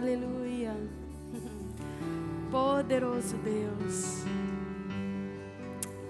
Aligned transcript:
Aleluia. 0.00 0.74
Poderoso 2.50 3.36
Deus. 3.36 4.24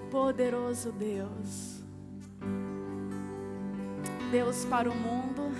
Poderoso 0.09 0.93
Deus. 0.93 1.81
Deus 4.31 4.63
para 4.63 4.89
o 4.89 4.95
mundo 4.95 5.51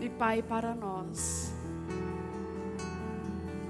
e 0.00 0.10
Pai 0.10 0.42
para 0.42 0.74
nós. 0.74 1.54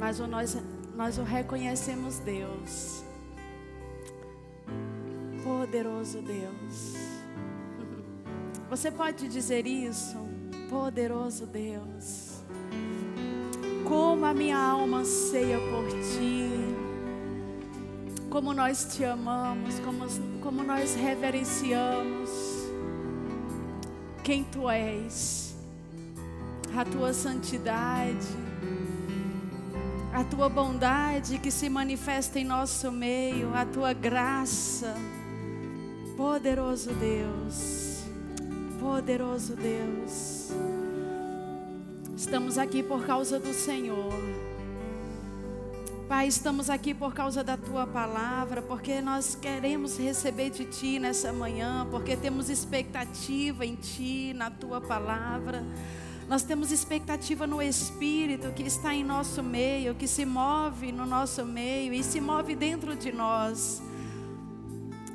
Mas 0.00 0.18
nós, 0.20 0.56
nós 0.96 1.18
o 1.18 1.22
reconhecemos 1.22 2.18
Deus. 2.18 3.04
Poderoso 5.44 6.22
Deus. 6.22 6.94
Você 8.70 8.90
pode 8.90 9.28
dizer 9.28 9.66
isso? 9.66 10.33
Poderoso 10.68 11.46
Deus. 11.46 12.40
Como 13.86 14.24
a 14.24 14.34
minha 14.34 14.58
alma 14.58 14.98
anseia 14.98 15.58
por 15.58 15.86
ti. 15.88 16.50
Como 18.30 18.52
nós 18.52 18.84
te 18.94 19.04
amamos, 19.04 19.78
como, 19.80 20.06
como 20.40 20.62
nós 20.64 20.94
reverenciamos 20.96 22.54
quem 24.24 24.42
tu 24.42 24.68
és, 24.70 25.54
a 26.74 26.84
tua 26.84 27.12
santidade, 27.12 28.26
a 30.12 30.24
tua 30.24 30.48
bondade 30.48 31.38
que 31.38 31.50
se 31.50 31.68
manifesta 31.68 32.38
em 32.38 32.44
nosso 32.44 32.90
meio, 32.90 33.54
a 33.54 33.66
tua 33.66 33.92
graça. 33.92 34.94
Poderoso 36.16 36.92
Deus, 36.94 37.83
poderoso 38.84 39.56
Deus. 39.56 40.50
Estamos 42.14 42.58
aqui 42.58 42.82
por 42.82 43.06
causa 43.06 43.40
do 43.40 43.54
Senhor. 43.54 44.12
Pai, 46.06 46.28
estamos 46.28 46.68
aqui 46.68 46.92
por 46.92 47.14
causa 47.14 47.42
da 47.42 47.56
tua 47.56 47.86
palavra, 47.86 48.60
porque 48.60 49.00
nós 49.00 49.34
queremos 49.34 49.96
receber 49.96 50.50
de 50.50 50.66
ti 50.66 50.98
nessa 50.98 51.32
manhã, 51.32 51.88
porque 51.90 52.14
temos 52.14 52.50
expectativa 52.50 53.64
em 53.64 53.74
ti, 53.74 54.34
na 54.34 54.50
tua 54.50 54.82
palavra. 54.82 55.64
Nós 56.28 56.42
temos 56.42 56.70
expectativa 56.70 57.46
no 57.46 57.62
Espírito 57.62 58.52
que 58.52 58.64
está 58.64 58.94
em 58.94 59.02
nosso 59.02 59.42
meio, 59.42 59.94
que 59.94 60.06
se 60.06 60.26
move 60.26 60.92
no 60.92 61.06
nosso 61.06 61.42
meio 61.46 61.94
e 61.94 62.02
se 62.04 62.20
move 62.20 62.54
dentro 62.54 62.94
de 62.94 63.10
nós. 63.12 63.82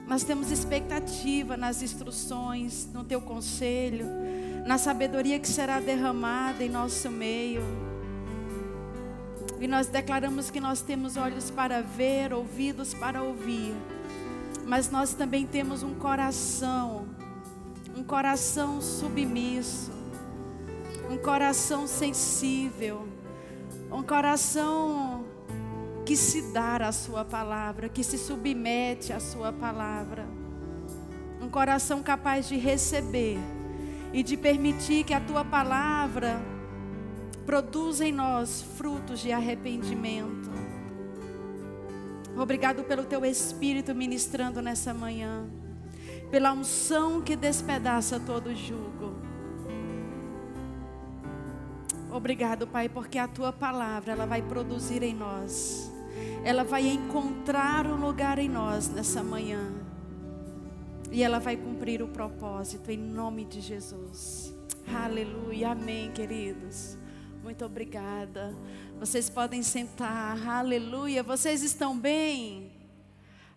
Nós 0.10 0.26
temos 0.26 0.52
expectativa 0.52 1.56
nas 1.56 1.82
instruções, 1.82 2.90
no 2.92 3.06
teu 3.06 3.22
conselho 3.22 4.08
na 4.70 4.78
sabedoria 4.78 5.40
que 5.40 5.48
será 5.48 5.80
derramada 5.80 6.64
em 6.64 6.70
nosso 6.70 7.10
meio. 7.10 7.64
E 9.60 9.68
nós 9.68 9.88
declaramos 9.88 10.52
que 10.52 10.60
nós 10.60 10.80
temos 10.80 11.18
olhos 11.18 11.50
para 11.50 11.82
ver, 11.82 12.32
ouvidos 12.32 12.94
para 12.94 13.24
ouvir, 13.24 13.74
mas 14.68 14.92
nós 14.92 15.12
também 15.16 15.48
temos 15.48 15.82
um 15.82 15.96
coração, 15.96 17.08
um 17.98 18.04
coração 18.04 18.80
submisso, 18.80 19.92
um 21.10 21.18
coração 21.18 21.88
sensível, 21.88 23.08
um 23.92 24.04
coração 24.04 25.09
que 26.10 26.18
se 26.18 26.42
dá 26.42 26.78
à 26.78 26.92
Sua 26.92 27.24
palavra, 27.24 27.88
que 27.88 28.04
se 28.04 28.18
submete 28.18 29.14
à 29.14 29.20
Sua 29.20 29.54
palavra, 29.54 30.26
um 31.40 31.48
coração 31.48 32.02
capaz 32.02 32.48
de 32.48 32.58
receber 32.58 33.38
e 34.12 34.24
de 34.24 34.36
permitir 34.36 35.04
que 35.04 35.14
a 35.14 35.20
tua 35.20 35.46
palavra 35.46 36.42
produza 37.46 38.08
em 38.08 38.12
nós 38.12 38.60
frutos 38.76 39.20
de 39.20 39.32
arrependimento. 39.32 40.50
Obrigado 42.36 42.84
pelo 42.86 43.04
teu 43.04 43.24
espírito 43.24 43.94
ministrando 43.94 44.64
nessa 44.64 44.96
manhã, 44.96 45.46
pela 46.32 46.52
unção 46.54 47.22
que 47.22 47.36
despedaça 47.36 48.20
todo 48.20 48.56
jugo. 48.56 49.14
Obrigado, 52.12 52.66
Pai, 52.66 52.90
porque 52.90 53.20
a 53.20 53.28
tua 53.28 53.54
palavra 53.54 54.14
ela 54.14 54.26
vai 54.26 54.42
produzir 54.42 55.04
em 55.04 55.14
nós. 55.14 55.89
Ela 56.44 56.64
vai 56.64 56.88
encontrar 56.88 57.86
um 57.86 57.96
lugar 57.96 58.40
em 58.40 58.50
nós 58.50 58.90
nessa 58.90 59.22
manhã 59.22 59.72
e 61.12 61.24
ela 61.24 61.40
vai 61.40 61.58
cumprir 61.58 62.02
o 62.02 62.08
propósito 62.08 62.92
em 62.92 62.98
nome 62.98 63.46
de 63.46 63.60
Jesus. 63.62 64.54
Aleluia, 64.88 65.72
amém, 65.72 66.12
queridos. 66.12 66.98
Muito 67.44 67.66
obrigada. 67.66 68.56
Vocês 69.00 69.30
podem 69.30 69.64
sentar. 69.64 70.48
Aleluia. 70.48 71.24
Vocês 71.24 71.64
estão 71.64 71.98
bem? 71.98 72.72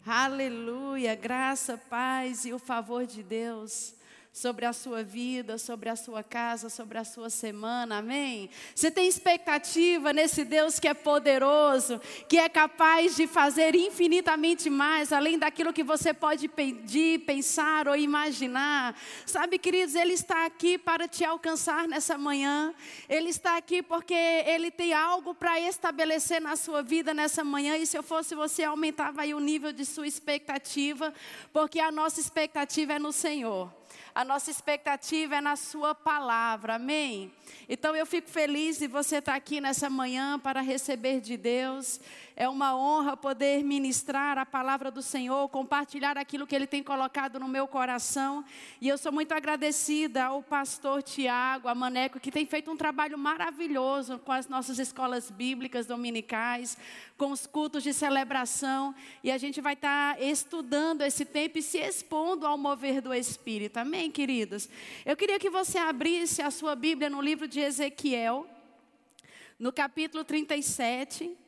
Aleluia. 0.06 1.14
Graça, 1.14 1.76
paz 1.76 2.44
e 2.44 2.53
o 2.53 2.59
favor 2.59 3.06
de 3.06 3.22
Deus 3.22 3.94
sobre 4.32 4.65
a 4.65 4.72
sua 4.72 5.03
vida, 5.04 5.59
sobre 5.59 5.91
a 5.91 5.97
sua 5.97 6.22
casa, 6.25 6.70
sobre 6.70 6.97
a 6.97 7.04
sua 7.04 7.28
semana, 7.28 7.98
amém? 7.98 8.48
Você 8.75 8.91
tem 8.91 9.06
expectativa 9.06 10.10
nesse 10.10 10.43
Deus 10.43 10.81
que 10.81 10.88
é 10.88 10.94
poderoso, 10.94 12.00
que 12.26 12.38
é 12.38 12.48
capaz 12.48 13.15
de 13.15 13.26
fazer 13.26 13.75
infinitamente 13.75 14.70
mais, 14.70 15.12
além 15.12 15.38
daquilo 15.38 15.72
que 15.72 15.84
você 15.84 16.15
pode 16.15 16.48
pedir, 16.48 17.20
pensar 17.26 17.87
ou 17.87 17.94
imaginar. 17.94 18.97
Sabe, 19.26 19.59
queridos, 19.59 19.94
Ele 19.94 20.15
está 20.15 20.47
aqui 20.47 20.78
para 20.78 21.06
te 21.06 21.26
alcançar 21.26 21.87
nessa 21.87 22.16
manhã, 22.16 22.75
Ele 23.10 23.28
está 23.28 23.59
aqui 23.59 23.82
porque 23.82 24.14
Ele 24.14 24.70
tem 24.70 24.94
algo 24.94 25.34
para 25.34 25.60
estabelecer 25.60 26.41
na 26.41 26.56
sua 26.56 26.82
vida 26.82 27.12
nessa 27.12 27.44
manhã, 27.44 27.76
e 27.76 27.84
se 27.84 27.99
eu 27.99 28.03
fosse 28.03 28.34
você, 28.34 28.64
aumentava 28.64 29.20
aí 29.20 29.34
o 29.34 29.41
nível 29.41 29.72
de 29.72 29.84
sua 29.84 30.06
expectativa, 30.06 31.12
porque 31.53 31.78
a 31.78 31.93
nossa 31.93 32.19
expectativa 32.19 32.94
é 32.94 32.99
no 32.99 33.12
Senhor. 33.12 33.81
A 34.15 34.27
nossa 34.27 34.50
expectativa 34.50 35.37
é 35.37 35.41
na 35.41 35.56
Sua 35.56 35.95
palavra, 35.95 36.75
amém? 36.75 37.33
Então 37.67 37.97
eu 37.97 38.05
fico 38.05 38.28
feliz 38.28 38.78
de 38.78 38.87
você 38.87 39.17
estar 39.17 39.34
aqui 39.34 39.59
nessa 39.59 39.89
manhã 39.89 40.39
para 40.39 40.61
receber 40.61 41.21
de 41.23 41.39
Deus. 41.39 41.99
É 42.42 42.48
uma 42.48 42.75
honra 42.75 43.16
poder 43.16 43.62
ministrar 43.62 44.36
a 44.36 44.44
palavra 44.44 44.91
do 44.91 45.00
Senhor, 45.00 45.48
compartilhar 45.48 46.19
aquilo 46.19 46.44
que 46.44 46.56
Ele 46.56 46.66
tem 46.66 46.82
colocado 46.82 47.38
no 47.38 47.47
meu 47.47 47.69
coração. 47.69 48.44
E 48.80 48.88
eu 48.88 48.98
sou 48.98 49.12
muito 49.12 49.30
agradecida 49.30 50.25
ao 50.25 50.42
pastor 50.42 51.04
Tiago, 51.04 51.69
a 51.69 51.75
Maneco, 51.76 52.19
que 52.19 52.32
tem 52.32 52.44
feito 52.44 52.69
um 52.69 52.76
trabalho 52.76 53.16
maravilhoso 53.16 54.19
com 54.19 54.32
as 54.32 54.48
nossas 54.48 54.81
escolas 54.81 55.31
bíblicas 55.31 55.86
dominicais, 55.86 56.76
com 57.16 57.31
os 57.31 57.47
cultos 57.47 57.84
de 57.84 57.92
celebração. 57.92 58.92
E 59.22 59.31
a 59.31 59.38
gente 59.38 59.60
vai 59.60 59.75
estar 59.75 60.20
estudando 60.20 61.02
esse 61.02 61.25
tempo 61.25 61.58
e 61.58 61.62
se 61.62 61.78
expondo 61.78 62.44
ao 62.44 62.58
mover 62.58 63.00
do 63.00 63.14
Espírito. 63.14 63.76
Amém, 63.76 64.10
queridos? 64.10 64.69
Eu 65.06 65.16
queria 65.16 65.38
que 65.38 65.48
você 65.48 65.78
abrisse 65.78 66.42
a 66.42 66.50
sua 66.50 66.75
Bíblia 66.75 67.08
no 67.08 67.22
livro 67.22 67.47
de 67.47 67.60
Ezequiel, 67.60 68.48
no 69.60 69.72
capítulo 69.72 70.25
37. 70.25 71.38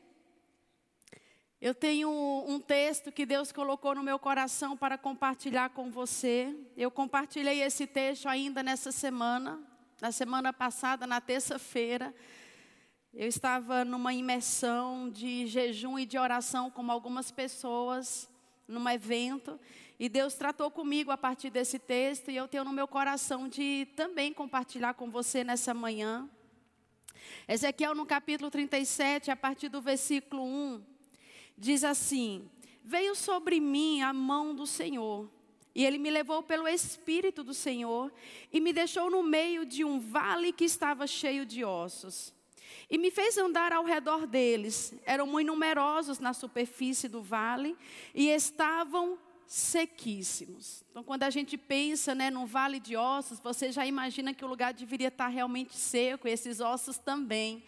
Eu 1.65 1.75
tenho 1.75 2.11
um 2.47 2.61
texto 2.61 3.11
que 3.11 3.25
Deus 3.25 3.51
colocou 3.51 3.95
no 3.95 4.03
meu 4.03 4.19
coração 4.19 4.77
para 4.77 4.99
compartilhar 4.99 5.71
com 5.71 5.91
você. 5.91 6.55
Eu 6.77 6.91
compartilhei 6.91 7.63
esse 7.63 7.87
texto 7.87 8.29
ainda 8.29 8.63
nessa 8.63 8.93
semana, 8.93 9.59
na 9.99 10.13
semana 10.13 10.53
passada, 10.53 11.07
na 11.07 11.23
terça-feira. 11.23 12.15
Eu 13.15 13.27
estava 13.27 13.83
numa 13.83 14.13
imersão 14.13 15.09
de 15.09 15.47
jejum 15.47 15.99
e 15.99 16.05
de 16.05 16.19
oração 16.19 16.71
com 16.71 16.91
algumas 16.91 17.31
pessoas, 17.31 18.29
num 18.69 18.87
evento, 18.91 19.59
e 19.99 20.07
Deus 20.07 20.35
tratou 20.35 20.71
comigo 20.71 21.11
a 21.11 21.17
partir 21.17 21.49
desse 21.49 21.79
texto, 21.79 22.31
e 22.31 22.37
eu 22.37 22.47
tenho 22.47 22.65
no 22.65 22.75
meu 22.75 22.87
coração 22.87 23.49
de 23.49 23.89
também 23.97 24.35
compartilhar 24.35 24.93
com 24.93 25.11
você 25.11 25.43
nessa 25.43 25.73
manhã. 25.73 26.29
Ezequiel, 27.49 27.95
no 27.95 28.05
capítulo 28.05 28.51
37, 28.51 29.31
a 29.31 29.37
partir 29.37 29.71
do 29.71 29.81
versículo 29.81 30.45
1 30.45 30.94
diz 31.57 31.85
assim: 31.85 32.49
Veio 32.83 33.15
sobre 33.15 33.61
mim 33.61 34.03
a 34.03 34.13
mão 34.13 34.55
do 34.55 34.67
Senhor, 34.67 35.29
e 35.75 35.85
ele 35.85 35.99
me 35.99 36.11
levou 36.11 36.43
pelo 36.43 36.69
Espírito 36.69 37.43
do 37.43 37.53
Senhor 37.53 38.13
e 38.53 38.61
me 38.61 38.73
deixou 38.73 39.11
no 39.11 39.23
meio 39.23 39.67
de 39.67 39.85
um 39.85 39.99
vale 39.99 40.53
que 40.53 40.65
estava 40.65 41.07
cheio 41.07 41.45
de 41.45 41.65
ossos. 41.65 42.33
E 42.89 42.97
me 42.97 43.11
fez 43.11 43.37
andar 43.39 43.73
ao 43.73 43.85
redor 43.85 44.27
deles. 44.27 44.95
Eram 45.05 45.27
muito 45.27 45.49
numerosos 45.49 46.19
na 46.21 46.33
superfície 46.33 47.09
do 47.09 47.23
vale 47.23 47.77
e 48.15 48.29
estavam 48.29 49.19
sequíssimos. 49.47 50.85
Então, 50.91 51.03
quando 51.03 51.25
a 51.25 51.31
gente 51.31 51.57
pensa 51.57 52.15
né, 52.15 52.31
num 52.31 52.47
vale 52.47 52.79
de 52.79 52.97
ossos, 52.97 53.41
você 53.41 53.73
já 53.73 53.87
imagina 53.87 54.33
que 54.33 54.45
o 54.45 54.49
lugar 54.49 54.73
deveria 54.73 55.09
estar 55.09 55.29
realmente 55.29 55.77
seco, 55.77 56.27
e 56.29 56.31
esses 56.31 56.61
ossos 56.61 56.99
também. 56.99 57.63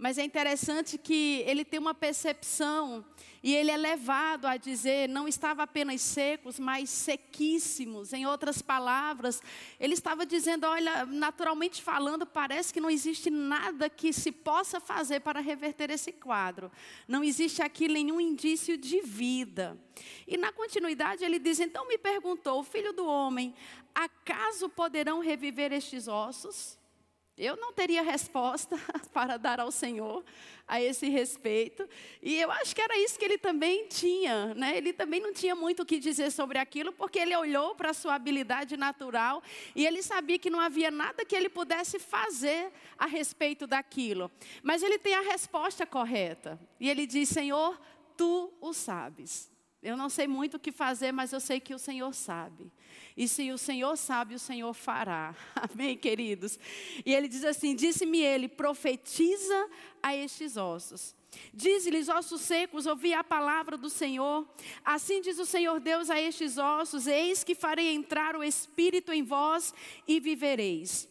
Mas 0.00 0.16
é 0.16 0.24
interessante 0.24 0.96
que 0.96 1.44
ele 1.46 1.62
tem 1.62 1.78
uma 1.78 1.92
percepção 1.92 3.04
e 3.42 3.54
ele 3.54 3.70
é 3.70 3.76
levado 3.76 4.46
a 4.46 4.56
dizer: 4.56 5.06
não 5.10 5.28
estava 5.28 5.64
apenas 5.64 6.00
secos, 6.00 6.58
mas 6.58 6.88
sequíssimos. 6.88 8.14
Em 8.14 8.24
outras 8.24 8.62
palavras, 8.62 9.42
ele 9.78 9.92
estava 9.92 10.24
dizendo: 10.24 10.66
olha, 10.66 11.04
naturalmente 11.04 11.82
falando, 11.82 12.24
parece 12.24 12.72
que 12.72 12.80
não 12.80 12.88
existe 12.88 13.28
nada 13.28 13.90
que 13.90 14.10
se 14.10 14.32
possa 14.32 14.80
fazer 14.80 15.20
para 15.20 15.38
reverter 15.38 15.90
esse 15.90 16.12
quadro. 16.12 16.72
Não 17.06 17.22
existe 17.22 17.60
aqui 17.60 17.86
nenhum 17.86 18.18
indício 18.18 18.78
de 18.78 19.02
vida. 19.02 19.78
E 20.26 20.38
na 20.38 20.50
continuidade 20.50 21.22
ele 21.22 21.38
diz: 21.38 21.60
então 21.60 21.86
me 21.86 21.98
perguntou, 21.98 22.64
filho 22.64 22.94
do 22.94 23.04
homem, 23.04 23.54
acaso 23.94 24.66
poderão 24.70 25.20
reviver 25.20 25.74
estes 25.74 26.08
ossos? 26.08 26.79
Eu 27.42 27.56
não 27.56 27.72
teria 27.72 28.02
resposta 28.02 28.78
para 29.14 29.38
dar 29.38 29.60
ao 29.60 29.70
Senhor 29.70 30.22
a 30.68 30.78
esse 30.80 31.08
respeito. 31.08 31.88
E 32.22 32.36
eu 32.36 32.50
acho 32.50 32.74
que 32.76 32.82
era 32.82 32.98
isso 32.98 33.18
que 33.18 33.24
ele 33.24 33.38
também 33.38 33.88
tinha. 33.88 34.54
Né? 34.54 34.76
Ele 34.76 34.92
também 34.92 35.20
não 35.20 35.32
tinha 35.32 35.56
muito 35.56 35.82
o 35.82 35.86
que 35.86 35.98
dizer 35.98 36.30
sobre 36.30 36.58
aquilo, 36.58 36.92
porque 36.92 37.18
ele 37.18 37.34
olhou 37.34 37.74
para 37.74 37.90
a 37.90 37.94
sua 37.94 38.14
habilidade 38.14 38.76
natural 38.76 39.42
e 39.74 39.86
ele 39.86 40.02
sabia 40.02 40.38
que 40.38 40.50
não 40.50 40.60
havia 40.60 40.90
nada 40.90 41.24
que 41.24 41.34
ele 41.34 41.48
pudesse 41.48 41.98
fazer 41.98 42.70
a 42.98 43.06
respeito 43.06 43.66
daquilo. 43.66 44.30
Mas 44.62 44.82
ele 44.82 44.98
tem 44.98 45.14
a 45.14 45.22
resposta 45.22 45.86
correta. 45.86 46.60
E 46.78 46.90
ele 46.90 47.06
diz: 47.06 47.30
Senhor, 47.30 47.80
tu 48.18 48.52
o 48.60 48.74
sabes. 48.74 49.49
Eu 49.82 49.96
não 49.96 50.10
sei 50.10 50.26
muito 50.26 50.56
o 50.56 50.60
que 50.60 50.70
fazer, 50.70 51.10
mas 51.10 51.32
eu 51.32 51.40
sei 51.40 51.58
que 51.58 51.74
o 51.74 51.78
Senhor 51.78 52.14
sabe. 52.14 52.70
E 53.16 53.26
se 53.26 53.50
o 53.50 53.58
Senhor 53.58 53.96
sabe, 53.96 54.34
o 54.34 54.38
Senhor 54.38 54.72
fará. 54.74 55.34
Amém, 55.56 55.96
queridos? 55.96 56.58
E 57.04 57.14
ele 57.14 57.28
diz 57.28 57.44
assim: 57.44 57.74
Disse-me 57.74 58.20
ele, 58.20 58.46
profetiza 58.46 59.68
a 60.02 60.14
estes 60.14 60.56
ossos. 60.56 61.14
Diz-lhes, 61.54 62.08
ossos 62.08 62.40
secos, 62.40 62.86
ouvi 62.86 63.14
a 63.14 63.22
palavra 63.22 63.76
do 63.76 63.88
Senhor. 63.88 64.48
Assim 64.84 65.20
diz 65.20 65.38
o 65.38 65.46
Senhor 65.46 65.80
Deus 65.80 66.10
a 66.10 66.20
estes 66.20 66.58
ossos: 66.58 67.06
Eis 67.06 67.42
que 67.42 67.54
farei 67.54 67.94
entrar 67.94 68.36
o 68.36 68.44
Espírito 68.44 69.12
em 69.12 69.22
vós 69.22 69.72
e 70.06 70.20
vivereis. 70.20 71.09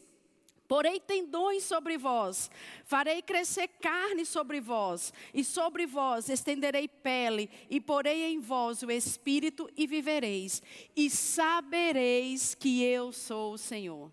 Porei 0.70 1.00
tendões 1.00 1.64
sobre 1.64 1.98
vós, 1.98 2.52
farei 2.86 3.24
crescer 3.24 3.68
carne 3.82 4.24
sobre 4.24 4.62
vós, 4.62 5.12
e 5.34 5.44
sobre 5.44 5.88
vós 5.88 6.30
estenderei 6.30 6.88
pele, 6.88 7.50
e 7.72 7.82
porei 7.82 8.26
em 8.26 8.40
vós 8.40 8.84
o 8.84 8.92
espírito, 8.92 9.68
e 9.76 9.88
vivereis, 9.88 10.62
e 10.96 11.10
sabereis 11.10 12.54
que 12.54 12.84
eu 12.84 13.12
sou 13.12 13.54
o 13.54 13.58
Senhor. 13.58 14.12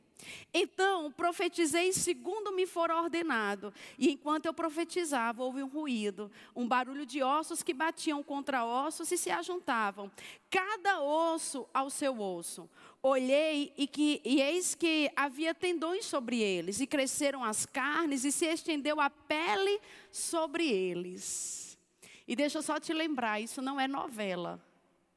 Então 0.53 1.13
profetizei 1.13 1.93
segundo 1.93 2.53
me 2.53 2.67
for 2.67 2.91
ordenado. 2.91 3.73
E 3.99 4.11
enquanto 4.11 4.47
eu 4.47 4.55
profetizava, 4.55 5.43
houve 5.43 5.63
um 5.63 5.69
ruído, 5.69 6.31
um 6.55 6.67
barulho 6.67 7.05
de 7.05 7.23
ossos 7.23 7.63
que 7.63 7.75
batiam 7.75 8.23
contra 8.23 8.65
ossos 8.65 9.13
e 9.13 9.19
se 9.19 9.31
ajuntavam, 9.31 10.11
cada 10.51 11.03
osso 11.03 11.69
ao 11.73 11.91
seu 11.91 12.19
osso. 12.19 12.69
Olhei 13.03 13.73
e, 13.77 13.87
que, 13.87 14.21
e 14.25 14.41
eis 14.41 14.75
que 14.75 15.11
havia 15.15 15.55
tendões 15.55 16.05
sobre 16.05 16.41
eles, 16.41 16.81
e 16.81 16.87
cresceram 16.87 17.45
as 17.45 17.65
carnes, 17.65 18.25
e 18.25 18.33
se 18.33 18.47
estendeu 18.47 19.01
a 19.01 19.09
pele 19.09 19.81
sobre 20.11 20.69
eles. 20.69 21.79
E 22.27 22.35
deixa 22.35 22.59
eu 22.59 22.63
só 22.63 22.81
te 22.81 22.93
lembrar: 22.93 23.41
isso 23.41 23.63
não 23.63 23.81
é 23.81 23.87
novela. 23.87 24.61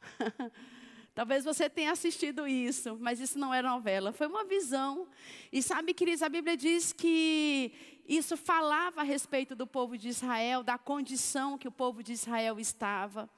Talvez 1.16 1.44
você 1.44 1.70
tenha 1.70 1.92
assistido 1.92 2.48
isso, 2.48 2.98
mas 2.98 3.20
isso 3.20 3.38
não 3.38 3.54
é 3.54 3.62
novela, 3.62 4.14
foi 4.14 4.28
uma 4.28 4.46
visão. 4.46 5.08
E 5.52 5.62
sabe, 5.62 5.94
queridos, 5.94 6.22
a 6.22 6.30
Bíblia 6.30 6.56
diz 6.56 6.94
que 6.94 7.74
isso 8.10 8.36
falava 8.36 9.02
a 9.02 9.04
respeito 9.04 9.56
do 9.56 9.68
povo 9.68 9.96
de 9.96 10.10
Israel, 10.10 10.64
da 10.64 10.80
condição 10.80 11.60
que 11.60 11.68
o 11.68 11.72
povo 11.72 12.02
de 12.02 12.12
Israel 12.12 12.60
estava. 12.60 13.30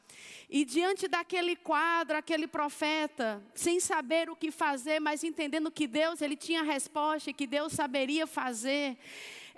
E 0.50 0.64
diante 0.64 1.10
daquele 1.10 1.58
quadro, 1.58 2.16
aquele 2.16 2.48
profeta, 2.48 3.44
sem 3.54 3.82
saber 3.82 4.30
o 4.30 4.36
que 4.36 4.50
fazer, 4.50 5.02
mas 5.02 5.26
entendendo 5.26 5.70
que 5.70 5.86
Deus, 5.86 6.22
ele 6.22 6.38
tinha 6.38 6.64
resposta 6.64 7.30
e 7.30 7.34
que 7.34 7.46
Deus 7.46 7.74
saberia 7.74 8.26
fazer, 8.26 8.98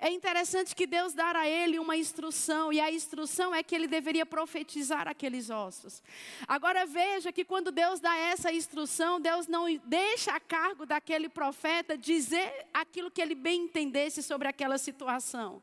é 0.04 0.10
interessante 0.10 0.76
que 0.76 0.86
Deus 0.86 1.14
dá 1.14 1.30
a 1.34 1.48
ele 1.48 1.78
uma 1.78 1.96
instrução, 1.96 2.70
e 2.70 2.78
a 2.78 2.92
instrução 2.92 3.54
é 3.54 3.62
que 3.62 3.74
ele 3.74 3.88
deveria 3.88 4.26
profetizar 4.26 5.08
aqueles 5.08 5.48
ossos. 5.48 6.02
Agora 6.46 6.84
veja 6.84 7.32
que 7.32 7.42
quando 7.42 7.72
Deus 7.72 8.00
dá 8.00 8.14
essa 8.14 8.52
instrução, 8.52 9.18
Deus 9.18 9.46
não 9.46 9.64
deixa 9.86 10.32
a 10.32 10.38
cargo 10.38 10.84
daquele 10.84 11.30
profeta 11.30 11.96
dizer 11.96 12.66
aquilo 12.74 13.10
que 13.10 13.22
ele 13.22 13.34
bem 13.34 13.62
entendesse 13.62 14.22
sobre 14.22 14.46
aquela 14.46 14.76
situação. 14.76 15.62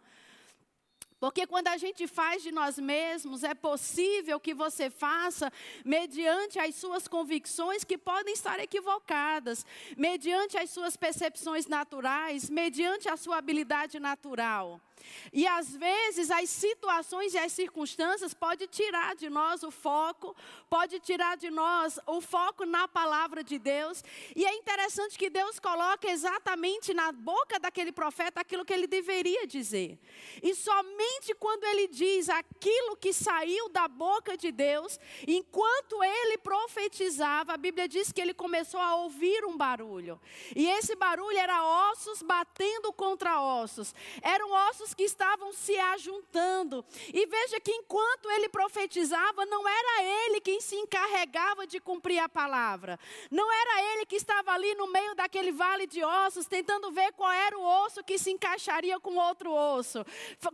Porque 1.22 1.46
quando 1.46 1.68
a 1.68 1.78
gente 1.78 2.08
faz 2.08 2.42
de 2.42 2.52
nós 2.52 2.80
mesmos, 2.80 3.44
é 3.44 3.54
possível 3.54 4.40
que 4.40 4.56
você 4.56 4.90
faça 4.90 5.54
mediante 5.86 6.58
as 6.58 6.74
suas 6.74 7.08
convicções 7.08 7.84
que 7.84 7.96
podem 7.96 8.34
estar 8.34 8.60
equivocadas, 8.60 9.64
mediante 9.96 10.58
as 10.58 10.72
suas 10.72 10.98
percepções 10.98 11.68
naturais, 11.68 12.50
mediante 12.50 13.08
a 13.08 13.16
sua 13.16 13.38
habilidade 13.38 14.00
natural. 14.00 14.82
E 15.32 15.48
às 15.48 15.76
vezes 15.76 16.30
as 16.32 16.50
situações 16.50 17.34
e 17.34 17.38
as 17.38 17.52
circunstâncias 17.52 18.34
podem 18.34 18.68
tirar 18.68 19.16
de 19.16 19.30
nós 19.30 19.64
o 19.64 19.72
foco, 19.72 20.36
pode 20.70 21.00
tirar 21.00 21.38
de 21.38 21.50
nós 21.50 22.00
o 22.08 22.22
foco 22.22 22.66
na 22.66 22.88
palavra 22.88 23.44
de 23.44 23.58
Deus. 23.58 24.04
E 24.36 24.46
é 24.46 24.56
interessante 24.56 25.18
que 25.18 25.30
Deus 25.30 25.60
coloca 25.60 26.10
exatamente 26.10 26.94
na 26.94 27.12
boca 27.12 27.60
daquele 27.60 27.92
profeta 27.92 28.42
aquilo 28.42 28.66
que 28.66 28.74
ele 28.74 28.88
deveria 28.88 29.46
dizer. 29.48 30.00
E 30.42 30.54
somente 30.56 31.34
quando 31.36 31.64
ele 31.66 31.88
diz 31.88 32.30
aquilo 32.30 32.96
que 32.98 33.14
saiu 33.14 33.70
da 33.70 33.88
boca 33.88 34.38
de 34.38 34.52
Deus, 34.52 35.00
enquanto 35.28 36.04
ele 36.04 36.38
profetizava, 36.38 37.54
a 37.54 37.58
Bíblia 37.58 37.88
diz 37.88 38.12
que 38.12 38.22
ele 38.22 38.34
começou 38.34 38.80
a 38.80 38.96
ouvir 38.96 39.46
um 39.46 39.58
barulho. 39.58 40.20
E 40.56 40.68
esse 40.68 40.96
barulho 40.96 41.38
era 41.38 41.64
ossos 41.92 42.22
batendo 42.22 42.94
contra 42.94 43.42
ossos. 43.42 43.94
Eram 44.22 44.52
ossos 44.70 44.91
que 44.94 45.04
estavam 45.04 45.54
se 45.54 45.78
ajuntando. 45.78 46.84
E 47.14 47.26
veja 47.26 47.60
que 47.60 47.72
enquanto 47.72 48.30
ele 48.32 48.50
profetizava, 48.50 49.46
não 49.46 49.68
era 49.68 50.04
ele 50.04 50.42
quem 50.42 50.60
se 50.60 50.76
encarregava 50.76 51.66
de 51.66 51.80
cumprir 51.80 52.20
a 52.20 52.30
palavra. 52.30 53.00
Não 53.30 53.52
era 53.52 53.94
ele 53.94 54.06
que 54.06 54.16
estava 54.16 54.52
ali 54.52 54.74
no 54.76 54.88
meio 54.88 55.16
daquele 55.16 55.52
vale 55.52 55.88
de 55.88 56.04
ossos, 56.04 56.46
tentando 56.46 56.92
ver 56.92 57.12
qual 57.14 57.32
era 57.32 57.58
o 57.58 57.86
osso 57.86 58.04
que 58.04 58.18
se 58.18 58.32
encaixaria 58.32 59.00
com 59.00 59.16
outro 59.16 59.52
osso. 59.52 60.06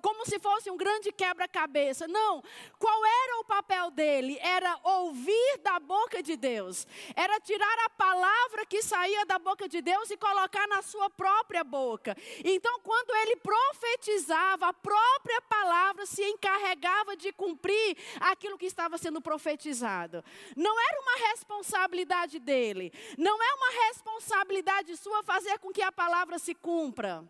Como 0.02 0.26
se 0.26 0.40
fosse 0.40 0.70
um 0.70 0.78
grande 0.78 1.12
quebra-cabeça. 1.12 2.08
Não. 2.08 2.44
Qual 2.78 3.06
era 3.06 3.40
o 3.40 3.46
papel 3.46 3.92
dele? 3.92 4.38
Era 4.42 4.80
ouvir 4.84 5.58
da 5.64 5.80
boca 5.80 6.22
de 6.22 6.36
Deus. 6.36 6.86
Era 7.16 7.40
tirar 7.40 7.86
a 7.86 7.90
palavra 7.90 8.66
que 8.66 8.82
saía 8.82 9.26
da 9.26 9.40
boca 9.40 9.68
de 9.68 9.82
Deus 9.82 10.10
e 10.12 10.18
colocar 10.18 10.68
na 10.68 10.82
sua 10.82 11.10
própria 11.10 11.64
boca. 11.64 12.16
Então, 12.44 12.80
quando 12.82 13.16
ele 13.16 13.38
profetizava, 13.38 14.27
a 14.30 14.74
própria 14.74 15.42
palavra 15.42 16.06
se 16.06 16.24
encarregava 16.24 17.16
de 17.16 17.32
cumprir 17.32 17.98
aquilo 18.20 18.58
que 18.58 18.66
estava 18.66 18.98
sendo 18.98 19.22
profetizado. 19.22 20.24
Não 20.56 20.80
era 20.80 21.02
uma 21.02 21.30
responsabilidade 21.30 22.40
dele, 22.40 22.92
não 23.18 23.42
é 23.42 23.54
uma 23.54 23.86
responsabilidade 23.88 24.98
sua 24.98 25.24
fazer 25.24 25.60
com 25.60 25.72
que 25.72 25.82
a 25.82 25.92
palavra 25.92 26.40
se 26.40 26.54
cumpra. 26.54 27.24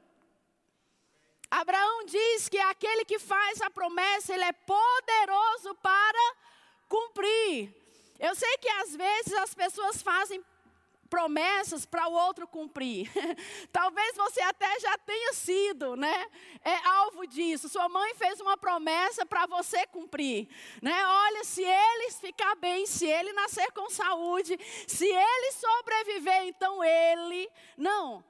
Abraão 1.49 2.05
diz 2.05 2.49
que 2.49 2.59
aquele 2.59 3.05
que 3.05 3.19
faz 3.19 3.61
a 3.61 3.69
promessa, 3.69 4.33
ele 4.33 4.43
é 4.43 4.51
poderoso 4.51 5.75
para 5.75 6.35
cumprir. 6.89 7.73
Eu 8.19 8.35
sei 8.35 8.57
que 8.57 8.69
às 8.69 8.95
vezes 8.95 9.33
as 9.33 9.53
pessoas 9.53 10.01
fazem 10.01 10.43
promessas 11.07 11.85
para 11.85 12.07
o 12.07 12.13
outro 12.13 12.47
cumprir. 12.47 13.11
Talvez 13.71 14.15
você 14.15 14.41
até 14.41 14.79
já 14.79 14.97
tenha 14.99 15.33
sido, 15.33 15.95
né, 15.95 16.25
é 16.63 16.75
alvo 16.87 17.25
disso. 17.25 17.69
Sua 17.69 17.89
mãe 17.89 18.13
fez 18.15 18.39
uma 18.39 18.57
promessa 18.57 19.25
para 19.25 19.45
você 19.45 19.85
cumprir, 19.87 20.47
né? 20.81 21.05
Olha, 21.05 21.43
se 21.43 21.63
ele 21.63 22.11
ficar 22.11 22.55
bem, 22.55 22.85
se 22.85 23.05
ele 23.05 23.33
nascer 23.33 23.71
com 23.71 23.89
saúde, 23.89 24.57
se 24.87 25.05
ele 25.05 25.51
sobreviver, 25.51 26.43
então 26.43 26.83
ele, 26.83 27.49
não. 27.77 28.23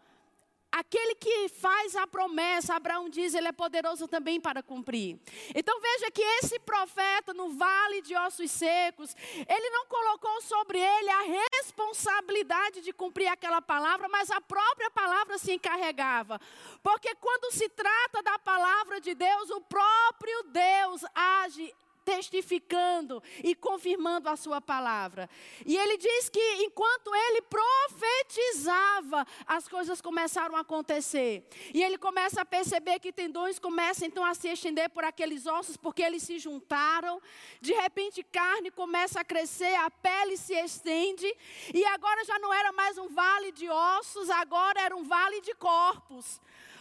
Aquele 0.71 1.15
que 1.15 1.49
faz 1.49 1.95
a 1.95 2.05
promessa, 2.05 2.75
Abraão 2.75 3.09
diz, 3.09 3.33
ele 3.33 3.47
é 3.47 3.51
poderoso 3.51 4.07
também 4.07 4.39
para 4.39 4.61
cumprir. 4.61 5.17
Então 5.55 5.79
veja 5.79 6.11
que 6.11 6.21
esse 6.21 6.59
profeta 6.59 7.33
no 7.33 7.53
vale 7.53 8.01
de 8.01 8.15
ossos 8.15 8.51
secos, 8.51 9.15
ele 9.47 9.69
não 9.69 9.85
colocou 9.87 10.41
sobre 10.41 10.79
ele 10.79 11.09
a 11.09 11.21
responsabilidade 11.53 12.81
de 12.81 12.91
cumprir 12.91 13.27
aquela 13.27 13.61
palavra, 13.61 14.07
mas 14.09 14.29
a 14.29 14.41
própria 14.41 14.91
palavra 14.91 15.37
se 15.37 15.53
encarregava. 15.53 16.39
Porque 16.83 17.15
quando 17.15 17.51
se 17.53 17.69
trata 17.69 18.21
da 18.21 18.37
palavra 18.37 18.99
de 18.99 19.15
Deus, 19.15 19.49
o 19.49 19.61
próprio 19.61 20.43
Deus 20.43 21.03
age 21.15 21.73
testificando 22.07 23.21
e 23.43 23.53
confirmando 23.53 24.29
a 24.29 24.37
sua 24.37 24.61
palavra. 24.61 25.29
E 25.65 25.75
ele 25.75 25.97
diz 25.97 26.29
que 26.29 26.63
enquanto 26.63 27.13
ele 27.13 27.41
profetizava, 27.41 29.27
as 29.45 29.67
coisas 29.67 29.99
começaram 29.99 30.55
a 30.55 30.61
acontecer. 30.61 31.45
E 31.73 31.83
ele 31.83 31.97
começa 31.97 32.39
a 32.41 32.45
perceber 32.45 33.01
que 33.01 33.11
tendões 33.11 33.59
começam 33.59 34.07
então 34.07 34.23
a 34.23 34.33
se 34.33 34.47
estender 34.47 34.89
por 34.89 35.03
aqueles 35.03 35.45
ossos, 35.45 35.75
porque 35.75 36.01
eles 36.01 36.23
se 36.23 36.39
juntaram. 36.39 37.21
De 37.59 37.73
repente, 37.73 38.23
carne 38.23 38.71
começa 38.71 39.19
a 39.19 39.25
crescer, 39.25 39.75
a 39.75 39.89
pele 39.89 40.37
se 40.37 40.53
estende. 40.53 41.29
E 41.73 41.83
agora 41.87 42.23
já 42.23 42.39
não 42.39 42.53
era 42.53 42.71
mais 42.71 42.97
um 42.97 43.09
vale 43.09 43.51
de 43.51 43.69
ossos, 43.69 44.29
agora 44.29 44.79
era 44.79 44.95
um 44.95 45.03
vale 45.03 45.41
de 45.41 45.53
corpos. 45.55 46.39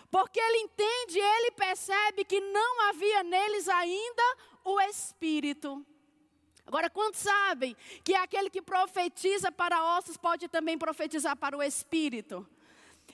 Porque 0.08 0.38
ele 0.38 0.58
entende, 0.58 1.18
ele 1.18 1.50
percebe 1.50 2.24
que 2.24 2.40
não 2.40 2.88
havia 2.88 3.24
neles 3.24 3.68
ainda 3.68 4.22
o 4.66 4.80
Espírito. 4.80 5.86
Agora, 6.66 6.90
quantos 6.90 7.20
sabem 7.20 7.76
que 8.02 8.14
aquele 8.14 8.50
que 8.50 8.60
profetiza 8.60 9.52
para 9.52 9.96
ossos 9.96 10.16
pode 10.16 10.48
também 10.48 10.76
profetizar 10.76 11.36
para 11.36 11.56
o 11.56 11.62
Espírito? 11.62 12.44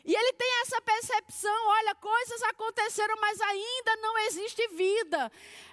E 0.02 0.14
ele 0.14 0.32
tem 0.32 0.48
essa 0.62 0.80
percepção: 0.80 1.66
olha, 1.68 1.94
coisas 1.96 2.42
aconteceram, 2.44 3.14
mas 3.20 3.38
ainda 3.42 3.96
não 3.96 4.18
existe 4.20 4.66
vida. 4.68 5.30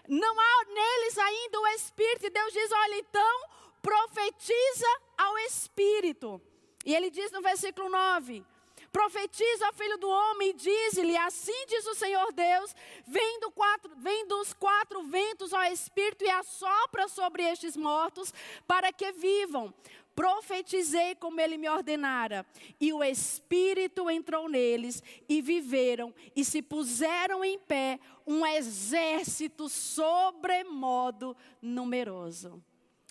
Não 0.09 0.39
há 0.39 0.65
neles 0.65 1.17
ainda 1.17 1.59
o 1.62 1.67
Espírito. 1.67 2.25
E 2.25 2.29
Deus 2.29 2.51
diz: 2.51 2.69
olha, 2.71 2.95
então 2.95 3.50
profetiza 3.81 5.01
ao 5.17 5.38
Espírito. 5.39 6.41
E 6.86 6.93
ele 6.93 7.09
diz 7.09 7.31
no 7.31 7.41
versículo 7.41 7.88
9: 7.88 8.45
Profetiza, 8.91 9.72
filho 9.74 9.98
do 9.98 10.10
homem, 10.10 10.50
e 10.50 10.53
diz-lhe: 10.53 11.15
Assim 11.17 11.65
diz 11.67 11.86
o 11.86 11.96
Senhor 11.96 12.31
Deus: 12.34 12.75
vem, 13.08 13.39
do 13.39 13.51
quatro, 13.51 13.91
vem 13.98 14.27
dos 14.27 14.53
quatro 14.53 15.03
ventos 15.03 15.53
ao 15.53 15.63
Espírito 15.63 16.24
e 16.24 16.29
assopra 16.29 17.08
sobre 17.08 17.43
estes 17.43 17.77
mortos, 17.77 18.34
para 18.67 18.91
que 18.91 19.12
vivam. 19.12 19.74
Profetizei 20.15 21.15
como 21.15 21.39
ele 21.39 21.58
me 21.58 21.69
ordenara, 21.69 22.46
e 22.77 22.91
o 22.91 23.01
Espírito 23.01 24.10
entrou 24.10 24.50
neles, 24.50 25.01
e 25.29 25.41
viveram, 25.41 26.13
e 26.36 26.43
se 26.43 26.62
puseram 26.62 27.46
em 27.46 27.58
pé 27.58 28.00
um 28.27 28.46
exército 28.46 29.69
sobremodo 29.69 31.38
numeroso. 31.62 32.62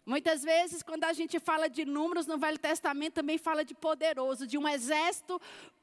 Muitas 0.09 0.43
vezes, 0.43 0.83
quando 0.83 1.05
a 1.05 1.13
gente 1.13 1.39
fala 1.39 1.69
de 1.69 1.85
números 1.85 2.27
no 2.27 2.39
Velho 2.39 2.59
Testamento, 2.59 3.13
também 3.13 3.37
fala 3.37 3.63
de 3.63 3.75
poderoso, 3.75 4.47
de 4.47 4.57
um 4.57 4.67
exército 4.67 5.39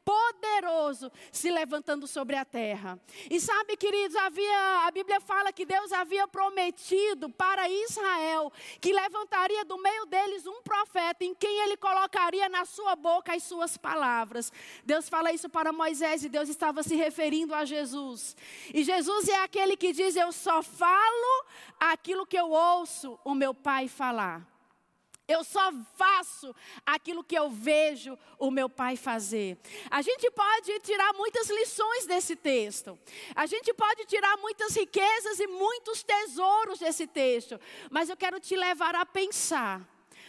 poderoso 0.05 1.11
se 1.31 1.49
levantando 1.49 2.07
sobre 2.07 2.35
a 2.35 2.45
terra. 2.45 2.99
E 3.29 3.41
sabe, 3.41 3.75
queridos, 3.75 4.15
havia, 4.15 4.85
a 4.85 4.91
Bíblia 4.91 5.19
fala 5.19 5.51
que 5.51 5.65
Deus 5.65 5.91
havia 5.91 6.27
prometido 6.27 7.27
para 7.31 7.67
Israel 7.67 8.53
que 8.79 8.93
levantaria 8.93 9.65
do 9.65 9.77
meio 9.79 10.05
deles 10.05 10.45
um 10.45 10.61
profeta 10.61 11.25
em 11.25 11.33
quem 11.33 11.59
ele 11.63 11.75
colocaria 11.75 12.47
na 12.47 12.65
sua 12.65 12.95
boca 12.95 13.33
as 13.33 13.43
suas 13.43 13.75
palavras. 13.75 14.53
Deus 14.85 15.09
fala 15.09 15.33
isso 15.33 15.49
para 15.49 15.73
Moisés 15.73 16.23
e 16.23 16.29
Deus 16.29 16.47
estava 16.47 16.83
se 16.83 16.95
referindo 16.95 17.55
a 17.55 17.65
Jesus. 17.65 18.37
E 18.73 18.83
Jesus 18.83 19.27
é 19.27 19.41
aquele 19.43 19.75
que 19.75 19.91
diz: 19.91 20.15
Eu 20.15 20.31
só 20.31 20.61
falo 20.61 21.45
aquilo 21.79 22.27
que 22.27 22.37
eu 22.37 22.51
ouço 22.51 23.19
o 23.23 23.33
meu 23.33 23.53
Pai 23.53 23.87
falar. 23.87 24.54
Eu 25.27 25.43
só 25.43 25.71
faço 25.95 26.55
aquilo 26.85 27.23
que 27.23 27.37
eu 27.37 27.49
vejo 27.49 28.17
o 28.37 28.51
meu 28.51 28.69
pai 28.69 28.95
fazer. 28.95 29.57
A 29.89 30.01
gente 30.01 30.29
pode 30.29 30.79
tirar 30.81 31.13
muitas 31.13 31.49
lições 31.49 32.05
desse 32.05 32.35
texto. 32.35 32.97
A 33.35 33.47
gente 33.47 33.73
pode 33.73 34.05
tirar 34.05 34.37
muitas 34.37 34.75
riquezas 34.75 35.39
e 35.39 35.47
muitos 35.47 36.03
tesouros 36.03 36.79
desse 36.79 37.07
texto. 37.07 37.59
Mas 37.89 38.09
eu 38.09 38.15
quero 38.15 38.39
te 38.39 38.55
levar 38.55 38.93
a 38.93 39.05
pensar 39.05 39.81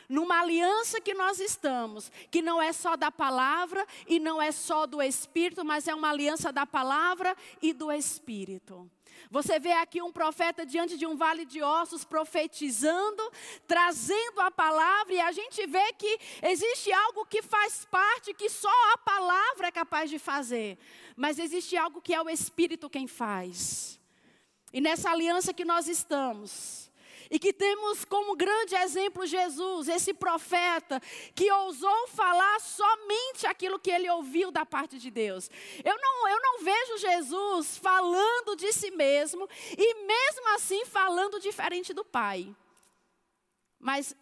numa 0.09 0.41
aliança 0.41 1.01
que 1.01 1.13
nós 1.13 1.41
estamos, 1.41 2.11
que 2.31 2.41
não 2.41 2.63
é 2.63 2.73
só 2.73 2.97
da 2.97 3.11
palavra 3.11 3.87
e 4.07 4.19
não 4.19 4.41
é 4.41 4.53
só 4.53 4.87
do 4.87 5.03
Espírito, 5.03 5.65
mas 5.65 5.89
é 5.89 5.95
uma 5.95 6.11
aliança 6.11 6.53
da 6.53 6.65
palavra 6.65 7.37
e 7.61 7.73
do 7.73 7.91
Espírito. 7.93 8.91
Você 9.31 9.59
vê 9.59 9.73
aqui 9.73 10.01
um 10.01 10.13
profeta 10.13 10.65
diante 10.65 10.97
de 10.97 11.07
um 11.07 11.17
vale 11.17 11.45
de 11.45 11.63
ossos 11.63 12.05
profetizando, 12.05 13.23
trazendo 13.67 14.41
a 14.41 14.51
palavra, 14.51 15.15
e 15.15 15.21
a 15.21 15.33
gente 15.33 15.67
vê 15.67 15.93
que 15.95 16.19
existe 16.43 16.93
algo 16.93 17.27
que 17.27 17.43
faz 17.43 17.85
parte, 17.85 18.35
que 18.35 18.49
só 18.49 18.93
a 18.95 18.99
palavra 18.99 19.69
é 19.69 19.73
capaz 19.73 20.09
de 20.11 20.19
fazer, 20.19 20.79
mas 21.17 21.39
existe 21.39 21.77
algo 21.77 22.01
que 22.01 22.15
é 22.15 22.23
o 22.23 22.31
Espírito 22.31 22.91
quem 22.91 23.07
faz. 23.07 24.01
E 24.73 24.81
nessa 24.81 25.11
aliança 25.11 25.55
que 25.55 25.65
nós 25.65 25.89
estamos, 25.89 26.86
e 27.31 27.39
que 27.39 27.53
temos 27.53 28.05
como 28.05 28.37
grande 28.37 28.75
exemplo 28.75 29.27
Jesus, 29.27 29.89
esse 29.89 30.15
profeta 30.15 31.01
que 31.35 31.51
ousou 31.51 32.09
falar 32.09 32.61
somente 32.61 33.47
aquilo 33.47 33.79
que 33.79 33.91
ele 33.91 34.09
ouviu 34.11 34.51
da 34.51 34.65
parte 34.65 34.99
de 34.99 35.11
Deus. 35.11 35.51
Eu 35.85 35.97
não, 35.99 36.29
eu 36.29 36.41
não 36.41 36.59
vejo 36.65 36.99
Jesus 36.99 37.77
falando 37.79 38.57
de 38.57 38.73
si 38.73 38.91
mesmo 38.91 39.49
e 39.77 39.95
mesmo 40.05 40.49
assim 40.55 40.85
falando 40.87 41.41
diferente 41.41 41.93
do 41.93 42.05
Pai. 42.05 42.55
Mas 43.79 44.15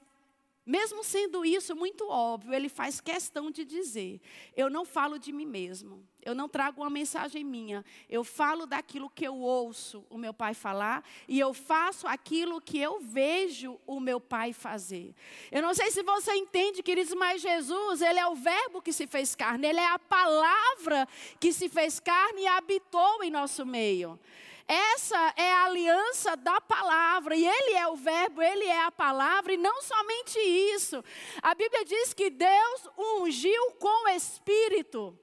mesmo 0.67 1.05
sendo 1.05 1.45
isso 1.45 1.77
muito 1.77 2.09
óbvio, 2.09 2.55
ele 2.55 2.69
faz 2.69 3.01
questão 3.01 3.51
de 3.51 3.65
dizer: 3.65 4.21
eu 4.57 4.71
não 4.71 4.85
falo 4.85 5.19
de 5.19 5.31
mim 5.31 5.45
mesmo, 5.45 6.07
eu 6.23 6.35
não 6.35 6.49
trago 6.49 6.81
uma 6.81 6.89
mensagem 6.89 7.45
minha, 7.45 7.85
eu 8.09 8.25
falo 8.25 8.65
daquilo 8.65 9.11
que 9.11 9.27
eu 9.27 9.37
ouço 9.37 10.07
o 10.09 10.17
meu 10.17 10.33
pai 10.33 10.55
falar 10.55 11.05
e 11.29 11.39
eu 11.39 11.53
faço 11.53 12.07
aquilo 12.07 12.63
que 12.63 12.79
eu 12.79 12.99
vejo 12.99 13.79
o 13.87 14.01
meu 14.01 14.19
pai 14.19 14.55
fazer. 14.55 15.15
Eu 15.53 15.61
não 15.61 15.75
sei 15.75 15.91
se 15.91 16.03
você 16.03 16.33
entende, 16.33 16.83
queridos, 16.83 17.13
mas 17.13 17.43
Jesus, 17.43 18.01
ele 18.01 18.19
é 18.19 18.27
o 18.27 18.35
Verbo 18.35 18.81
que 18.81 18.93
se 18.93 19.07
fez 19.07 19.35
carne, 19.35 19.67
ele 19.67 19.81
é 19.81 19.89
a 19.89 19.99
palavra 19.99 21.07
que 21.39 21.53
se 21.53 21.69
fez 21.69 22.01
carne 22.01 22.43
e 22.43 22.47
habitou 22.47 23.23
em 23.23 23.31
nosso 23.31 23.67
meio. 23.67 24.19
Essa 24.67 25.35
é 25.37 25.53
a 25.53 25.65
aliança 25.65 26.37
da 26.37 26.61
palavra, 26.61 27.37
e 27.37 27.47
Ele 27.47 27.75
é 27.75 27.87
o 27.87 27.97
Verbo, 27.97 28.41
Ele 28.41 28.65
é 28.65 28.85
a 28.85 28.91
palavra, 28.91 29.53
e 29.53 29.57
não 29.57 29.83
somente 29.83 30.39
isso. 30.39 31.05
A 31.43 31.55
Bíblia 31.55 31.85
diz 31.85 32.15
que 32.15 32.31
Deus 32.31 32.89
ungiu 32.99 33.73
com 33.73 34.09
Espírito 34.09 35.19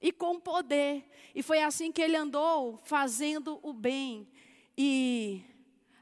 e 0.00 0.12
com 0.12 0.38
poder, 0.38 1.04
e 1.34 1.42
foi 1.42 1.60
assim 1.60 1.90
que 1.90 2.00
Ele 2.00 2.16
andou 2.16 2.78
fazendo 2.84 3.58
o 3.62 3.72
bem. 3.72 4.28
E 4.76 5.42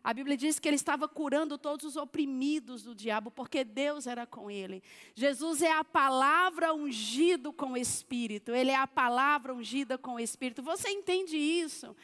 a 0.06 0.14
Bíblia 0.14 0.37
diz 0.37 0.61
que 0.61 0.68
ele 0.68 0.76
estava 0.76 1.09
curando 1.09 1.59
todos 1.59 1.85
os 1.85 1.97
oprimidos 1.97 2.85
do 2.85 2.95
diabo, 2.95 3.28
porque 3.28 3.64
Deus 3.64 4.06
era 4.06 4.25
com 4.25 4.49
ele. 4.49 4.80
Jesus 5.16 5.62
é 5.62 5.73
a 5.73 5.83
palavra 5.83 6.73
ungido 6.73 7.52
com 7.52 7.73
o 7.73 7.76
Espírito, 7.76 8.54
ele 8.54 8.71
é 8.71 8.76
a 8.76 8.87
palavra 8.87 9.52
ungida 9.52 9.99
com 9.99 10.14
o 10.14 10.21
Espírito. 10.21 10.62
Você 10.62 10.90
entende 10.90 11.37
isso? 11.37 11.97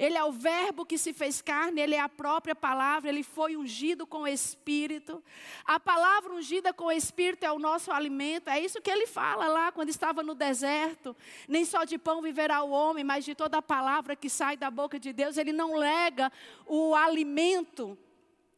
Ele 0.00 0.16
é 0.16 0.24
o 0.24 0.32
Verbo 0.32 0.86
que 0.86 0.96
se 0.96 1.12
fez 1.12 1.42
carne, 1.42 1.78
ele 1.78 1.94
é 1.94 2.00
a 2.00 2.08
própria 2.08 2.54
palavra, 2.54 3.10
ele 3.10 3.22
foi 3.22 3.54
ungido 3.54 4.06
com 4.06 4.22
o 4.22 4.26
Espírito. 4.26 5.22
A 5.62 5.78
palavra 5.78 6.32
ungida 6.32 6.72
com 6.72 6.86
o 6.86 6.90
Espírito 6.90 7.44
é 7.44 7.52
o 7.52 7.58
nosso 7.58 7.92
alimento, 7.92 8.48
é 8.48 8.58
isso 8.58 8.80
que 8.80 8.90
ele 8.90 9.06
fala 9.06 9.46
lá 9.46 9.70
quando 9.70 9.90
estava 9.90 10.22
no 10.22 10.34
deserto. 10.34 11.14
Nem 11.46 11.66
só 11.66 11.84
de 11.84 11.98
pão 11.98 12.22
viverá 12.22 12.62
o 12.62 12.70
homem, 12.70 13.04
mas 13.04 13.26
de 13.26 13.34
toda 13.34 13.58
a 13.58 13.62
palavra 13.62 14.16
que 14.16 14.30
sai 14.30 14.56
da 14.56 14.70
boca 14.70 14.98
de 14.98 15.12
Deus. 15.12 15.36
Ele 15.36 15.52
não 15.52 15.76
lega 15.76 16.32
o 16.64 16.94
alimento 16.94 17.98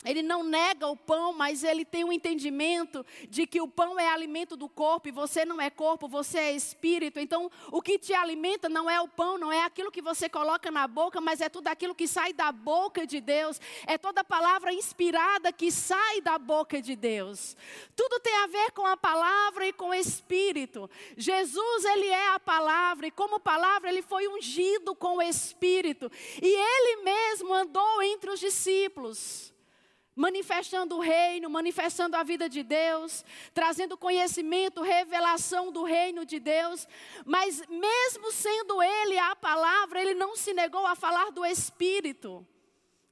ele 0.04 0.23
não 0.23 0.42
nega 0.42 0.88
o 0.88 0.97
pão, 0.97 1.32
mas 1.32 1.62
ele 1.62 1.85
tem 1.85 2.02
um 2.04 2.12
entendimento 2.12 3.06
de 3.28 3.47
que 3.47 3.61
o 3.61 3.68
pão 3.68 3.99
é 4.00 4.09
alimento 4.09 4.56
do 4.56 4.68
corpo 4.68 5.09
e 5.09 5.12
você 5.12 5.44
não 5.44 5.61
é 5.61 5.71
corpo, 5.71 6.09
você 6.09 6.38
é 6.38 6.52
espírito. 6.52 7.21
Então, 7.21 7.50
o 7.71 7.80
que 7.80 7.99
te 7.99 8.12
alimenta 8.12 8.68
não 8.68 8.90
é 8.90 9.00
o 9.00 9.06
pão, 9.06 9.38
não 9.38 9.52
é 9.52 9.64
aquilo 9.64 9.92
que 9.92 10.02
você 10.02 10.28
coloca 10.28 10.71
na 10.71 10.88
boca, 10.88 11.21
mas 11.21 11.40
é 11.40 11.49
tudo 11.49 11.68
aquilo 11.68 11.94
que 11.94 12.09
sai 12.09 12.32
da 12.32 12.50
boca 12.50 13.06
de 13.06 13.21
Deus. 13.21 13.61
É 13.87 13.97
toda 13.97 14.25
palavra 14.25 14.73
inspirada 14.73 15.52
que 15.52 15.71
sai 15.71 16.21
da 16.21 16.37
boca 16.37 16.82
de 16.82 16.97
Deus. 16.97 17.56
Tudo 17.94 18.18
tem 18.18 18.35
a 18.38 18.49
ver 18.49 18.73
com 18.73 18.85
a 18.85 18.97
palavra 18.97 19.68
e 19.68 19.73
com 19.73 19.90
o 19.90 19.94
espírito. 19.94 20.90
Jesus, 21.16 21.85
ele 21.85 22.09
é 22.09 22.35
a 22.35 22.40
palavra 22.40 23.06
e 23.06 23.11
como 23.12 23.38
palavra 23.38 23.88
ele 23.88 24.02
foi 24.02 24.26
ungido 24.26 24.97
com 24.97 25.18
o 25.18 25.23
espírito. 25.23 26.11
E 26.42 26.49
ele 26.49 27.02
mesmo 27.02 27.54
andou 27.54 28.02
entre 28.02 28.30
os 28.30 28.40
discípulos 28.40 29.51
manifestando 30.14 30.97
o 30.97 31.00
reino, 31.00 31.49
manifestando 31.49 32.16
a 32.16 32.23
vida 32.23 32.49
de 32.49 32.62
Deus, 32.62 33.25
trazendo 33.54 33.97
conhecimento, 33.97 34.83
revelação 34.83 35.73
do 35.73 35.85
reino 35.85 36.25
de 36.25 36.38
Deus, 36.38 36.87
mas 37.25 37.66
mesmo 37.69 38.31
sendo 38.31 38.83
ele 38.83 39.19
a 39.19 39.35
palavra, 39.35 40.00
ele 40.00 40.14
não 40.14 40.37
se 40.37 40.52
negou 40.52 40.87
a 40.87 40.95
falar 40.95 41.31
do 41.33 41.45
Espírito. 41.45 42.47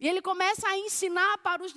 E 0.00 0.08
ele 0.08 0.22
começa 0.22 0.66
a 0.66 0.78
ensinar 0.78 1.36
para 1.38 1.62
os, 1.62 1.74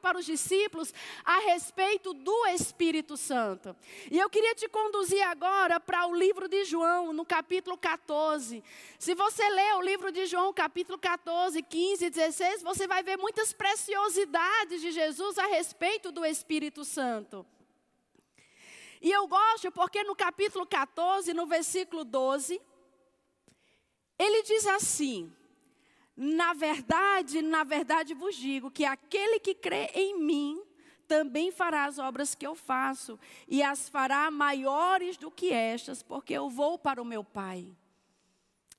para 0.00 0.18
os 0.18 0.24
discípulos 0.24 0.92
a 1.22 1.38
respeito 1.40 2.14
do 2.14 2.46
Espírito 2.46 3.14
Santo. 3.14 3.76
E 4.10 4.18
eu 4.18 4.30
queria 4.30 4.54
te 4.54 4.66
conduzir 4.70 5.22
agora 5.28 5.78
para 5.78 6.06
o 6.06 6.14
livro 6.14 6.48
de 6.48 6.64
João, 6.64 7.12
no 7.12 7.26
capítulo 7.26 7.76
14. 7.76 8.64
Se 8.98 9.14
você 9.14 9.46
ler 9.50 9.74
o 9.74 9.82
livro 9.82 10.10
de 10.10 10.24
João, 10.24 10.50
capítulo 10.50 10.98
14, 10.98 11.62
15 11.62 12.06
e 12.06 12.10
16, 12.10 12.62
você 12.62 12.86
vai 12.86 13.02
ver 13.02 13.18
muitas 13.18 13.52
preciosidades 13.52 14.80
de 14.80 14.90
Jesus 14.90 15.36
a 15.36 15.46
respeito 15.46 16.10
do 16.10 16.24
Espírito 16.24 16.86
Santo. 16.86 17.44
E 19.02 19.10
eu 19.10 19.26
gosto 19.26 19.70
porque 19.70 20.02
no 20.04 20.16
capítulo 20.16 20.64
14, 20.64 21.34
no 21.34 21.44
versículo 21.44 22.02
12, 22.02 22.58
ele 24.18 24.42
diz 24.42 24.66
assim. 24.66 25.30
Na 26.24 26.52
verdade, 26.52 27.42
na 27.42 27.64
verdade 27.64 28.14
vos 28.14 28.36
digo 28.36 28.70
que 28.70 28.84
aquele 28.84 29.40
que 29.40 29.56
crê 29.56 29.90
em 29.92 30.16
mim 30.20 30.62
também 31.08 31.50
fará 31.50 31.86
as 31.86 31.98
obras 31.98 32.32
que 32.32 32.46
eu 32.46 32.54
faço, 32.54 33.18
e 33.48 33.60
as 33.60 33.88
fará 33.88 34.30
maiores 34.30 35.16
do 35.16 35.32
que 35.32 35.52
estas, 35.52 36.00
porque 36.00 36.32
eu 36.32 36.48
vou 36.48 36.78
para 36.78 37.02
o 37.02 37.04
meu 37.04 37.24
Pai. 37.24 37.66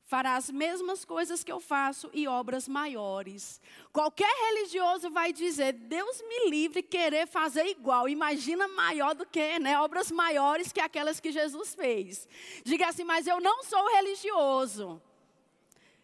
Fará 0.06 0.38
as 0.38 0.50
mesmas 0.50 1.04
coisas 1.04 1.44
que 1.44 1.52
eu 1.52 1.60
faço 1.60 2.10
e 2.14 2.30
obras 2.30 2.66
maiores. 2.66 3.60
Qualquer 3.92 4.34
religioso 4.48 5.10
vai 5.10 5.34
dizer: 5.34 5.74
Deus 5.74 6.22
me 6.22 6.50
livre 6.50 6.82
querer 6.82 7.28
fazer 7.28 7.66
igual. 7.66 8.08
Imagina 8.08 8.70
maior 8.70 9.14
do 9.16 9.26
que, 9.26 9.60
né? 9.60 9.78
Obras 9.82 10.10
maiores 10.12 10.72
que 10.72 10.80
aquelas 10.80 11.20
que 11.20 11.32
Jesus 11.32 11.76
fez. 11.76 12.28
Diga 12.64 12.88
assim, 12.88 13.04
mas 13.04 13.28
eu 13.28 13.42
não 13.42 13.64
sou 13.64 13.86
religioso. 13.96 15.02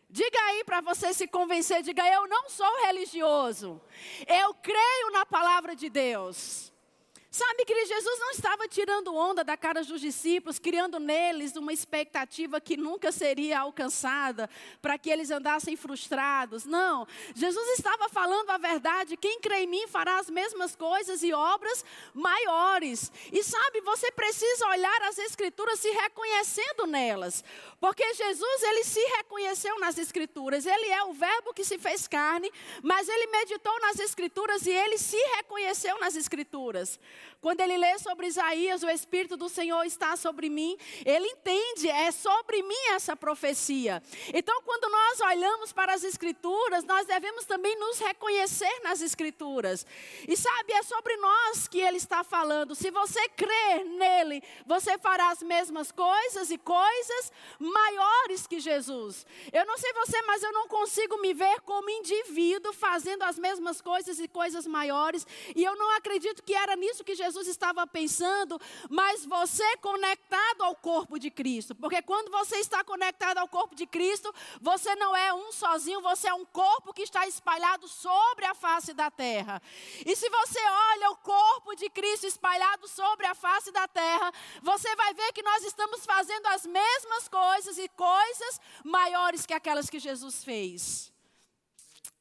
Diga 0.09 0.39
aí 0.47 0.63
para 0.63 0.81
você 0.81 1.13
se 1.13 1.27
convencer, 1.27 1.83
diga 1.83 2.03
eu 2.07 2.27
não 2.27 2.49
sou 2.49 2.85
religioso. 2.85 3.79
Eu 4.25 4.55
creio 4.55 5.11
na 5.11 5.23
palavra 5.23 5.75
de 5.75 5.87
Deus. 5.87 6.68
Sabe 7.31 7.63
que 7.63 7.85
Jesus 7.85 8.19
não 8.19 8.31
estava 8.31 8.67
tirando 8.67 9.13
onda 9.13 9.43
da 9.43 9.55
cara 9.55 9.83
dos 9.83 10.01
discípulos, 10.01 10.57
criando 10.57 10.99
neles 10.99 11.55
uma 11.55 11.71
expectativa 11.71 12.59
que 12.59 12.75
nunca 12.75 13.11
seria 13.11 13.59
alcançada, 13.59 14.49
para 14.81 14.97
que 14.97 15.11
eles 15.11 15.29
andassem 15.29 15.75
frustrados. 15.75 16.65
Não. 16.65 17.07
Jesus 17.35 17.77
estava 17.77 18.09
falando 18.09 18.49
a 18.49 18.57
verdade. 18.57 19.15
Quem 19.15 19.39
crê 19.39 19.59
em 19.59 19.67
mim 19.67 19.87
fará 19.87 20.17
as 20.17 20.27
mesmas 20.27 20.75
coisas 20.75 21.21
e 21.21 21.31
obras 21.31 21.85
maiores. 22.15 23.11
E 23.31 23.43
sabe, 23.43 23.81
você 23.81 24.11
precisa 24.11 24.67
olhar 24.67 25.01
as 25.03 25.19
Escrituras 25.19 25.79
se 25.79 25.89
reconhecendo 25.91 26.87
nelas. 26.87 27.43
Porque 27.79 28.11
Jesus, 28.15 28.63
ele 28.63 28.83
se 28.83 29.01
reconheceu 29.17 29.79
nas 29.79 29.99
Escrituras. 29.99 30.65
Ele 30.65 30.87
é 30.87 31.03
o 31.03 31.13
Verbo 31.13 31.53
que 31.53 31.63
se 31.63 31.77
fez 31.77 32.07
carne, 32.07 32.51
mas 32.81 33.07
ele 33.07 33.27
meditou 33.27 33.79
nas 33.81 33.99
Escrituras 33.99 34.65
e 34.65 34.71
ele 34.71 34.97
se 34.97 35.17
reconheceu 35.35 35.99
nas 35.99 36.15
Escrituras. 36.15 36.99
Quando 37.41 37.61
ele 37.61 37.77
lê 37.77 37.97
sobre 37.99 38.27
Isaías, 38.27 38.83
o 38.83 38.89
Espírito 38.89 39.37
do 39.37 39.47
Senhor 39.47 39.83
está 39.83 40.15
sobre 40.17 40.49
mim, 40.49 40.77
ele 41.05 41.25
entende, 41.27 41.89
é 41.89 42.11
sobre 42.11 42.61
mim 42.61 42.87
essa 42.91 43.15
profecia. 43.15 44.03
Então, 44.33 44.61
quando 44.63 44.91
nós 44.91 45.19
olhamos 45.21 45.71
para 45.71 45.93
as 45.93 46.03
Escrituras, 46.03 46.83
nós 46.83 47.05
devemos 47.05 47.45
também 47.45 47.77
nos 47.79 47.99
reconhecer 47.99 48.79
nas 48.83 49.01
Escrituras. 49.01 49.85
E 50.27 50.35
sabe, 50.35 50.73
é 50.73 50.83
sobre 50.83 51.15
nós 51.17 51.67
que 51.67 51.79
ele 51.79 51.97
está 51.97 52.23
falando. 52.23 52.75
Se 52.75 52.91
você 52.91 53.29
crer 53.29 53.85
nele, 53.85 54.43
você 54.65 54.97
fará 54.97 55.29
as 55.29 55.41
mesmas 55.41 55.91
coisas 55.91 56.51
e 56.51 56.57
coisas 56.57 57.31
maiores 57.57 58.47
que 58.47 58.59
Jesus. 58.59 59.25
Eu 59.51 59.65
não 59.65 59.77
sei 59.77 59.93
você, 59.93 60.21
mas 60.23 60.43
eu 60.43 60.51
não 60.51 60.67
consigo 60.67 61.17
me 61.21 61.33
ver 61.33 61.61
como 61.61 61.89
indivíduo 61.89 62.73
fazendo 62.73 63.23
as 63.23 63.39
mesmas 63.39 63.81
coisas 63.81 64.19
e 64.19 64.27
coisas 64.27 64.67
maiores. 64.67 65.25
E 65.55 65.63
eu 65.63 65.75
não 65.75 65.89
acredito 65.91 66.43
que 66.43 66.53
era 66.53 66.75
nisso 66.75 67.03
que 67.03 67.08
Jesus 67.15 67.47
estava 67.47 67.85
pensando, 67.85 68.59
mas 68.89 69.25
você 69.25 69.77
conectado 69.77 70.63
ao 70.63 70.75
corpo 70.75 71.19
de 71.19 71.29
Cristo. 71.29 71.75
Porque 71.75 72.01
quando 72.01 72.31
você 72.31 72.57
está 72.57 72.83
conectado 72.83 73.37
ao 73.37 73.47
corpo 73.47 73.75
de 73.75 73.85
Cristo, 73.85 74.33
você 74.61 74.95
não 74.95 75.15
é 75.15 75.33
um 75.33 75.51
sozinho, 75.51 76.01
você 76.01 76.27
é 76.27 76.33
um 76.33 76.45
corpo 76.45 76.93
que 76.93 77.03
está 77.03 77.27
espalhado 77.27 77.87
sobre 77.87 78.45
a 78.45 78.53
face 78.53 78.93
da 78.93 79.09
terra. 79.09 79.61
E 80.05 80.15
se 80.15 80.29
você 80.29 80.59
olha 80.93 81.11
o 81.11 81.17
corpo 81.17 81.75
de 81.75 81.89
Cristo 81.89 82.27
espalhado 82.27 82.87
sobre 82.87 83.25
a 83.25 83.35
face 83.35 83.71
da 83.71 83.87
terra, 83.87 84.31
você 84.61 84.95
vai 84.95 85.13
ver 85.13 85.33
que 85.33 85.43
nós 85.43 85.63
estamos 85.63 86.05
fazendo 86.05 86.45
as 86.47 86.65
mesmas 86.65 87.27
coisas 87.27 87.77
e 87.77 87.87
coisas 87.89 88.59
maiores 88.83 89.45
que 89.45 89.53
aquelas 89.53 89.89
que 89.89 89.99
Jesus 89.99 90.43
fez. 90.43 91.11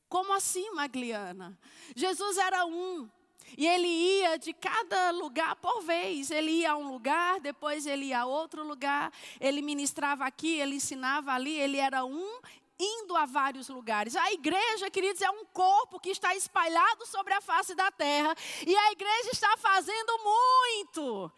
Como 0.08 0.32
assim, 0.32 0.70
Magliana? 0.70 1.58
Jesus 1.94 2.38
era 2.38 2.64
um. 2.64 3.08
E 3.56 3.66
ele 3.66 3.86
ia 3.86 4.38
de 4.38 4.52
cada 4.52 5.10
lugar 5.10 5.56
por 5.56 5.82
vez. 5.82 6.30
Ele 6.30 6.50
ia 6.50 6.72
a 6.72 6.76
um 6.76 6.90
lugar, 6.90 7.40
depois 7.40 7.86
ele 7.86 8.06
ia 8.06 8.20
a 8.20 8.26
outro 8.26 8.62
lugar. 8.64 9.12
Ele 9.40 9.62
ministrava 9.62 10.24
aqui, 10.24 10.60
ele 10.60 10.76
ensinava 10.76 11.32
ali. 11.32 11.58
Ele 11.58 11.78
era 11.78 12.04
um 12.04 12.40
indo 12.78 13.16
a 13.16 13.26
vários 13.26 13.68
lugares. 13.68 14.14
A 14.14 14.32
igreja, 14.32 14.90
queridos, 14.90 15.20
é 15.20 15.30
um 15.30 15.44
corpo 15.46 15.98
que 15.98 16.10
está 16.10 16.34
espalhado 16.36 17.04
sobre 17.06 17.34
a 17.34 17.40
face 17.40 17.74
da 17.74 17.90
terra. 17.90 18.34
E 18.66 18.74
a 18.74 18.92
igreja 18.92 19.30
está 19.32 19.56
fazendo 19.56 20.12
muito. 20.22 21.32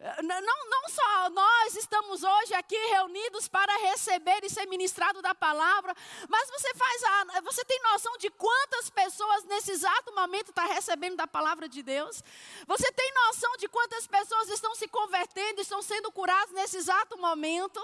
Não, 0.00 0.70
não 0.70 0.88
só 0.88 1.30
nós 1.30 1.74
estamos 1.74 2.22
hoje 2.22 2.54
aqui 2.54 2.76
reunidos 2.76 3.48
para 3.48 3.76
receber 3.90 4.44
e 4.44 4.48
ser 4.48 4.64
ministrado 4.66 5.20
da 5.20 5.34
palavra, 5.34 5.92
mas 6.28 6.48
você 6.50 6.72
faz 6.74 7.02
a, 7.02 7.40
você 7.40 7.64
tem 7.64 7.80
noção 7.82 8.16
de 8.16 8.30
quantas 8.30 8.88
pessoas 8.90 9.44
nesse 9.46 9.72
exato 9.72 10.14
momento 10.14 10.50
estão 10.50 10.66
tá 10.68 10.72
recebendo 10.72 11.16
da 11.16 11.26
palavra 11.26 11.68
de 11.68 11.82
Deus? 11.82 12.22
Você 12.68 12.92
tem 12.92 13.12
noção 13.26 13.56
de 13.56 13.68
quantas 13.68 14.06
pessoas 14.06 14.48
estão 14.50 14.72
se 14.76 14.86
convertendo, 14.86 15.60
estão 15.60 15.82
sendo 15.82 16.12
curadas 16.12 16.52
nesse 16.52 16.76
exato 16.76 17.18
momento? 17.18 17.78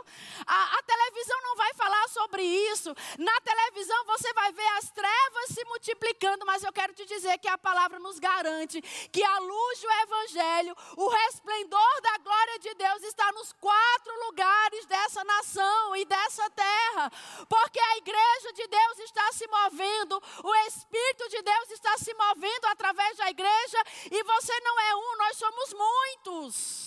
A, 0.46 0.78
a 0.78 0.82
televisão 0.82 1.42
não 1.42 1.56
vai 1.56 1.74
falar 1.74 2.08
sobre 2.10 2.42
isso. 2.44 2.94
Na 3.18 3.40
televisão 3.40 4.04
você 4.06 4.32
vai 4.34 4.52
ver 4.52 4.68
as 4.78 4.88
trevas 4.92 5.48
se 5.48 5.64
multiplicando, 5.64 6.46
mas 6.46 6.62
eu 6.62 6.72
quero 6.72 6.94
te 6.94 7.04
dizer 7.06 7.38
que 7.38 7.48
a 7.48 7.58
palavra 7.58 7.98
nos 7.98 8.20
garante 8.20 8.80
que 9.10 9.22
a 9.22 9.38
luz 9.40 9.80
do 9.80 9.90
evangelho, 9.90 10.76
o 10.96 11.08
resplendor 11.08 12.03
da 12.04 12.18
glória 12.18 12.58
de 12.58 12.74
Deus 12.74 13.02
está 13.02 13.32
nos 13.32 13.50
quatro 13.54 14.12
lugares 14.26 14.84
dessa 14.84 15.24
nação 15.24 15.96
e 15.96 16.04
dessa 16.04 16.50
terra, 16.50 17.10
porque 17.48 17.80
a 17.80 17.96
igreja 17.96 18.52
de 18.52 18.66
Deus 18.68 18.98
está 18.98 19.32
se 19.32 19.46
movendo, 19.48 20.22
o 20.44 20.54
Espírito 20.66 21.28
de 21.30 21.40
Deus 21.40 21.70
está 21.70 21.96
se 21.96 22.12
movendo 22.12 22.66
através 22.66 23.16
da 23.16 23.30
igreja, 23.30 23.82
e 24.10 24.22
você 24.22 24.60
não 24.60 24.80
é 24.80 24.96
um, 24.96 25.16
nós 25.16 25.36
somos 25.38 25.72
muitos. 25.72 26.83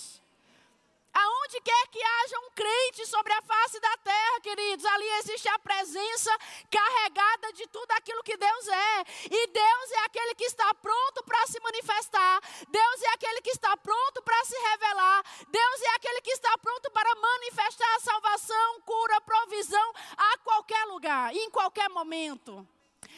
Aonde 1.19 1.61
quer 1.61 1.87
que 1.87 2.03
haja 2.03 2.39
um 2.45 2.51
crente 2.51 3.05
sobre 3.07 3.33
a 3.33 3.41
face 3.41 3.79
da 3.79 3.97
terra, 3.97 4.41
queridos, 4.41 4.85
ali 4.85 5.09
existe 5.19 5.49
a 5.49 5.57
presença 5.57 6.31
carregada 6.69 7.53
de 7.53 7.65
tudo 7.67 7.91
aquilo 7.93 8.23
que 8.23 8.37
Deus 8.37 8.67
é. 8.67 9.01
E 9.31 9.47
Deus 9.47 9.91
é 9.93 9.99
aquele 10.05 10.35
que 10.35 10.45
está 10.45 10.71
pronto 10.75 11.23
para 11.23 11.47
se 11.47 11.59
manifestar. 11.59 12.41
Deus 12.69 13.01
é 13.01 13.09
aquele 13.13 13.41
que 13.41 13.49
está 13.49 13.75
pronto 13.77 14.21
para 14.21 14.45
se 14.45 14.55
revelar. 14.69 15.23
Deus 15.47 15.81
é 15.81 15.95
aquele 15.95 16.21
que 16.21 16.31
está 16.31 16.55
pronto 16.59 16.91
para 16.91 17.15
manifestar 17.15 17.95
a 17.95 17.99
salvação, 17.99 18.81
cura, 18.81 19.21
provisão 19.21 19.93
a 20.17 20.37
qualquer 20.39 20.85
lugar, 20.85 21.33
em 21.33 21.49
qualquer 21.49 21.89
momento. 21.89 22.67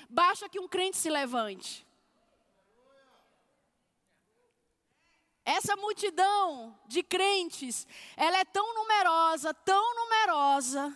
Basta 0.09 0.47
que 0.47 0.59
um 0.59 0.67
crente 0.67 0.97
se 0.97 1.09
levante. 1.09 1.88
Essa 5.49 5.75
multidão 5.75 6.79
de 6.85 7.01
crentes, 7.01 7.87
ela 8.15 8.37
é 8.37 8.45
tão 8.45 8.71
numerosa, 8.75 9.51
tão 9.51 9.95
numerosa. 9.95 10.95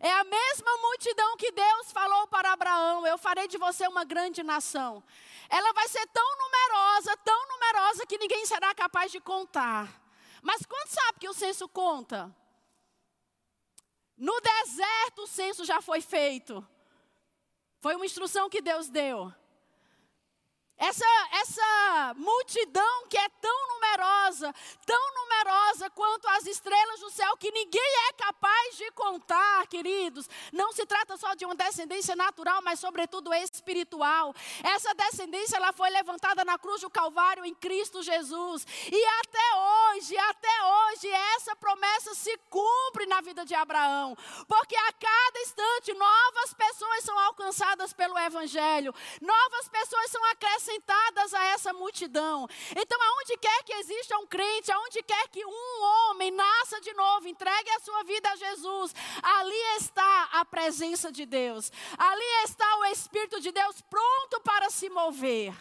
É 0.00 0.12
a 0.12 0.24
mesma 0.24 0.76
multidão 0.78 1.36
que 1.36 1.52
Deus 1.52 1.92
falou 1.92 2.26
para 2.26 2.52
Abraão: 2.52 3.06
Eu 3.06 3.16
farei 3.16 3.46
de 3.46 3.56
você 3.56 3.86
uma 3.86 4.04
grande 4.04 4.42
nação. 4.42 5.00
Ela 5.48 5.72
vai 5.72 5.86
ser 5.86 6.04
tão 6.08 6.28
numerosa, 6.38 7.16
tão 7.18 7.48
numerosa 7.48 8.04
que 8.04 8.18
ninguém 8.18 8.44
será 8.46 8.74
capaz 8.74 9.12
de 9.12 9.20
contar. 9.20 10.02
Mas 10.42 10.66
quando 10.66 10.88
sabe 10.88 11.20
que 11.20 11.28
o 11.28 11.32
censo 11.32 11.68
conta? 11.68 12.34
No 14.16 14.40
deserto 14.40 15.22
o 15.22 15.28
censo 15.28 15.64
já 15.64 15.80
foi 15.80 16.00
feito. 16.00 16.66
Foi 17.80 17.94
uma 17.94 18.06
instrução 18.06 18.50
que 18.50 18.60
Deus 18.60 18.88
deu. 18.88 19.32
Essa, 20.76 21.06
essa 21.40 22.14
multidão 22.16 23.06
que 23.08 23.16
é 23.16 23.28
tão 23.40 23.68
numerosa, 23.68 24.52
tão 24.84 25.14
numerosa 25.14 25.88
quanto 25.90 26.26
as 26.28 26.46
estrelas 26.46 26.98
do 26.98 27.10
céu, 27.10 27.36
que 27.36 27.50
ninguém 27.52 28.08
é 28.08 28.12
capaz 28.14 28.76
de 28.76 28.90
contar, 28.90 29.66
queridos. 29.68 30.28
Não 30.52 30.72
se 30.72 30.84
trata 30.84 31.16
só 31.16 31.34
de 31.34 31.44
uma 31.44 31.54
descendência 31.54 32.16
natural, 32.16 32.60
mas 32.62 32.80
sobretudo 32.80 33.32
espiritual. 33.32 34.34
Essa 34.64 34.92
descendência 34.94 35.56
ela 35.56 35.72
foi 35.72 35.90
levantada 35.90 36.44
na 36.44 36.58
cruz 36.58 36.80
do 36.80 36.90
Calvário 36.90 37.44
em 37.44 37.54
Cristo 37.54 38.02
Jesus. 38.02 38.66
E 38.90 39.04
até 39.20 39.54
hoje, 39.54 40.18
até 40.18 40.64
hoje, 40.64 41.08
essa 41.36 41.54
promessa 41.54 42.14
se 42.14 42.36
cumpre 42.50 43.06
na 43.06 43.20
vida 43.20 43.44
de 43.44 43.54
Abraão. 43.54 44.16
Porque 44.48 44.74
a 44.74 44.92
cada 44.92 45.40
instante 45.40 45.94
novas 45.94 46.52
pessoas 46.52 47.04
são 47.04 47.16
alcançadas 47.20 47.92
pelo 47.92 48.18
Evangelho, 48.18 48.92
novas 49.20 49.68
pessoas 49.68 50.10
são 50.10 50.24
acrescentadas 50.24 50.63
a 51.34 51.44
essa 51.46 51.72
multidão. 51.72 52.48
Então, 52.76 53.00
aonde 53.00 53.36
quer 53.38 53.62
que 53.64 53.72
exista 53.72 54.18
um 54.18 54.26
crente, 54.26 54.70
aonde 54.70 55.02
quer 55.02 55.28
que 55.28 55.44
um 55.44 55.82
homem 55.82 56.30
nasça 56.30 56.80
de 56.80 56.92
novo, 56.94 57.28
entregue 57.28 57.70
a 57.70 57.80
sua 57.80 58.02
vida 58.04 58.28
a 58.30 58.36
Jesus, 58.36 58.94
ali 59.22 59.76
está 59.78 60.28
a 60.32 60.44
presença 60.44 61.10
de 61.10 61.26
Deus, 61.26 61.70
ali 61.98 62.44
está 62.44 62.78
o 62.78 62.84
Espírito 62.86 63.40
de 63.40 63.50
Deus 63.50 63.80
pronto 63.82 64.40
para 64.40 64.70
se 64.70 64.88
mover. 64.90 65.54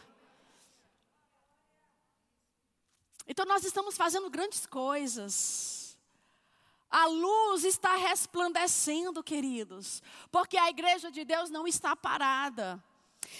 Então, 3.27 3.45
nós 3.45 3.63
estamos 3.63 3.95
fazendo 3.95 4.29
grandes 4.29 4.65
coisas. 4.65 5.97
A 6.91 7.07
luz 7.07 7.63
está 7.63 7.95
resplandecendo, 7.95 9.23
queridos, 9.23 10.03
porque 10.31 10.57
a 10.57 10.69
igreja 10.69 11.09
de 11.09 11.23
Deus 11.25 11.49
não 11.49 11.65
está 11.65 11.95
parada. 11.95 12.83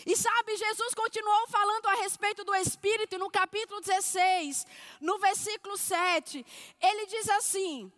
E 0.05 0.15
sabe, 0.15 0.57
Jesus 0.57 0.93
continuou 0.93 1.47
falando 1.47 1.87
a 1.87 1.95
respeito 1.95 2.43
do 2.43 2.53
Espírito 2.55 3.17
no 3.17 3.29
capítulo 3.29 3.81
16, 3.81 4.65
no 4.99 5.17
versículo 5.19 5.77
7. 5.77 6.45
Ele 6.81 7.05
diz 7.07 7.29
assim, 7.29 7.91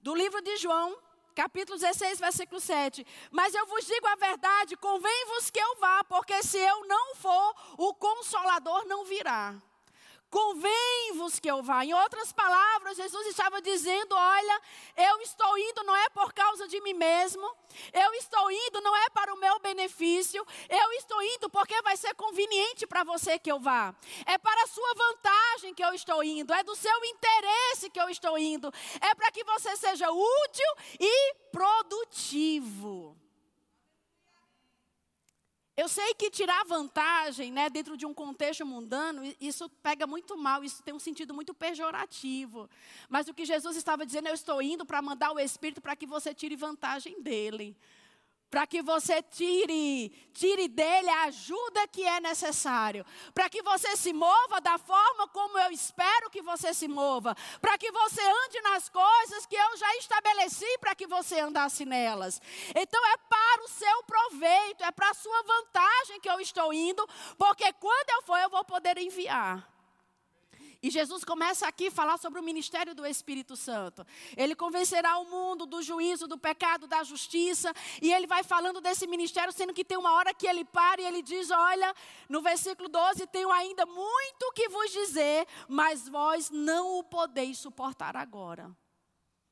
do 0.00 0.14
livro 0.14 0.40
de 0.42 0.56
João, 0.56 0.96
capítulo 1.34 1.78
16, 1.78 2.20
versículo 2.20 2.60
7. 2.60 3.06
Mas 3.30 3.54
eu 3.54 3.66
vos 3.66 3.86
digo 3.86 4.06
a 4.06 4.16
verdade, 4.16 4.76
convém-vos 4.76 5.50
que 5.50 5.58
eu 5.58 5.76
vá, 5.76 6.02
porque 6.04 6.42
se 6.42 6.58
eu 6.58 6.86
não 6.86 7.14
for, 7.14 7.54
o 7.78 7.94
consolador 7.94 8.86
não 8.86 9.04
virá. 9.04 9.60
Convém-vos 10.30 11.40
que 11.40 11.50
eu 11.50 11.60
vá. 11.60 11.84
Em 11.84 11.92
outras 11.92 12.32
palavras, 12.32 12.96
Jesus 12.96 13.26
estava 13.26 13.60
dizendo: 13.60 14.14
Olha, 14.14 14.62
eu 14.96 15.20
estou 15.22 15.58
indo 15.58 15.82
não 15.82 15.96
é 15.96 16.08
por 16.10 16.32
causa 16.32 16.68
de 16.68 16.80
mim 16.82 16.94
mesmo, 16.94 17.44
eu 17.92 18.14
estou 18.14 18.48
indo 18.48 18.80
não 18.80 18.96
é 18.96 19.10
para 19.10 19.34
o 19.34 19.40
meu 19.40 19.58
benefício, 19.58 20.46
eu 20.68 20.92
estou 20.92 21.20
indo 21.20 21.50
porque 21.50 21.82
vai 21.82 21.96
ser 21.96 22.14
conveniente 22.14 22.86
para 22.86 23.02
você 23.02 23.40
que 23.40 23.50
eu 23.50 23.58
vá. 23.58 23.92
É 24.24 24.38
para 24.38 24.62
a 24.62 24.68
sua 24.68 24.94
vantagem 24.94 25.74
que 25.74 25.84
eu 25.84 25.92
estou 25.94 26.22
indo, 26.22 26.54
é 26.54 26.62
do 26.62 26.76
seu 26.76 27.04
interesse 27.04 27.90
que 27.90 28.00
eu 28.00 28.08
estou 28.08 28.38
indo, 28.38 28.72
é 29.00 29.14
para 29.16 29.32
que 29.32 29.42
você 29.42 29.76
seja 29.76 30.08
útil 30.12 30.74
e 31.00 31.34
produtivo. 31.50 33.16
Eu 35.80 35.88
sei 35.88 36.12
que 36.12 36.28
tirar 36.28 36.62
vantagem, 36.66 37.50
né, 37.50 37.70
dentro 37.70 37.96
de 37.96 38.04
um 38.04 38.12
contexto 38.12 38.66
mundano, 38.66 39.22
isso 39.40 39.66
pega 39.82 40.06
muito 40.06 40.36
mal, 40.36 40.62
isso 40.62 40.82
tem 40.82 40.92
um 40.92 40.98
sentido 40.98 41.32
muito 41.32 41.54
pejorativo. 41.54 42.68
Mas 43.08 43.28
o 43.28 43.32
que 43.32 43.46
Jesus 43.46 43.78
estava 43.78 44.04
dizendo, 44.04 44.28
eu 44.28 44.34
estou 44.34 44.60
indo 44.60 44.84
para 44.84 45.00
mandar 45.00 45.32
o 45.32 45.38
Espírito 45.38 45.80
para 45.80 45.96
que 45.96 46.04
você 46.04 46.34
tire 46.34 46.54
vantagem 46.54 47.22
dele 47.22 47.74
para 48.50 48.66
que 48.66 48.82
você 48.82 49.22
tire, 49.22 50.10
tire 50.34 50.66
dele 50.66 51.08
a 51.08 51.22
ajuda 51.24 51.86
que 51.86 52.02
é 52.02 52.20
necessário, 52.20 53.06
para 53.32 53.48
que 53.48 53.62
você 53.62 53.96
se 53.96 54.12
mova 54.12 54.60
da 54.60 54.76
forma 54.76 55.28
como 55.28 55.56
eu 55.58 55.70
espero 55.70 56.28
que 56.30 56.42
você 56.42 56.74
se 56.74 56.88
mova, 56.88 57.36
para 57.60 57.78
que 57.78 57.92
você 57.92 58.20
ande 58.20 58.60
nas 58.62 58.88
coisas 58.88 59.46
que 59.46 59.54
eu 59.54 59.76
já 59.76 59.96
estabeleci 59.96 60.78
para 60.80 60.94
que 60.94 61.06
você 61.06 61.38
andasse 61.38 61.84
nelas. 61.84 62.42
Então 62.74 63.06
é 63.06 63.16
para 63.28 63.64
o 63.64 63.68
seu 63.68 64.02
proveito, 64.02 64.82
é 64.82 64.90
para 64.90 65.10
a 65.10 65.14
sua 65.14 65.42
vantagem 65.42 66.20
que 66.20 66.28
eu 66.28 66.40
estou 66.40 66.74
indo, 66.74 67.06
porque 67.38 67.72
quando 67.74 68.10
eu 68.10 68.22
for 68.22 68.38
eu 68.38 68.50
vou 68.50 68.64
poder 68.64 68.98
enviar. 68.98 69.69
E 70.82 70.90
Jesus 70.90 71.24
começa 71.24 71.68
aqui 71.68 71.88
a 71.88 71.90
falar 71.90 72.16
sobre 72.16 72.40
o 72.40 72.42
ministério 72.42 72.94
do 72.94 73.04
Espírito 73.04 73.54
Santo. 73.54 74.06
Ele 74.34 74.54
convencerá 74.54 75.18
o 75.18 75.26
mundo 75.26 75.66
do 75.66 75.82
juízo, 75.82 76.26
do 76.26 76.38
pecado, 76.38 76.86
da 76.86 77.02
justiça. 77.02 77.72
E 78.00 78.10
ele 78.10 78.26
vai 78.26 78.42
falando 78.42 78.80
desse 78.80 79.06
ministério, 79.06 79.52
sendo 79.52 79.74
que 79.74 79.84
tem 79.84 79.98
uma 79.98 80.12
hora 80.12 80.32
que 80.32 80.46
ele 80.46 80.64
para 80.64 81.02
e 81.02 81.04
ele 81.04 81.22
diz: 81.22 81.50
Olha, 81.50 81.94
no 82.28 82.40
versículo 82.40 82.88
12: 82.88 83.26
Tenho 83.26 83.50
ainda 83.50 83.84
muito 83.84 84.52
que 84.54 84.70
vos 84.70 84.90
dizer, 84.90 85.46
mas 85.68 86.08
vós 86.08 86.48
não 86.50 86.98
o 86.98 87.04
podeis 87.04 87.58
suportar 87.58 88.16
agora. 88.16 88.74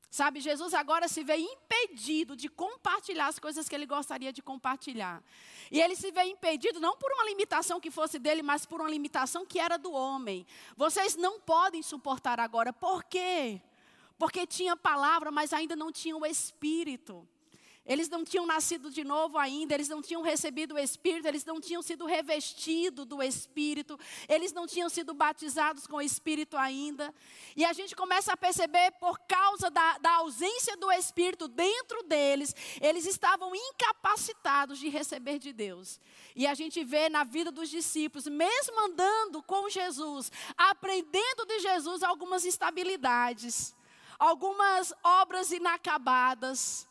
Sabe, 0.09 0.39
Jesus 0.39 0.73
agora 0.73 1.07
se 1.07 1.23
vê 1.23 1.37
impedido 1.37 2.35
de 2.35 2.49
compartilhar 2.49 3.27
as 3.27 3.37
coisas 3.37 3.69
que 3.69 3.75
ele 3.75 3.85
gostaria 3.85 4.33
de 4.33 4.41
compartilhar. 4.41 5.23
E 5.71 5.79
ele 5.79 5.95
se 5.95 6.11
vê 6.11 6.23
impedido 6.23 6.79
não 6.79 6.97
por 6.97 7.11
uma 7.11 7.25
limitação 7.25 7.79
que 7.79 7.91
fosse 7.91 8.17
dele, 8.17 8.41
mas 8.41 8.65
por 8.65 8.81
uma 8.81 8.89
limitação 8.89 9.45
que 9.45 9.59
era 9.59 9.77
do 9.77 9.91
homem. 9.91 10.47
Vocês 10.75 11.15
não 11.15 11.39
podem 11.39 11.83
suportar 11.83 12.39
agora. 12.39 12.73
Por 12.73 13.03
quê? 13.03 13.61
Porque 14.17 14.47
tinha 14.47 14.75
palavra, 14.75 15.31
mas 15.31 15.53
ainda 15.53 15.75
não 15.75 15.91
tinha 15.91 16.17
o 16.17 16.25
espírito. 16.25 17.27
Eles 17.85 18.07
não 18.07 18.23
tinham 18.23 18.45
nascido 18.45 18.91
de 18.91 19.03
novo 19.03 19.37
ainda, 19.37 19.73
eles 19.73 19.89
não 19.89 20.01
tinham 20.01 20.21
recebido 20.21 20.75
o 20.75 20.77
Espírito, 20.77 21.27
eles 21.27 21.43
não 21.43 21.59
tinham 21.59 21.81
sido 21.81 22.05
revestidos 22.05 23.05
do 23.05 23.23
Espírito, 23.23 23.99
eles 24.27 24.51
não 24.51 24.67
tinham 24.67 24.89
sido 24.89 25.13
batizados 25.13 25.87
com 25.87 25.95
o 25.95 26.01
Espírito 26.01 26.55
ainda. 26.55 27.13
E 27.55 27.65
a 27.65 27.73
gente 27.73 27.95
começa 27.95 28.33
a 28.33 28.37
perceber, 28.37 28.91
por 28.99 29.17
causa 29.21 29.71
da, 29.71 29.97
da 29.97 30.15
ausência 30.17 30.77
do 30.77 30.91
Espírito 30.91 31.47
dentro 31.47 32.03
deles, 32.03 32.55
eles 32.79 33.07
estavam 33.07 33.55
incapacitados 33.55 34.77
de 34.77 34.87
receber 34.89 35.39
de 35.39 35.51
Deus. 35.51 35.99
E 36.35 36.45
a 36.45 36.53
gente 36.53 36.83
vê 36.83 37.09
na 37.09 37.23
vida 37.23 37.51
dos 37.51 37.69
discípulos, 37.69 38.27
mesmo 38.27 38.79
andando 38.85 39.41
com 39.41 39.67
Jesus, 39.67 40.31
aprendendo 40.55 41.45
de 41.47 41.59
Jesus 41.59 42.03
algumas 42.03 42.45
instabilidades, 42.45 43.73
algumas 44.19 44.93
obras 45.03 45.51
inacabadas 45.51 46.88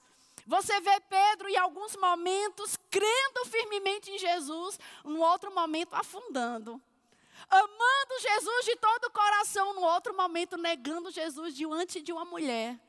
você 0.49 0.81
vê 0.81 0.99
Pedro 1.01 1.47
em 1.47 1.59
alguns 1.59 1.95
momentos 1.95 2.75
crendo 2.89 3.45
firmemente 3.45 4.11
em 4.11 4.19
Jesus, 4.19 4.81
no 5.05 5.21
outro 5.21 5.55
momento 5.55 5.93
afundando. 5.93 6.81
Amando 7.51 8.19
Jesus 8.19 8.65
de 8.65 8.75
todo 8.77 9.05
o 9.05 9.11
coração, 9.11 9.75
no 9.75 9.83
outro 9.83 10.17
momento 10.17 10.57
negando 10.57 11.11
Jesus 11.11 11.55
diante 11.55 12.01
de 12.01 12.15
uma 12.15 12.25
mulher, 12.25 12.81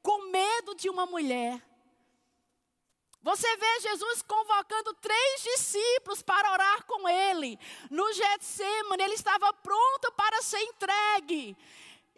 com 0.00 0.30
medo 0.30 0.76
de 0.76 0.88
uma 0.88 1.06
mulher. 1.06 1.60
Você 3.20 3.56
vê 3.56 3.80
Jesus 3.80 4.22
convocando 4.22 4.94
três 4.94 5.42
discípulos 5.42 6.22
para 6.22 6.52
orar 6.52 6.84
com 6.84 7.08
ele. 7.08 7.58
No 7.90 8.12
Getsemane, 8.12 9.02
ele 9.02 9.14
estava 9.14 9.52
pronto 9.54 10.12
para 10.12 10.40
ser 10.40 10.60
entregue. 10.60 11.56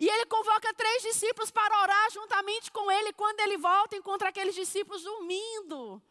E 0.00 0.08
ele 0.08 0.24
convoca 0.24 0.72
três 0.72 1.02
discípulos 1.02 1.50
para 1.50 1.82
orar 1.82 2.10
juntamente 2.10 2.72
com 2.72 2.90
ele. 2.90 3.12
Quando 3.12 3.38
ele 3.40 3.58
volta, 3.58 3.94
encontra 3.94 4.30
aqueles 4.30 4.54
discípulos 4.54 5.02
dormindo. 5.02 6.02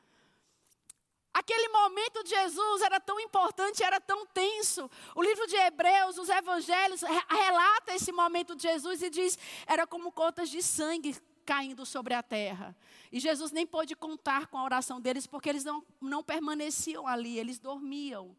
Aquele 1.33 1.69
momento 1.69 2.23
de 2.23 2.29
Jesus 2.29 2.83
era 2.83 2.99
tão 2.99 3.19
importante, 3.19 3.83
era 3.83 3.99
tão 3.99 4.27
tenso. 4.27 4.89
O 5.15 5.23
livro 5.23 5.47
de 5.47 5.55
Hebreus, 5.55 6.19
os 6.19 6.29
evangelhos, 6.29 7.01
relata 7.01 7.95
esse 7.95 8.11
momento 8.11 8.55
de 8.55 8.61
Jesus 8.61 9.01
e 9.01 9.09
diz: 9.09 9.39
era 9.65 9.87
como 9.87 10.11
gotas 10.11 10.49
de 10.49 10.61
sangue 10.61 11.17
caindo 11.43 11.83
sobre 11.83 12.13
a 12.13 12.21
terra. 12.21 12.75
E 13.11 13.19
Jesus 13.19 13.51
nem 13.51 13.65
pôde 13.65 13.95
contar 13.95 14.45
com 14.47 14.57
a 14.59 14.63
oração 14.63 15.01
deles, 15.01 15.25
porque 15.25 15.49
eles 15.49 15.63
não, 15.63 15.83
não 15.99 16.23
permaneciam 16.23 17.07
ali, 17.07 17.39
eles 17.39 17.57
dormiam 17.57 18.35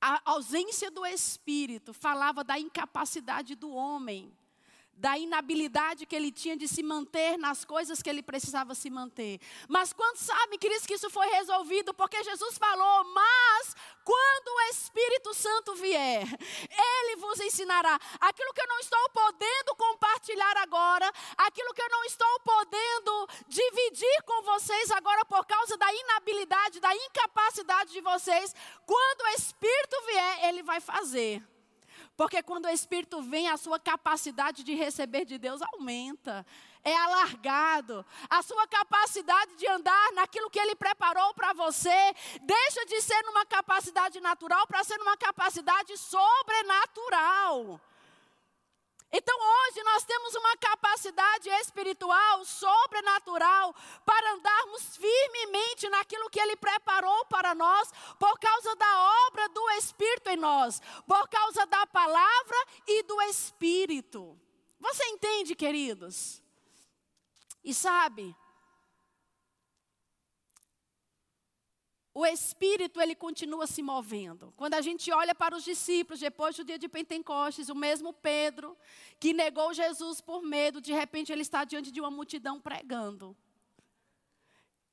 a 0.00 0.20
ausência 0.24 0.90
do 0.90 1.04
Espírito 1.06 1.92
falava 1.92 2.44
da 2.44 2.58
incapacidade 2.58 3.54
do 3.54 3.70
homem 3.70 4.32
da 4.96 5.18
inabilidade 5.18 6.06
que 6.06 6.16
ele 6.16 6.32
tinha 6.32 6.56
de 6.56 6.66
se 6.66 6.82
manter 6.82 7.36
nas 7.36 7.64
coisas 7.64 8.00
que 8.00 8.08
ele 8.08 8.22
precisava 8.22 8.74
se 8.74 8.88
manter. 8.88 9.38
Mas 9.68 9.92
quando 9.92 10.16
sabe, 10.16 10.56
queridos, 10.56 10.86
que 10.86 10.94
isso 10.94 11.10
foi 11.10 11.26
resolvido, 11.28 11.92
porque 11.92 12.24
Jesus 12.24 12.56
falou, 12.56 13.04
mas 13.12 13.76
quando 14.02 14.48
o 14.48 14.60
Espírito 14.70 15.34
Santo 15.34 15.74
vier, 15.74 16.22
ele 16.70 17.16
vos 17.16 17.38
ensinará 17.40 17.98
aquilo 18.20 18.54
que 18.54 18.60
eu 18.62 18.68
não 18.68 18.78
estou 18.78 19.10
podendo 19.10 19.76
compartilhar 19.76 20.56
agora, 20.58 21.12
aquilo 21.36 21.74
que 21.74 21.82
eu 21.82 21.90
não 21.90 22.04
estou 22.04 22.40
podendo 22.40 23.28
dividir 23.48 24.22
com 24.24 24.42
vocês 24.42 24.90
agora 24.92 25.24
por 25.26 25.44
causa 25.44 25.76
da 25.76 25.92
inabilidade, 25.92 26.80
da 26.80 26.94
incapacidade 26.94 27.92
de 27.92 28.00
vocês, 28.00 28.54
quando 28.86 29.20
o 29.22 29.28
Espírito 29.28 29.96
vier, 30.06 30.44
ele 30.48 30.62
vai 30.62 30.80
fazer. 30.80 31.55
Porque 32.16 32.42
quando 32.42 32.64
o 32.64 32.70
Espírito 32.70 33.22
vem, 33.22 33.48
a 33.48 33.56
sua 33.56 33.78
capacidade 33.78 34.64
de 34.64 34.74
receber 34.74 35.24
de 35.24 35.36
Deus 35.36 35.60
aumenta, 35.60 36.46
é 36.82 36.96
alargado. 36.96 38.06
A 38.30 38.42
sua 38.42 38.66
capacidade 38.68 39.56
de 39.56 39.66
andar 39.66 40.12
naquilo 40.12 40.48
que 40.48 40.58
Ele 40.58 40.74
preparou 40.74 41.34
para 41.34 41.52
você, 41.52 42.14
deixa 42.42 42.86
de 42.86 43.02
ser 43.02 43.20
numa 43.24 43.44
capacidade 43.44 44.20
natural 44.20 44.66
para 44.66 44.82
ser 44.84 44.96
numa 44.98 45.16
capacidade 45.16 45.96
sobrenatural. 45.98 47.35
Nós 49.86 50.04
temos 50.04 50.34
uma 50.34 50.56
capacidade 50.56 51.48
espiritual, 51.62 52.44
sobrenatural, 52.44 53.74
para 54.04 54.34
andarmos 54.34 54.96
firmemente 54.96 55.88
naquilo 55.88 56.28
que 56.28 56.40
Ele 56.40 56.56
preparou 56.56 57.24
para 57.26 57.54
nós, 57.54 57.90
por 58.18 58.36
causa 58.38 58.74
da 58.74 59.26
obra 59.28 59.48
do 59.48 59.70
Espírito 59.70 60.28
em 60.28 60.36
nós, 60.36 60.82
por 61.06 61.28
causa 61.28 61.64
da 61.66 61.86
palavra 61.86 62.58
e 62.86 63.04
do 63.04 63.22
Espírito. 63.22 64.38
Você 64.80 65.04
entende, 65.06 65.54
queridos? 65.54 66.42
E 67.62 67.72
sabe, 67.72 68.36
o 72.16 72.24
Espírito 72.24 72.98
ele 72.98 73.14
continua 73.14 73.66
se 73.66 73.82
movendo. 73.82 74.50
Quando 74.56 74.72
a 74.72 74.80
gente 74.80 75.12
olha 75.12 75.34
para 75.34 75.54
os 75.54 75.62
discípulos, 75.62 76.18
depois 76.18 76.56
do 76.56 76.64
dia 76.64 76.78
de 76.78 76.88
Pentecostes, 76.88 77.68
o 77.68 77.74
mesmo 77.74 78.10
Pedro, 78.10 78.74
que 79.20 79.34
negou 79.34 79.74
Jesus 79.74 80.22
por 80.22 80.40
medo, 80.40 80.80
de 80.80 80.94
repente 80.94 81.30
ele 81.30 81.42
está 81.42 81.62
diante 81.62 81.92
de 81.92 82.00
uma 82.00 82.10
multidão 82.10 82.58
pregando. 82.58 83.36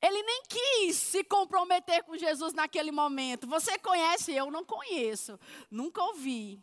Ele 0.01 0.21
nem 0.21 0.43
quis 0.49 0.97
se 0.97 1.23
comprometer 1.23 2.03
com 2.03 2.17
Jesus 2.17 2.51
naquele 2.51 2.91
momento. 2.91 3.47
Você 3.47 3.79
conhece? 3.79 4.33
Eu 4.33 4.51
não 4.51 4.65
conheço. 4.65 5.39
Nunca 5.71 6.03
ouvi. 6.03 6.59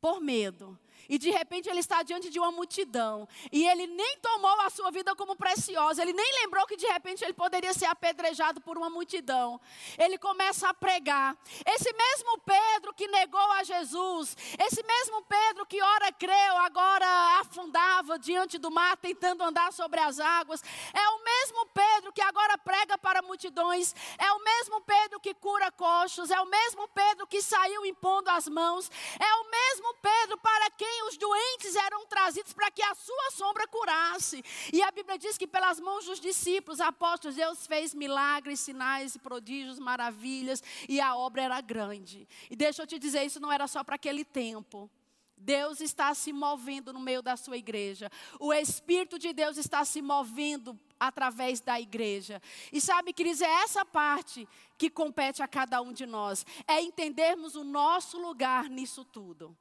Por 0.00 0.20
medo. 0.20 0.76
E 1.08 1.18
de 1.18 1.30
repente 1.30 1.68
ele 1.68 1.80
está 1.80 2.02
diante 2.02 2.30
de 2.30 2.38
uma 2.38 2.50
multidão. 2.50 3.28
E 3.52 3.66
ele 3.66 3.86
nem 3.86 4.18
tomou 4.18 4.60
a 4.62 4.70
sua 4.70 4.90
vida 4.90 5.14
como 5.14 5.36
preciosa. 5.36 6.02
Ele 6.02 6.12
nem 6.12 6.42
lembrou 6.42 6.66
que 6.66 6.76
de 6.76 6.86
repente 6.86 7.22
ele 7.24 7.32
poderia 7.32 7.72
ser 7.74 7.86
apedrejado 7.86 8.60
por 8.60 8.76
uma 8.76 8.88
multidão. 8.88 9.60
Ele 9.98 10.18
começa 10.18 10.68
a 10.68 10.74
pregar. 10.74 11.36
Esse 11.66 11.92
mesmo 11.92 12.38
Pedro 12.38 12.94
que 12.94 13.06
negou 13.08 13.52
a 13.52 13.64
Jesus. 13.64 14.36
Esse 14.58 14.82
mesmo 14.82 15.22
Pedro 15.22 15.66
que 15.66 15.82
ora 15.82 16.12
creu, 16.12 16.56
agora 16.58 17.06
afundava 17.40 18.18
diante 18.18 18.58
do 18.58 18.70
mar, 18.70 18.96
tentando 18.96 19.42
andar 19.42 19.72
sobre 19.72 20.00
as 20.00 20.18
águas. 20.18 20.62
É 20.92 21.08
o 21.08 21.24
mesmo 21.24 21.66
Pedro 21.66 22.12
que 22.12 22.22
agora 22.22 22.56
prega 22.58 22.96
para 22.98 23.22
multidões. 23.22 23.94
É 24.18 24.32
o 24.32 24.42
mesmo 24.42 24.80
Pedro 24.82 25.20
que 25.20 25.34
cura 25.34 25.70
coxos. 25.72 26.30
É 26.30 26.40
o 26.40 26.46
mesmo 26.46 26.88
Pedro 26.88 27.26
que 27.26 27.42
saiu 27.42 27.84
impondo 27.84 28.30
as 28.30 28.48
mãos. 28.48 28.90
É 29.18 29.34
o 29.34 29.50
mesmo 29.50 29.94
Pedro 30.00 30.38
para 30.38 30.70
quem 30.70 30.93
os 31.04 31.16
doentes 31.16 31.76
eram 31.76 32.06
trazidos 32.06 32.52
para 32.52 32.70
que 32.70 32.82
a 32.82 32.94
sua 32.94 33.30
sombra 33.32 33.66
curasse. 33.66 34.44
E 34.72 34.82
a 34.82 34.90
Bíblia 34.90 35.18
diz 35.18 35.36
que 35.36 35.46
pelas 35.46 35.80
mãos 35.80 36.04
dos 36.04 36.20
discípulos, 36.20 36.80
apóstolos, 36.80 37.36
Deus 37.36 37.66
fez 37.66 37.94
milagres, 37.94 38.60
sinais, 38.60 39.16
prodígios, 39.16 39.78
maravilhas, 39.78 40.62
e 40.88 41.00
a 41.00 41.16
obra 41.16 41.42
era 41.42 41.60
grande. 41.60 42.28
E 42.50 42.56
deixa 42.56 42.82
eu 42.82 42.86
te 42.86 42.98
dizer, 42.98 43.24
isso 43.24 43.40
não 43.40 43.52
era 43.52 43.66
só 43.66 43.82
para 43.82 43.96
aquele 43.96 44.24
tempo. 44.24 44.90
Deus 45.36 45.80
está 45.80 46.14
se 46.14 46.32
movendo 46.32 46.92
no 46.92 47.00
meio 47.00 47.20
da 47.20 47.36
sua 47.36 47.56
igreja. 47.56 48.10
O 48.40 48.52
Espírito 48.52 49.18
de 49.18 49.32
Deus 49.32 49.58
está 49.58 49.84
se 49.84 50.00
movendo 50.00 50.78
através 50.98 51.60
da 51.60 51.78
igreja. 51.78 52.40
E 52.72 52.80
sabe, 52.80 53.12
queridos, 53.12 53.42
é 53.42 53.50
essa 53.62 53.84
parte 53.84 54.48
que 54.78 54.88
compete 54.88 55.42
a 55.42 55.48
cada 55.48 55.82
um 55.82 55.92
de 55.92 56.06
nós. 56.06 56.46
É 56.66 56.80
entendermos 56.80 57.56
o 57.56 57.64
nosso 57.64 58.18
lugar 58.18 58.70
nisso 58.70 59.04
tudo 59.04 59.56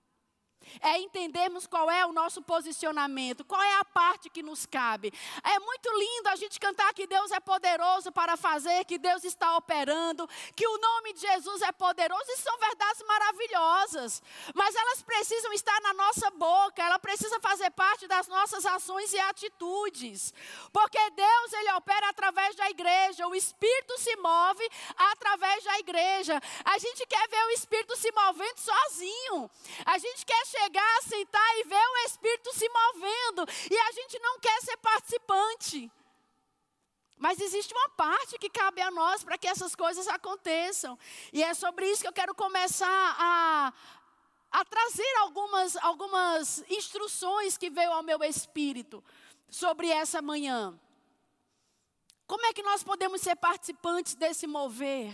é 0.82 0.98
entendermos 1.00 1.68
qual 1.68 1.90
é 1.90 2.06
o 2.06 2.14
nosso 2.14 2.42
posicionamento, 2.42 3.46
qual 3.46 3.62
é 3.62 3.80
a 3.80 3.86
parte 3.86 4.30
que 4.30 4.44
nos 4.44 4.66
cabe. 4.66 5.14
É 5.44 5.60
muito 5.60 5.90
lindo 5.98 6.30
a 6.30 6.36
gente 6.36 6.60
cantar 6.60 6.94
que 6.94 7.08
Deus 7.08 7.32
é 7.32 7.40
poderoso 7.40 8.12
para 8.12 8.36
fazer, 8.38 8.86
que 8.86 8.98
Deus 8.98 9.24
está 9.24 9.58
operando, 9.58 10.28
que 10.56 10.68
o 10.68 10.78
nome 10.78 11.14
de 11.14 11.22
Jesus 11.22 11.62
é 11.62 11.72
poderoso, 11.72 12.24
e 12.28 12.38
são 12.38 12.58
verdades 12.58 13.04
maravilhosas, 13.08 14.22
mas 14.54 14.76
elas 14.76 15.02
precisam 15.02 15.52
estar 15.54 15.80
na 15.82 15.94
nossa 15.94 16.30
boca, 16.32 16.84
ela 16.84 17.00
precisa 17.00 17.40
fazer 17.40 17.70
parte 17.72 18.08
das 18.08 18.28
nossas 18.28 18.66
ações 18.66 19.14
e 19.14 19.20
atitudes, 19.20 20.34
porque 20.72 21.10
Deus 21.12 21.54
ele 21.54 21.72
opera 21.74 22.10
através 22.10 22.56
da 22.56 22.70
igreja, 22.70 23.28
o 23.28 23.36
Espírito 23.36 23.98
se 24.00 24.16
move 24.18 24.70
através 24.96 25.64
da 25.64 25.80
igreja. 25.80 26.42
A 26.66 26.78
gente 26.78 27.06
quer 27.06 27.28
ver 27.30 27.44
o 27.46 27.52
Espírito 27.52 27.96
se 27.96 28.12
movendo 28.12 28.58
sozinho, 28.60 29.50
a 29.86 29.98
gente 29.98 30.26
quer 30.26 30.46
chegar, 30.54 31.02
sentar 31.04 31.58
e 31.58 31.64
ver 31.64 31.76
o 31.76 31.98
Espírito 32.06 32.54
se 32.54 32.70
movendo. 32.70 33.46
E 33.72 33.78
a 33.78 33.92
gente 33.92 34.20
não 34.20 34.40
quer 34.40 34.62
ser 34.62 34.78
participante. 34.78 35.92
Mas 37.18 37.40
existe 37.40 37.74
uma 37.74 37.90
parte 37.90 38.38
que 38.38 38.50
cabe 38.50 38.82
a 38.82 38.92
nós 38.92 39.24
para 39.24 39.38
que 39.38 39.48
essas 39.48 39.76
coisas 39.76 40.08
aconteçam. 40.08 40.98
E 41.32 41.44
é 41.44 41.54
sobre 41.54 41.90
isso 41.90 42.02
que 42.02 42.08
eu 42.08 42.14
quero 42.14 42.36
começar 42.36 43.16
a, 43.18 43.74
a 44.52 44.66
trazer 44.66 45.16
algumas, 45.20 45.76
algumas 45.78 46.64
instruções 46.70 47.58
que 47.58 47.70
veio 47.70 47.92
ao 47.92 48.04
meu 48.04 48.24
espírito 48.24 49.04
sobre 49.50 49.90
essa 49.90 50.22
manhã. 50.22 50.78
Como 52.28 52.46
é 52.46 52.54
que 52.54 52.64
nós 52.64 52.84
podemos 52.84 53.22
ser 53.22 53.36
participantes 53.36 54.16
desse 54.16 54.48
mover? 54.48 55.14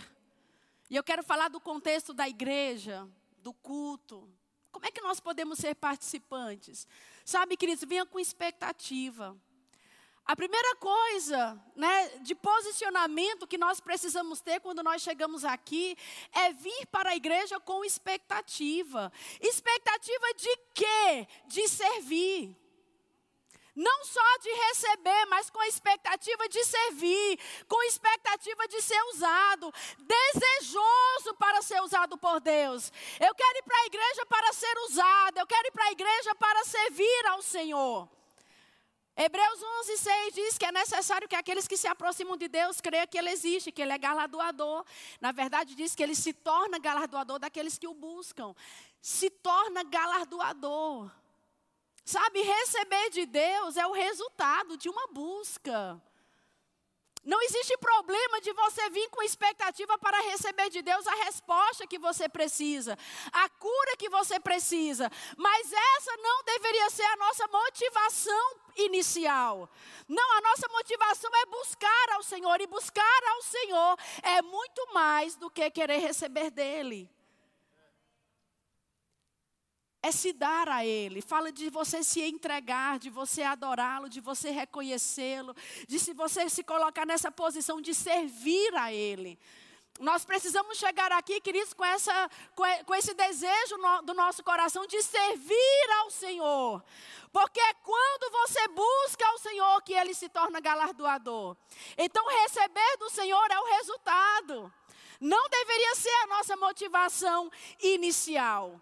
E 0.88 0.96
eu 0.96 1.04
quero 1.04 1.22
falar 1.22 1.48
do 1.48 1.60
contexto 1.60 2.12
da 2.12 2.28
igreja, 2.28 3.06
do 3.38 3.52
culto, 3.52 4.28
como 4.70 4.86
é 4.86 4.90
que 4.90 5.00
nós 5.00 5.20
podemos 5.20 5.58
ser 5.58 5.74
participantes? 5.74 6.86
Sabe, 7.24 7.56
queridos, 7.56 7.84
venha 7.84 8.06
com 8.06 8.18
expectativa. 8.18 9.36
A 10.24 10.36
primeira 10.36 10.76
coisa, 10.76 11.60
né, 11.74 12.08
de 12.20 12.36
posicionamento 12.36 13.48
que 13.48 13.58
nós 13.58 13.80
precisamos 13.80 14.40
ter 14.40 14.60
quando 14.60 14.82
nós 14.82 15.02
chegamos 15.02 15.44
aqui 15.44 15.96
é 16.32 16.52
vir 16.52 16.86
para 16.86 17.10
a 17.10 17.16
igreja 17.16 17.58
com 17.58 17.84
expectativa. 17.84 19.12
Expectativa 19.40 20.34
de 20.36 20.56
quê? 20.72 21.26
De 21.46 21.68
servir. 21.68 22.56
Não 23.80 24.04
só 24.04 24.38
de 24.42 24.50
receber, 24.66 25.24
mas 25.30 25.48
com 25.48 25.58
a 25.58 25.66
expectativa 25.66 26.46
de 26.50 26.62
servir, 26.64 27.38
com 27.66 27.80
a 27.80 27.86
expectativa 27.86 28.68
de 28.68 28.82
ser 28.82 29.02
usado, 29.14 29.72
desejoso 29.98 31.34
para 31.38 31.62
ser 31.62 31.80
usado 31.80 32.18
por 32.18 32.40
Deus. 32.40 32.92
Eu 33.18 33.34
quero 33.34 33.58
ir 33.58 33.62
para 33.62 33.78
a 33.78 33.86
igreja 33.86 34.26
para 34.26 34.52
ser 34.52 34.78
usado, 34.86 35.38
eu 35.38 35.46
quero 35.46 35.66
ir 35.66 35.70
para 35.70 35.86
a 35.86 35.92
igreja 35.92 36.34
para 36.34 36.62
servir 36.64 37.26
ao 37.28 37.40
Senhor. 37.40 38.06
Hebreus 39.16 39.62
11, 39.80 39.96
6 39.96 40.34
diz 40.34 40.58
que 40.58 40.66
é 40.66 40.72
necessário 40.72 41.26
que 41.26 41.36
aqueles 41.36 41.66
que 41.66 41.78
se 41.78 41.86
aproximam 41.86 42.36
de 42.36 42.48
Deus 42.48 42.82
creiam 42.82 43.06
que 43.06 43.16
Ele 43.16 43.30
existe, 43.30 43.72
que 43.72 43.80
Ele 43.80 43.92
é 43.92 43.98
galardoador. 43.98 44.84
Na 45.22 45.32
verdade, 45.32 45.74
diz 45.74 45.94
que 45.94 46.02
Ele 46.02 46.14
se 46.14 46.34
torna 46.34 46.78
galardoador 46.78 47.38
daqueles 47.38 47.78
que 47.78 47.88
o 47.88 47.94
buscam. 47.94 48.54
Se 49.00 49.30
torna 49.30 49.84
galardoador. 49.84 51.10
Sabe, 52.04 52.42
receber 52.42 53.10
de 53.10 53.26
Deus 53.26 53.76
é 53.76 53.86
o 53.86 53.92
resultado 53.92 54.76
de 54.76 54.88
uma 54.88 55.06
busca. 55.08 56.00
Não 57.22 57.40
existe 57.42 57.76
problema 57.76 58.40
de 58.40 58.50
você 58.54 58.88
vir 58.88 59.10
com 59.10 59.22
expectativa 59.22 59.98
para 59.98 60.22
receber 60.22 60.70
de 60.70 60.80
Deus 60.80 61.06
a 61.06 61.14
resposta 61.24 61.86
que 61.86 61.98
você 61.98 62.30
precisa, 62.30 62.98
a 63.30 63.48
cura 63.50 63.96
que 63.98 64.08
você 64.08 64.40
precisa, 64.40 65.10
mas 65.36 65.70
essa 65.70 66.16
não 66.16 66.42
deveria 66.44 66.88
ser 66.88 67.04
a 67.04 67.16
nossa 67.16 67.46
motivação 67.48 68.56
inicial. 68.76 69.68
Não, 70.08 70.32
a 70.38 70.40
nossa 70.40 70.66
motivação 70.68 71.30
é 71.42 71.46
buscar 71.46 72.10
ao 72.14 72.22
Senhor, 72.22 72.58
e 72.58 72.66
buscar 72.66 73.24
ao 73.34 73.42
Senhor 73.42 73.98
é 74.22 74.40
muito 74.40 74.94
mais 74.94 75.36
do 75.36 75.50
que 75.50 75.70
querer 75.70 75.98
receber 75.98 76.50
dEle 76.50 77.08
é 80.02 80.10
se 80.10 80.32
dar 80.32 80.68
a 80.68 80.84
Ele. 80.84 81.20
Fala 81.20 81.52
de 81.52 81.68
você 81.68 82.02
se 82.02 82.22
entregar, 82.22 82.98
de 82.98 83.10
você 83.10 83.42
adorá-lo, 83.42 84.08
de 84.08 84.20
você 84.20 84.50
reconhecê-lo, 84.50 85.54
de 85.86 85.98
se 85.98 86.12
você 86.14 86.48
se 86.48 86.62
colocar 86.62 87.06
nessa 87.06 87.30
posição 87.30 87.80
de 87.80 87.94
servir 87.94 88.74
a 88.74 88.92
Ele. 88.92 89.38
Nós 89.98 90.24
precisamos 90.24 90.78
chegar 90.78 91.12
aqui, 91.12 91.42
queridos, 91.42 91.74
com, 91.74 91.84
essa, 91.84 92.30
com 92.86 92.94
esse 92.94 93.12
desejo 93.12 93.76
no, 93.76 94.02
do 94.02 94.14
nosso 94.14 94.42
coração 94.42 94.86
de 94.86 95.02
servir 95.02 95.90
ao 96.00 96.10
Senhor. 96.10 96.82
Porque 97.30 97.60
é 97.60 97.74
quando 97.74 98.32
você 98.32 98.66
busca 98.68 99.26
ao 99.26 99.38
Senhor 99.38 99.82
que 99.82 99.92
Ele 99.92 100.14
se 100.14 100.30
torna 100.30 100.58
galardoador. 100.58 101.54
Então, 101.98 102.26
receber 102.42 102.96
do 102.98 103.10
Senhor 103.10 103.46
é 103.50 103.58
o 103.58 103.76
resultado. 103.76 104.72
Não 105.20 105.48
deveria 105.50 105.94
ser 105.96 106.14
a 106.22 106.26
nossa 106.28 106.56
motivação 106.56 107.52
inicial. 107.82 108.80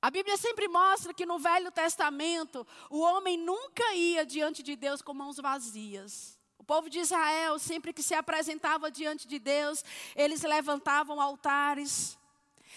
A 0.00 0.10
Bíblia 0.10 0.36
sempre 0.36 0.68
mostra 0.68 1.12
que 1.12 1.26
no 1.26 1.38
Velho 1.38 1.72
Testamento 1.72 2.66
o 2.88 3.00
homem 3.00 3.36
nunca 3.36 3.94
ia 3.94 4.24
diante 4.24 4.62
de 4.62 4.76
Deus 4.76 5.02
com 5.02 5.12
mãos 5.12 5.38
vazias. 5.38 6.38
O 6.56 6.64
povo 6.64 6.88
de 6.88 7.00
Israel, 7.00 7.58
sempre 7.58 7.92
que 7.92 8.02
se 8.02 8.14
apresentava 8.14 8.90
diante 8.90 9.26
de 9.26 9.38
Deus, 9.38 9.84
eles 10.14 10.42
levantavam 10.42 11.20
altares, 11.20 12.16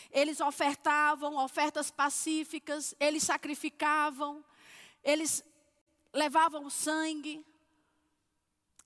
eles 0.09 0.39
ofertavam 0.39 1.35
ofertas 1.37 1.91
pacíficas, 1.91 2.95
eles 2.99 3.23
sacrificavam, 3.23 4.43
eles 5.03 5.43
levavam 6.13 6.69
sangue. 6.69 7.45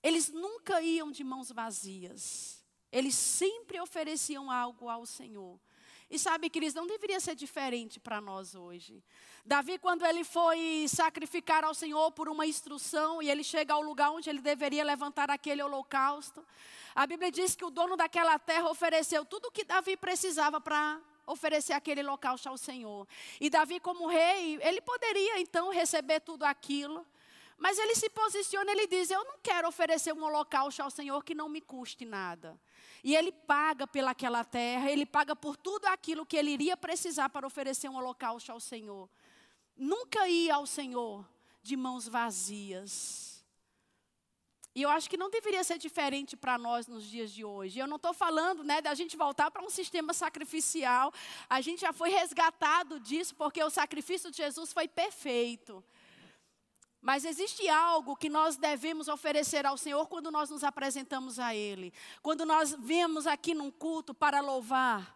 Eles 0.02 0.28
nunca 0.28 0.80
iam 0.82 1.10
de 1.10 1.24
mãos 1.24 1.50
vazias. 1.50 2.64
Eles 2.92 3.14
sempre 3.14 3.80
ofereciam 3.80 4.50
algo 4.50 4.88
ao 4.88 5.04
Senhor. 5.04 5.58
E 6.08 6.18
sabe, 6.18 6.48
queridos, 6.48 6.74
não 6.74 6.86
deveria 6.86 7.18
ser 7.18 7.34
diferente 7.34 7.98
para 7.98 8.20
nós 8.20 8.54
hoje. 8.54 9.02
Davi, 9.44 9.76
quando 9.78 10.04
ele 10.06 10.22
foi 10.22 10.86
sacrificar 10.88 11.64
ao 11.64 11.74
Senhor 11.74 12.12
por 12.12 12.28
uma 12.28 12.46
instrução, 12.46 13.20
e 13.20 13.28
ele 13.28 13.42
chega 13.42 13.74
ao 13.74 13.82
lugar 13.82 14.10
onde 14.10 14.30
ele 14.30 14.40
deveria 14.40 14.84
levantar 14.84 15.30
aquele 15.30 15.62
holocausto, 15.62 16.46
a 16.94 17.06
Bíblia 17.06 17.30
diz 17.30 17.56
que 17.56 17.64
o 17.64 17.70
dono 17.70 17.96
daquela 17.96 18.38
terra 18.38 18.70
ofereceu 18.70 19.24
tudo 19.24 19.46
o 19.46 19.50
que 19.50 19.64
Davi 19.64 19.96
precisava 19.96 20.60
para 20.60 21.00
oferecer 21.26 21.72
aquele 21.72 22.02
holocausto 22.02 22.48
ao 22.48 22.56
Senhor. 22.56 23.06
E 23.40 23.50
Davi, 23.50 23.80
como 23.80 24.06
rei, 24.06 24.58
ele 24.62 24.80
poderia 24.80 25.40
então 25.40 25.70
receber 25.70 26.20
tudo 26.20 26.44
aquilo. 26.44 27.04
Mas 27.58 27.78
ele 27.78 27.94
se 27.94 28.08
posiciona, 28.10 28.70
ele 28.70 28.86
diz: 28.86 29.10
Eu 29.10 29.24
não 29.24 29.38
quero 29.42 29.66
oferecer 29.66 30.12
um 30.12 30.22
holocausto 30.22 30.82
ao 30.82 30.90
Senhor 30.90 31.24
que 31.24 31.34
não 31.34 31.48
me 31.48 31.60
custe 31.60 32.04
nada. 32.04 32.58
E 33.02 33.14
ele 33.14 33.32
paga 33.32 33.86
pelaquela 33.86 34.44
terra, 34.44 34.90
ele 34.90 35.06
paga 35.06 35.34
por 35.36 35.56
tudo 35.56 35.86
aquilo 35.86 36.26
que 36.26 36.36
ele 36.36 36.50
iria 36.50 36.76
precisar 36.76 37.28
para 37.28 37.46
oferecer 37.46 37.88
um 37.88 37.96
holocausto 37.96 38.52
ao 38.52 38.60
Senhor. 38.60 39.08
Nunca 39.76 40.28
ir 40.28 40.50
ao 40.50 40.66
Senhor 40.66 41.26
de 41.62 41.76
mãos 41.76 42.08
vazias. 42.08 43.36
E 44.76 44.82
eu 44.82 44.90
acho 44.90 45.08
que 45.08 45.16
não 45.16 45.30
deveria 45.30 45.64
ser 45.64 45.78
diferente 45.78 46.36
para 46.36 46.58
nós 46.58 46.86
nos 46.86 47.04
dias 47.04 47.32
de 47.32 47.42
hoje. 47.42 47.78
Eu 47.78 47.86
não 47.86 47.96
estou 47.96 48.12
falando 48.12 48.62
né, 48.62 48.82
da 48.82 48.92
gente 48.92 49.16
voltar 49.16 49.50
para 49.50 49.64
um 49.64 49.70
sistema 49.70 50.12
sacrificial. 50.12 51.10
A 51.48 51.62
gente 51.62 51.80
já 51.80 51.94
foi 51.94 52.10
resgatado 52.10 53.00
disso 53.00 53.34
porque 53.34 53.64
o 53.64 53.70
sacrifício 53.70 54.30
de 54.30 54.36
Jesus 54.36 54.74
foi 54.74 54.86
perfeito. 54.86 55.82
Mas 57.00 57.24
existe 57.24 57.68
algo 57.68 58.16
que 58.16 58.28
nós 58.28 58.56
devemos 58.56 59.08
oferecer 59.08 59.64
ao 59.64 59.76
Senhor 59.76 60.06
quando 60.08 60.30
nós 60.30 60.50
nos 60.50 60.64
apresentamos 60.64 61.38
a 61.38 61.54
Ele. 61.54 61.92
Quando 62.22 62.44
nós 62.44 62.74
vemos 62.78 63.26
aqui 63.26 63.54
num 63.54 63.70
culto 63.70 64.12
para 64.12 64.40
louvar. 64.40 65.15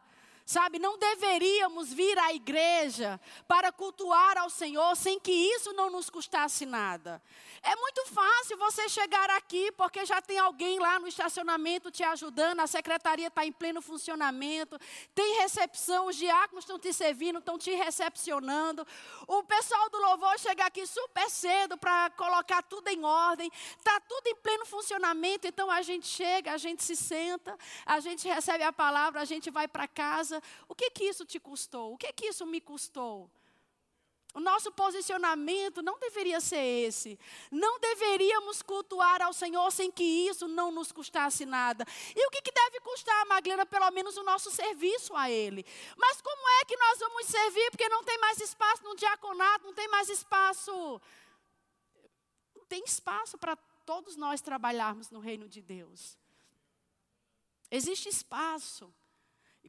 Sabe, 0.51 0.81
não 0.81 0.99
deveríamos 0.99 1.93
vir 1.93 2.19
à 2.19 2.35
igreja 2.35 3.21
para 3.47 3.71
cultuar 3.71 4.37
ao 4.37 4.51
Senhor 4.51 4.97
sem 4.97 5.21
que 5.21 5.31
isso 5.31 5.73
não 5.75 5.89
nos 5.91 6.11
custasse 6.11 6.67
nada. 6.67 7.23
É 7.63 7.77
muito 7.77 8.05
fácil 8.07 8.57
você 8.57 8.89
chegar 8.89 9.31
aqui 9.31 9.71
porque 9.73 10.05
já 10.05 10.21
tem 10.21 10.41
alguém 10.41 10.81
lá 10.81 10.99
no 10.99 11.07
estacionamento 11.07 11.89
te 11.93 12.03
ajudando, 12.03 12.59
a 12.59 12.67
secretaria 12.67 13.29
está 13.29 13.47
em 13.47 13.53
pleno 13.53 13.81
funcionamento, 13.81 14.77
tem 15.15 15.37
recepção, 15.37 16.09
os 16.09 16.17
diáconos 16.17 16.65
estão 16.65 16.81
te 16.81 16.93
servindo, 16.93 17.39
estão 17.39 17.57
te 17.57 17.71
recepcionando. 17.71 18.85
O 19.29 19.45
pessoal 19.45 19.89
do 19.89 19.99
louvor 19.99 20.37
chega 20.41 20.65
aqui 20.65 20.85
super 20.85 21.31
cedo 21.31 21.77
para 21.79 22.11
colocar 22.17 22.63
tudo 22.63 22.89
em 22.89 23.05
ordem, 23.05 23.53
está 23.79 24.01
tudo 24.01 24.27
em 24.27 24.35
pleno 24.35 24.67
funcionamento, 24.67 25.47
então 25.47 25.71
a 25.71 25.83
gente 25.83 26.09
chega, 26.09 26.53
a 26.53 26.59
gente 26.59 26.83
se 26.83 26.97
senta, 26.97 27.57
a 27.87 28.01
gente 28.01 28.27
recebe 28.27 28.65
a 28.65 28.73
palavra, 28.73 29.21
a 29.21 29.25
gente 29.25 29.49
vai 29.49 29.69
para 29.69 29.87
casa 29.87 30.40
o 30.69 30.75
que 30.75 30.91
que 30.91 31.05
isso 31.05 31.25
te 31.25 31.39
custou? 31.39 31.95
O 31.95 31.99
que 31.99 32.13
que 32.13 32.27
isso 32.27 32.47
me 32.47 32.61
custou? 32.61 33.31
O 34.33 34.39
nosso 34.39 34.71
posicionamento 34.71 35.83
não 35.83 35.99
deveria 35.99 36.41
ser 36.41 36.63
esse. 36.87 37.19
Não 37.51 37.81
deveríamos 37.81 38.63
cultuar 38.63 39.21
ao 39.21 39.33
Senhor 39.33 39.69
sem 39.73 39.91
que 39.91 40.05
isso 40.05 40.47
não 40.47 40.71
nos 40.71 40.93
custasse 40.93 41.45
nada. 41.45 41.85
E 42.15 42.27
o 42.27 42.31
que, 42.31 42.41
que 42.41 42.53
deve 42.53 42.79
custar, 42.81 43.27
Maglena? 43.27 43.67
Pelo 43.67 43.91
menos 43.91 44.17
o 44.17 44.23
nosso 44.23 44.51
serviço 44.51 45.17
a 45.17 45.29
Ele. 45.29 45.67
Mas 45.97 46.21
como 46.21 46.49
é 46.61 46.65
que 46.65 46.77
nós 46.77 46.99
vamos 47.01 47.27
servir? 47.27 47.71
Porque 47.71 47.89
não 47.89 48.05
tem 48.05 48.19
mais 48.19 48.41
espaço 48.41 48.85
no 48.85 48.95
diaconato, 48.95 49.67
não 49.67 49.75
tem 49.75 49.89
mais 49.89 50.09
espaço. 50.09 51.01
Não 52.55 52.65
tem 52.67 52.85
espaço 52.85 53.37
para 53.37 53.57
todos 53.85 54.15
nós 54.15 54.41
trabalharmos 54.41 55.11
no 55.11 55.19
reino 55.19 55.49
de 55.49 55.61
Deus. 55.61 56.17
Existe 57.69 58.09
espaço. 58.09 58.95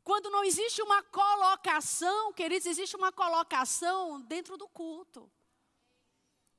Quando 0.04 0.30
não 0.30 0.44
existe 0.44 0.82
uma 0.82 1.04
colocação, 1.04 2.34
queridos, 2.34 2.66
existe 2.66 2.96
uma 2.96 3.12
colocação 3.12 4.20
dentro 4.22 4.58
do 4.58 4.68
culto. 4.68 5.32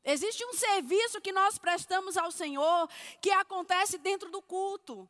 Existe 0.05 0.45
um 0.45 0.53
serviço 0.53 1.21
que 1.21 1.33
nós 1.33 1.59
prestamos 1.59 2.17
ao 2.17 2.31
Senhor 2.31 2.89
que 3.21 3.31
acontece 3.31 3.99
dentro 3.99 4.31
do 4.31 4.43
culto. 4.43 5.09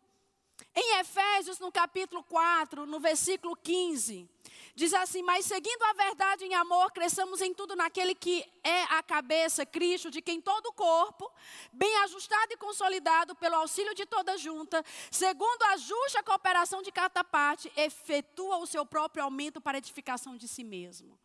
Em 0.74 0.98
Efésios, 1.00 1.58
no 1.58 1.70
capítulo 1.70 2.22
4, 2.24 2.86
no 2.86 3.00
versículo 3.00 3.56
15, 3.56 4.28
diz 4.74 4.94
assim: 4.94 5.22
Mas 5.22 5.46
seguindo 5.46 5.82
a 5.82 5.92
verdade 5.92 6.44
em 6.44 6.54
amor, 6.54 6.92
cresçamos 6.92 7.40
em 7.40 7.52
tudo 7.52 7.76
naquele 7.76 8.14
que 8.14 8.44
é 8.62 8.82
a 8.84 9.02
cabeça, 9.02 9.66
Cristo, 9.66 10.10
de 10.10 10.22
quem 10.22 10.40
todo 10.40 10.66
o 10.66 10.72
corpo, 10.72 11.30
bem 11.72 11.94
ajustado 11.98 12.52
e 12.52 12.56
consolidado 12.56 13.34
pelo 13.34 13.56
auxílio 13.56 13.94
de 13.94 14.06
toda 14.06 14.36
junta, 14.38 14.84
segundo 15.10 15.62
a 15.64 15.76
justa 15.76 16.22
cooperação 16.22 16.82
de 16.82 16.92
cada 16.92 17.22
parte, 17.22 17.72
efetua 17.76 18.58
o 18.58 18.66
seu 18.66 18.86
próprio 18.86 19.24
aumento 19.24 19.60
para 19.60 19.78
edificação 19.78 20.36
de 20.36 20.48
si 20.48 20.64
mesmo. 20.64 21.18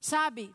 Sabe? 0.00 0.54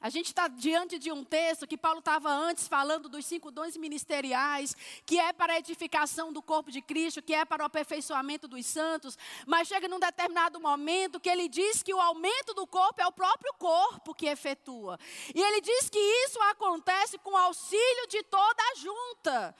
A 0.00 0.10
gente 0.10 0.26
está 0.26 0.46
diante 0.46 0.96
de 0.96 1.10
um 1.10 1.24
texto 1.24 1.66
que 1.66 1.76
Paulo 1.76 1.98
estava 1.98 2.30
antes 2.30 2.68
falando 2.68 3.08
dos 3.08 3.26
cinco 3.26 3.50
dons 3.50 3.76
ministeriais, 3.76 4.76
que 5.04 5.18
é 5.18 5.32
para 5.32 5.54
a 5.54 5.58
edificação 5.58 6.32
do 6.32 6.40
corpo 6.40 6.70
de 6.70 6.80
Cristo, 6.80 7.20
que 7.20 7.34
é 7.34 7.44
para 7.44 7.64
o 7.64 7.66
aperfeiçoamento 7.66 8.46
dos 8.46 8.64
santos, 8.64 9.18
mas 9.44 9.66
chega 9.66 9.88
num 9.88 9.98
determinado 9.98 10.60
momento 10.60 11.18
que 11.18 11.28
ele 11.28 11.48
diz 11.48 11.82
que 11.82 11.92
o 11.92 12.00
aumento 12.00 12.54
do 12.54 12.64
corpo 12.64 13.02
é 13.02 13.06
o 13.08 13.12
próprio 13.12 13.52
corpo 13.54 14.14
que 14.14 14.26
efetua. 14.26 15.00
E 15.34 15.42
ele 15.42 15.60
diz 15.60 15.90
que 15.90 15.98
isso 15.98 16.40
acontece 16.42 17.18
com 17.18 17.32
o 17.32 17.36
auxílio 17.36 18.06
de 18.08 18.22
toda 18.22 18.62
a 18.62 18.74
junta. 18.76 19.56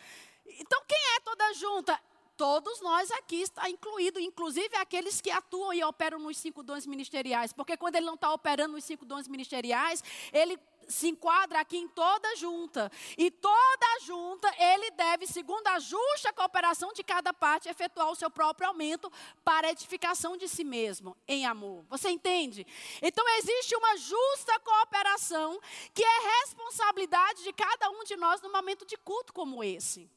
Então, 0.46 0.82
quem 0.86 1.16
é 1.16 1.20
toda 1.20 1.52
junta? 1.54 2.00
Todos 2.38 2.80
nós 2.80 3.10
aqui 3.10 3.42
está 3.42 3.68
incluído, 3.68 4.20
inclusive 4.20 4.74
aqueles 4.76 5.20
que 5.20 5.28
atuam 5.28 5.74
e 5.74 5.82
operam 5.82 6.20
nos 6.20 6.38
cinco 6.38 6.62
dons 6.62 6.86
ministeriais, 6.86 7.52
porque 7.52 7.76
quando 7.76 7.96
ele 7.96 8.06
não 8.06 8.14
está 8.14 8.32
operando 8.32 8.74
nos 8.74 8.84
cinco 8.84 9.04
dons 9.04 9.26
ministeriais, 9.26 10.02
ele 10.32 10.56
se 10.86 11.08
enquadra 11.08 11.60
aqui 11.60 11.76
em 11.76 11.88
toda 11.88 12.34
junta. 12.36 12.90
E 13.18 13.30
toda 13.30 14.00
junta, 14.02 14.48
ele 14.58 14.90
deve, 14.92 15.26
segundo 15.26 15.66
a 15.66 15.78
justa 15.80 16.32
cooperação 16.32 16.92
de 16.92 17.02
cada 17.02 17.34
parte, 17.34 17.68
efetuar 17.68 18.08
o 18.08 18.14
seu 18.14 18.30
próprio 18.30 18.68
aumento 18.68 19.12
para 19.44 19.68
edificação 19.70 20.36
de 20.36 20.48
si 20.48 20.64
mesmo, 20.64 21.16
em 21.26 21.44
amor. 21.44 21.84
Você 21.90 22.08
entende? 22.08 22.66
Então, 23.02 23.28
existe 23.36 23.76
uma 23.76 23.96
justa 23.96 24.58
cooperação 24.60 25.60
que 25.92 26.02
é 26.02 26.40
responsabilidade 26.40 27.42
de 27.42 27.52
cada 27.52 27.90
um 27.90 28.04
de 28.04 28.16
nós 28.16 28.40
no 28.40 28.50
momento 28.50 28.86
de 28.86 28.96
culto 28.96 29.32
como 29.32 29.62
esse. 29.62 30.08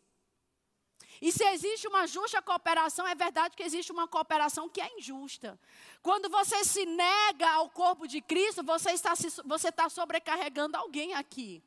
E 1.22 1.32
se 1.32 1.44
existe 1.50 1.88
uma 1.88 2.08
justa 2.08 2.42
cooperação, 2.42 3.08
é 3.08 3.14
verdade 3.14 3.56
que 3.56 3.62
existe 3.62 3.92
uma 3.92 4.08
cooperação 4.08 4.68
que 4.68 4.82
é 4.82 4.98
injusta. 4.98 5.60
Quando 6.02 6.28
você 6.30 6.64
se 6.66 6.84
nega 6.84 7.48
ao 7.52 7.70
corpo 7.70 8.08
de 8.08 8.22
Cristo, 8.22 8.64
você 8.64 8.90
está, 8.92 9.16
se, 9.16 9.30
você 9.46 9.70
está 9.70 9.88
sobrecarregando 9.88 10.76
alguém 10.76 11.14
aqui. 11.14 11.64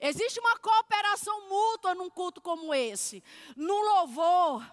Existe 0.00 0.40
uma 0.40 0.58
cooperação 0.58 1.46
mútua 1.46 1.94
num 1.94 2.08
culto 2.08 2.40
como 2.40 2.72
esse. 2.72 3.22
No 3.54 3.78
louvor. 3.78 4.66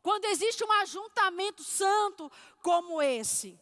Quando 0.00 0.26
existe 0.26 0.62
um 0.62 0.70
ajuntamento 0.72 1.64
santo 1.64 2.30
como 2.62 3.02
esse. 3.02 3.58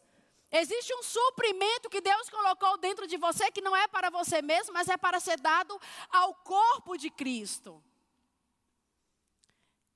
Existe 0.53 0.95
um 0.95 1.03
suprimento 1.03 1.89
que 1.89 2.03
Deus 2.03 2.29
colocou 2.29 2.77
dentro 2.77 3.07
de 3.07 3.17
você 3.17 3.51
que 3.51 3.63
não 3.63 3.75
é 3.75 3.89
para 3.89 4.11
você 4.11 4.43
mesmo, 4.43 4.75
mas 4.75 4.89
é 4.89 4.97
para 4.99 5.19
ser 5.19 5.41
dado 5.41 5.81
ao 6.11 6.35
corpo 6.35 6.99
de 6.99 7.09
Cristo. 7.09 7.83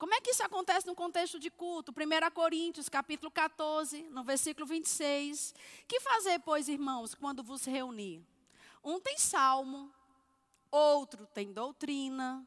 Como 0.01 0.15
é 0.15 0.19
que 0.19 0.31
isso 0.31 0.41
acontece 0.41 0.87
no 0.87 0.95
contexto 0.95 1.37
de 1.37 1.51
culto? 1.51 1.91
1 1.91 2.31
Coríntios, 2.33 2.89
capítulo 2.89 3.29
14, 3.29 4.01
no 4.09 4.23
versículo 4.23 4.65
26. 4.65 5.53
Que 5.87 5.99
fazer, 5.99 6.39
pois, 6.39 6.67
irmãos, 6.67 7.13
quando 7.13 7.43
vos 7.43 7.65
reunir? 7.65 8.25
Um 8.83 8.99
tem 8.99 9.19
salmo, 9.19 9.93
outro 10.71 11.27
tem 11.27 11.53
doutrina, 11.53 12.43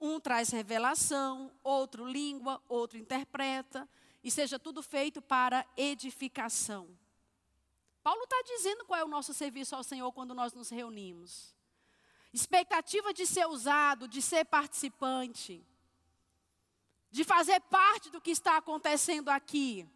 um 0.00 0.18
traz 0.18 0.48
revelação, 0.48 1.52
outro 1.62 2.06
língua, 2.06 2.58
outro 2.70 2.96
interpreta, 2.96 3.86
e 4.22 4.30
seja 4.30 4.58
tudo 4.58 4.82
feito 4.82 5.20
para 5.20 5.66
edificação. 5.76 6.88
Paulo 8.02 8.22
está 8.22 8.40
dizendo 8.46 8.86
qual 8.86 9.00
é 9.00 9.04
o 9.04 9.08
nosso 9.08 9.34
serviço 9.34 9.76
ao 9.76 9.84
Senhor 9.84 10.10
quando 10.10 10.32
nós 10.32 10.54
nos 10.54 10.70
reunimos. 10.70 11.54
Expectativa 12.32 13.12
de 13.12 13.26
ser 13.26 13.46
usado, 13.46 14.08
de 14.08 14.22
ser 14.22 14.46
participante 14.46 15.62
de 17.14 17.22
fazer 17.22 17.60
parte 17.70 18.10
do 18.10 18.20
que 18.20 18.32
está 18.32 18.56
acontecendo 18.56 19.28
aqui. 19.28 19.88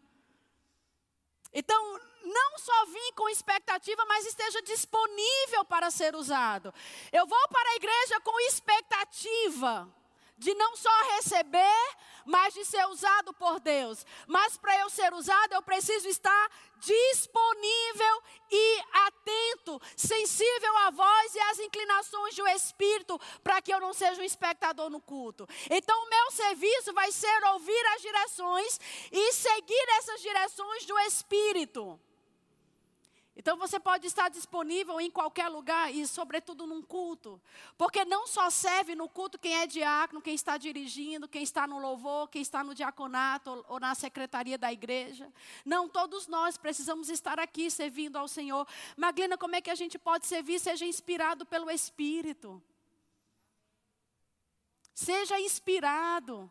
Então, 1.52 2.00
não 2.22 2.58
só 2.58 2.86
vim 2.86 3.12
com 3.16 3.28
expectativa, 3.28 4.04
mas 4.06 4.24
esteja 4.24 4.62
disponível 4.62 5.64
para 5.64 5.90
ser 5.90 6.14
usado. 6.14 6.72
Eu 7.10 7.26
vou 7.26 7.48
para 7.48 7.70
a 7.70 7.74
igreja 7.74 8.20
com 8.20 8.38
expectativa 8.42 9.92
de 10.38 10.54
não 10.54 10.76
só 10.76 10.90
receber, 11.16 11.96
mas 12.24 12.54
de 12.54 12.64
ser 12.64 12.86
usado 12.88 13.32
por 13.34 13.58
Deus. 13.60 14.06
Mas 14.26 14.56
para 14.56 14.78
eu 14.78 14.90
ser 14.90 15.12
usado, 15.12 15.52
eu 15.52 15.62
preciso 15.62 16.08
estar 16.08 16.50
disponível 16.76 18.22
e 18.50 18.80
atento, 19.06 19.80
sensível 19.96 20.76
à 20.78 20.90
voz 20.90 21.34
e 21.34 21.40
às 21.40 21.58
inclinações 21.58 22.36
do 22.36 22.46
Espírito, 22.48 23.20
para 23.42 23.60
que 23.60 23.72
eu 23.72 23.80
não 23.80 23.92
seja 23.92 24.20
um 24.20 24.24
espectador 24.24 24.88
no 24.88 25.00
culto. 25.00 25.46
Então, 25.70 26.04
o 26.04 26.08
meu 26.08 26.30
serviço 26.30 26.92
vai 26.92 27.10
ser 27.10 27.44
ouvir 27.52 27.86
as 27.94 28.02
direções 28.02 28.80
e 29.10 29.32
seguir 29.32 29.86
essas 29.98 30.20
direções 30.20 30.86
do 30.86 30.98
Espírito. 31.00 32.00
Então 33.38 33.56
você 33.56 33.78
pode 33.78 34.04
estar 34.04 34.28
disponível 34.28 35.00
em 35.00 35.08
qualquer 35.08 35.46
lugar 35.46 35.94
e, 35.94 36.04
sobretudo, 36.08 36.66
num 36.66 36.82
culto. 36.82 37.40
Porque 37.76 38.04
não 38.04 38.26
só 38.26 38.50
serve 38.50 38.96
no 38.96 39.08
culto 39.08 39.38
quem 39.38 39.54
é 39.54 39.64
diácono, 39.64 40.20
quem 40.20 40.34
está 40.34 40.58
dirigindo, 40.58 41.28
quem 41.28 41.44
está 41.44 41.64
no 41.64 41.78
louvor, 41.78 42.28
quem 42.28 42.42
está 42.42 42.64
no 42.64 42.74
diaconato 42.74 43.64
ou 43.68 43.78
na 43.78 43.94
secretaria 43.94 44.58
da 44.58 44.72
igreja. 44.72 45.32
Não, 45.64 45.88
todos 45.88 46.26
nós 46.26 46.58
precisamos 46.58 47.08
estar 47.08 47.38
aqui 47.38 47.70
servindo 47.70 48.16
ao 48.16 48.26
Senhor. 48.26 48.66
Maglena, 48.96 49.38
como 49.38 49.54
é 49.54 49.60
que 49.60 49.70
a 49.70 49.76
gente 49.76 50.00
pode 50.00 50.26
servir? 50.26 50.58
Seja 50.58 50.84
inspirado 50.84 51.46
pelo 51.46 51.70
Espírito. 51.70 52.60
Seja 54.92 55.38
inspirado 55.38 56.50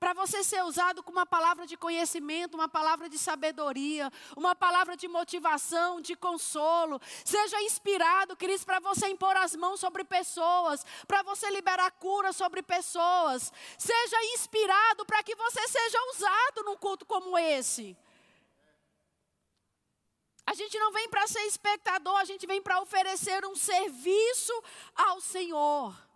para 0.00 0.14
você 0.14 0.42
ser 0.42 0.64
usado 0.64 1.02
com 1.02 1.12
uma 1.12 1.26
palavra 1.26 1.66
de 1.66 1.76
conhecimento, 1.76 2.54
uma 2.54 2.68
palavra 2.68 3.06
de 3.06 3.18
sabedoria, 3.18 4.10
uma 4.34 4.56
palavra 4.56 4.96
de 4.96 5.06
motivação, 5.06 6.00
de 6.00 6.16
consolo. 6.16 6.98
Seja 7.22 7.60
inspirado, 7.62 8.34
Cristo, 8.34 8.64
para 8.64 8.80
você 8.80 9.08
impor 9.08 9.36
as 9.36 9.54
mãos 9.54 9.78
sobre 9.78 10.02
pessoas, 10.02 10.86
para 11.06 11.22
você 11.22 11.50
liberar 11.50 11.90
cura 11.92 12.32
sobre 12.32 12.62
pessoas. 12.62 13.52
Seja 13.76 14.24
inspirado 14.34 15.04
para 15.04 15.22
que 15.22 15.36
você 15.36 15.68
seja 15.68 15.98
usado 16.14 16.64
num 16.64 16.78
culto 16.78 17.04
como 17.04 17.36
esse. 17.36 17.94
A 20.46 20.54
gente 20.54 20.78
não 20.78 20.90
vem 20.92 21.10
para 21.10 21.26
ser 21.26 21.42
espectador, 21.42 22.16
a 22.16 22.24
gente 22.24 22.46
vem 22.46 22.62
para 22.62 22.80
oferecer 22.80 23.44
um 23.44 23.54
serviço 23.54 24.64
ao 24.96 25.20
Senhor. 25.20 26.09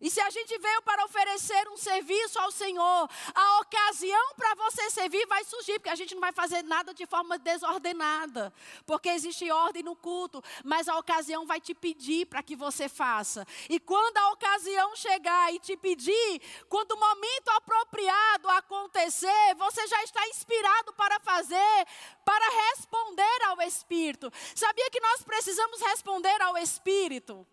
E 0.00 0.10
se 0.10 0.20
a 0.20 0.28
gente 0.30 0.58
veio 0.58 0.82
para 0.82 1.04
oferecer 1.04 1.68
um 1.68 1.76
serviço 1.76 2.38
ao 2.38 2.50
Senhor, 2.50 3.08
a 3.34 3.60
ocasião 3.60 4.34
para 4.36 4.54
você 4.54 4.90
servir 4.90 5.26
vai 5.26 5.44
surgir, 5.44 5.78
porque 5.78 5.90
a 5.90 5.94
gente 5.94 6.14
não 6.14 6.20
vai 6.20 6.32
fazer 6.32 6.62
nada 6.62 6.92
de 6.92 7.06
forma 7.06 7.38
desordenada, 7.38 8.52
porque 8.86 9.08
existe 9.08 9.50
ordem 9.50 9.82
no 9.82 9.96
culto, 9.96 10.42
mas 10.64 10.88
a 10.88 10.98
ocasião 10.98 11.46
vai 11.46 11.60
te 11.60 11.74
pedir 11.74 12.26
para 12.26 12.42
que 12.42 12.56
você 12.56 12.88
faça. 12.88 13.46
E 13.68 13.78
quando 13.78 14.16
a 14.18 14.32
ocasião 14.32 14.94
chegar 14.96 15.52
e 15.54 15.58
te 15.58 15.76
pedir, 15.76 16.42
quando 16.68 16.92
o 16.92 17.00
momento 17.00 17.48
apropriado 17.50 18.48
acontecer, 18.50 19.54
você 19.56 19.86
já 19.86 20.02
está 20.02 20.26
inspirado 20.28 20.92
para 20.94 21.20
fazer, 21.20 21.86
para 22.24 22.68
responder 22.68 23.42
ao 23.46 23.62
Espírito. 23.62 24.30
Sabia 24.54 24.90
que 24.90 25.00
nós 25.00 25.22
precisamos 25.22 25.80
responder 25.80 26.40
ao 26.42 26.56
Espírito? 26.58 27.46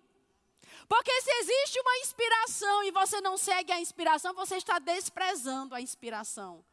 Porque 0.92 1.22
se 1.22 1.32
existe 1.32 1.80
uma 1.80 1.98
inspiração 2.00 2.84
e 2.84 2.92
você 2.92 3.22
não 3.22 3.38
segue 3.38 3.72
a 3.72 3.80
inspiração, 3.80 4.34
você 4.34 4.58
está 4.58 4.78
desprezando 4.78 5.74
a 5.74 5.80
inspiração. 5.80 6.66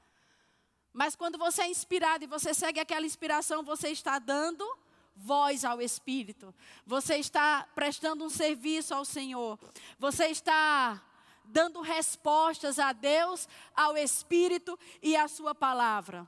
Mas 0.93 1.15
quando 1.15 1.39
você 1.39 1.63
é 1.63 1.71
inspirado 1.71 2.25
e 2.25 2.27
você 2.27 2.53
segue 2.53 2.81
aquela 2.81 3.07
inspiração, 3.07 3.63
você 3.63 3.91
está 3.91 4.19
dando 4.19 4.69
voz 5.15 5.65
ao 5.65 5.81
Espírito. 5.81 6.53
Você 6.85 7.19
está 7.19 7.69
prestando 7.77 8.25
um 8.25 8.29
serviço 8.29 8.93
ao 8.93 9.05
Senhor. 9.05 9.57
Você 10.01 10.27
está 10.27 11.01
dando 11.45 11.81
respostas 11.81 12.81
a 12.81 12.93
Deus, 12.93 13.49
ao 13.73 13.97
Espírito 13.97 14.77
e 15.01 15.15
à 15.15 15.29
Sua 15.29 15.55
palavra. 15.55 16.27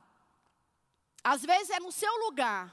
Às 1.24 1.42
vezes 1.42 1.70
é 1.70 1.80
no 1.80 1.90
seu 1.90 2.16
lugar. 2.24 2.72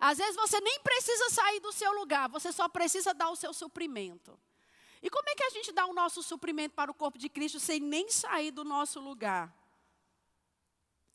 Às 0.00 0.18
vezes 0.18 0.34
você 0.34 0.60
nem 0.60 0.80
precisa 0.80 1.30
sair 1.30 1.60
do 1.60 1.70
seu 1.70 1.92
lugar, 1.92 2.28
você 2.28 2.50
só 2.50 2.68
precisa 2.68 3.14
dar 3.14 3.30
o 3.30 3.36
seu 3.36 3.54
suprimento. 3.54 4.36
E 5.02 5.08
como 5.08 5.28
é 5.28 5.34
que 5.34 5.44
a 5.44 5.50
gente 5.50 5.72
dá 5.72 5.86
o 5.86 5.94
nosso 5.94 6.22
suprimento 6.22 6.74
para 6.74 6.90
o 6.90 6.94
corpo 6.94 7.18
de 7.18 7.28
Cristo 7.28 7.60
sem 7.60 7.78
nem 7.78 8.10
sair 8.10 8.50
do 8.50 8.64
nosso 8.64 9.00
lugar? 9.00 9.54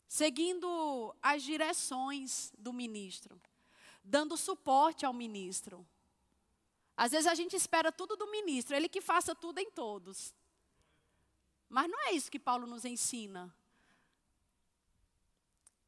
Seguindo 0.08 1.14
as 1.22 1.42
direções 1.42 2.52
do 2.56 2.72
ministro, 2.72 3.40
dando 4.02 4.36
suporte 4.36 5.04
ao 5.04 5.12
ministro. 5.12 5.86
Às 6.96 7.12
vezes 7.12 7.26
a 7.26 7.34
gente 7.34 7.56
espera 7.56 7.90
tudo 7.90 8.16
do 8.16 8.30
ministro, 8.30 8.76
ele 8.76 8.88
que 8.88 9.00
faça 9.00 9.34
tudo 9.34 9.58
em 9.58 9.70
todos. 9.70 10.32
Mas 11.68 11.90
não 11.90 12.00
é 12.06 12.12
isso 12.12 12.30
que 12.30 12.38
Paulo 12.38 12.66
nos 12.66 12.84
ensina. 12.84 13.54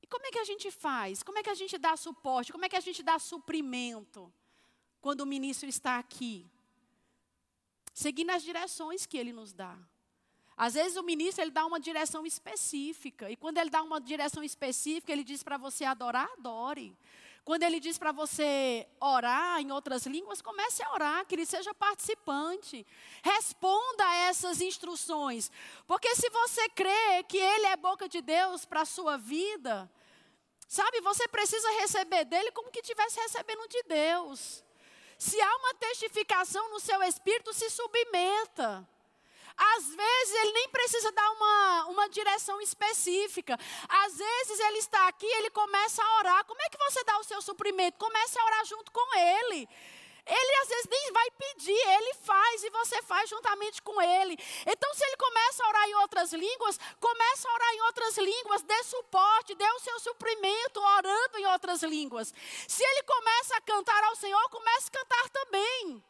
E 0.03 0.07
como 0.07 0.27
é 0.27 0.31
que 0.31 0.39
a 0.39 0.45
gente 0.45 0.71
faz? 0.71 1.23
Como 1.23 1.39
é 1.39 1.43
que 1.43 1.51
a 1.51 1.55
gente 1.55 1.79
dá 1.79 1.97
suporte? 1.97 2.53
Como 2.53 2.65
é 2.65 2.69
que 2.69 2.77
a 2.77 2.81
gente 2.81 3.03
dá 3.03 3.19
suprimento 3.19 4.33
quando 5.01 5.21
o 5.23 5.27
ministro 5.27 5.69
está 5.69 5.99
aqui? 5.99 6.51
Seguindo 7.97 8.29
as 8.29 8.43
direções 8.43 9.07
que 9.07 9.17
ele 9.17 9.33
nos 9.33 9.55
dá. 9.55 9.75
Às 10.55 10.75
vezes 10.75 10.99
o 10.99 11.03
ministro 11.03 11.43
ele 11.43 11.51
dá 11.51 11.65
uma 11.65 11.81
direção 11.81 12.27
específica, 12.27 13.31
e 13.31 13.37
quando 13.37 13.57
ele 13.57 13.71
dá 13.71 13.83
uma 13.83 13.99
direção 13.99 14.43
específica, 14.45 15.11
ele 15.11 15.25
diz 15.25 15.43
para 15.43 15.57
você 15.57 15.83
adorar, 15.87 16.29
adore. 16.37 16.95
Quando 17.43 17.63
ele 17.63 17.81
diz 17.81 17.97
para 17.97 18.13
você 18.13 18.87
orar 19.01 19.61
em 19.61 19.73
outras 19.73 20.05
línguas, 20.05 20.43
comece 20.43 20.83
a 20.83 20.93
orar, 20.93 21.25
que 21.25 21.35
ele 21.35 21.47
seja 21.47 21.73
participante. 21.73 22.87
Responda 23.23 24.07
a 24.07 24.15
essas 24.29 24.61
instruções. 24.61 25.51
Porque 25.87 26.15
se 26.17 26.29
você 26.29 26.69
crê 26.71 27.23
que 27.27 27.39
ele 27.39 27.67
é 27.67 27.77
boca 27.77 28.09
de 28.09 28.21
Deus 28.21 28.67
para 28.67 28.83
a 28.83 28.85
sua 28.85 29.17
vida, 29.17 29.91
sabe, 30.69 31.01
você 31.01 31.27
precisa 31.29 31.71
receber 31.81 32.27
dele 32.27 32.53
como 32.53 32.71
que 32.71 32.81
estivesse 32.81 33.19
recebendo 33.21 33.67
de 33.69 33.83
Deus. 33.85 34.66
Se 35.19 35.41
há 35.41 35.57
uma 35.57 35.75
testificação 35.75 36.71
no 36.71 36.81
seu 36.81 37.03
espírito, 37.03 37.53
se 37.53 37.71
submeta. 37.71 38.87
Às 39.57 39.95
vezes 39.95 40.35
ele 40.35 40.53
nem 40.53 40.69
precisa 40.69 41.11
dar 41.13 41.31
uma, 41.33 41.87
uma 41.87 42.09
direção 42.11 42.61
específica. 42.61 43.59
Às 43.89 44.19
vezes 44.19 44.61
ele 44.61 44.79
está 44.79 45.09
aqui, 45.09 45.27
ele 45.27 45.49
começa 45.51 46.03
a 46.03 46.19
orar. 46.19 46.45
Como 46.45 46.61
é 46.61 46.69
que 46.69 46.79
você 46.79 47.03
dá 47.05 47.19
o 47.19 47.25
seu 47.25 47.41
suprimento? 47.41 47.99
Comece 47.99 48.39
a 48.39 48.45
orar 48.45 48.65
junto 48.67 48.93
com 48.93 49.19
ele. 49.19 49.67
Ele 50.27 50.55
às 50.63 50.69
vezes 50.69 50.89
nem 50.91 51.13
vai 51.13 51.31
pedir, 51.31 51.89
ele 51.89 52.15
faz 52.15 52.65
e 52.65 52.71
você 52.71 53.01
faz 53.03 53.31
juntamente 53.31 53.81
com 53.81 54.01
ele. 54.03 54.37
Então, 54.67 54.95
se 54.95 55.05
ele 55.05 55.17
começa 55.17 55.65
a 55.65 55.69
orar 55.69 55.89
em 55.89 55.95
outras 55.95 56.33
línguas, 56.33 56.81
começa 57.01 57.49
a 57.49 57.55
orar 57.55 57.75
em 57.75 57.81
outras 57.83 58.19
línguas, 58.19 58.63
dê 58.63 58.83
suporte, 58.85 59.55
dê 59.55 59.71
o 59.71 59.81
seu 59.81 60.01
suprimento 60.01 60.81
orando 60.81 61.39
em 61.39 61.47
outras 61.47 61.83
línguas. 61.83 62.35
Se 62.67 62.83
ele 62.83 63.03
começa 63.05 63.57
a 63.57 63.61
cantar 63.61 64.03
ao 64.05 64.17
Senhor, 64.17 64.49
comece 64.51 64.89
a 64.89 64.99
cantar 64.99 65.29
também. 65.31 66.03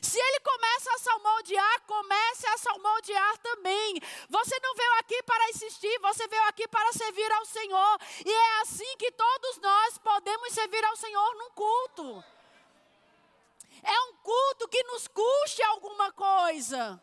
Se 0.00 0.18
ele 0.20 0.40
começa 0.40 0.90
a 0.92 0.98
salmodiar, 0.98 1.80
comece 1.82 2.46
a 2.46 2.58
salmodiar 2.58 3.38
também. 3.38 4.00
Você 4.28 4.58
não 4.62 4.74
veio 4.74 4.92
aqui 5.00 5.20
para 5.24 5.48
assistir, 5.50 5.98
você 6.00 6.28
veio 6.28 6.42
aqui 6.44 6.68
para 6.68 6.92
servir 6.92 7.30
ao 7.32 7.44
Senhor. 7.44 7.98
E 8.24 8.32
é 8.32 8.60
assim 8.60 8.96
que 8.96 9.10
todos 9.10 9.58
nós 9.58 9.98
podemos 9.98 10.52
servir 10.52 10.84
ao 10.84 10.96
Senhor 10.96 11.34
num 11.34 11.50
culto. 11.50 12.24
É 13.84 14.00
um 14.00 14.16
culto 14.22 14.68
que 14.68 14.82
nos 14.84 15.06
custe 15.08 15.62
alguma 15.62 16.12
coisa. 16.12 17.02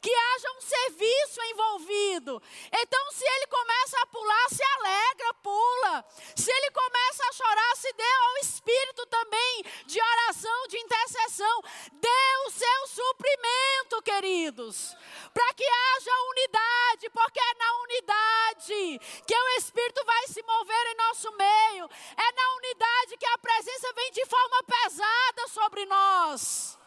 Que 0.00 0.10
haja 0.14 0.50
um 0.56 0.60
serviço 0.60 1.42
envolvido. 1.42 2.42
Então, 2.72 3.12
se 3.12 3.24
ele 3.24 3.46
começa 3.48 4.00
a 4.00 4.06
pular, 4.06 4.48
se 4.48 4.62
alegra, 4.62 5.34
pula. 5.34 6.04
Se 6.34 6.50
ele 6.50 6.70
começa 6.70 7.24
a 7.28 7.32
chorar, 7.32 7.76
se 7.76 7.92
dê 7.92 8.02
ao 8.02 8.36
Espírito 8.38 9.06
também 9.06 9.64
de 9.84 10.00
oração, 10.00 10.68
de 10.68 10.78
intercessão. 10.78 11.62
Dê 11.92 12.36
o 12.46 12.50
seu 12.50 12.86
suprimento, 12.88 14.02
queridos. 14.02 14.96
Para 15.34 15.52
que 15.54 15.64
haja 15.64 16.22
unidade, 16.30 17.10
porque 17.10 17.40
é 17.40 17.54
na 17.54 17.82
unidade 17.82 19.00
que 19.26 19.34
o 19.34 19.48
Espírito 19.58 20.02
vai 20.04 20.26
se 20.28 20.42
mover 20.42 20.86
em 20.86 20.96
nosso 20.96 21.30
meio. 21.32 21.90
É 22.16 22.32
na 22.32 22.56
unidade 22.56 23.18
que 23.18 23.26
a 23.26 23.38
presença 23.38 23.92
vem 23.92 24.10
de 24.12 24.24
forma 24.24 24.62
pesada 24.64 25.48
sobre 25.48 25.84
nós. 25.84 26.79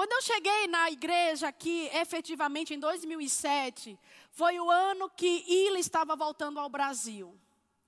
Quando 0.00 0.12
eu 0.12 0.22
cheguei 0.22 0.66
na 0.66 0.90
igreja 0.90 1.48
aqui, 1.48 1.90
efetivamente 1.92 2.72
em 2.72 2.78
2007, 2.78 4.00
foi 4.30 4.58
o 4.58 4.70
ano 4.70 5.10
que 5.10 5.44
Ila 5.46 5.78
estava 5.78 6.16
voltando 6.16 6.58
ao 6.58 6.70
Brasil. 6.70 7.38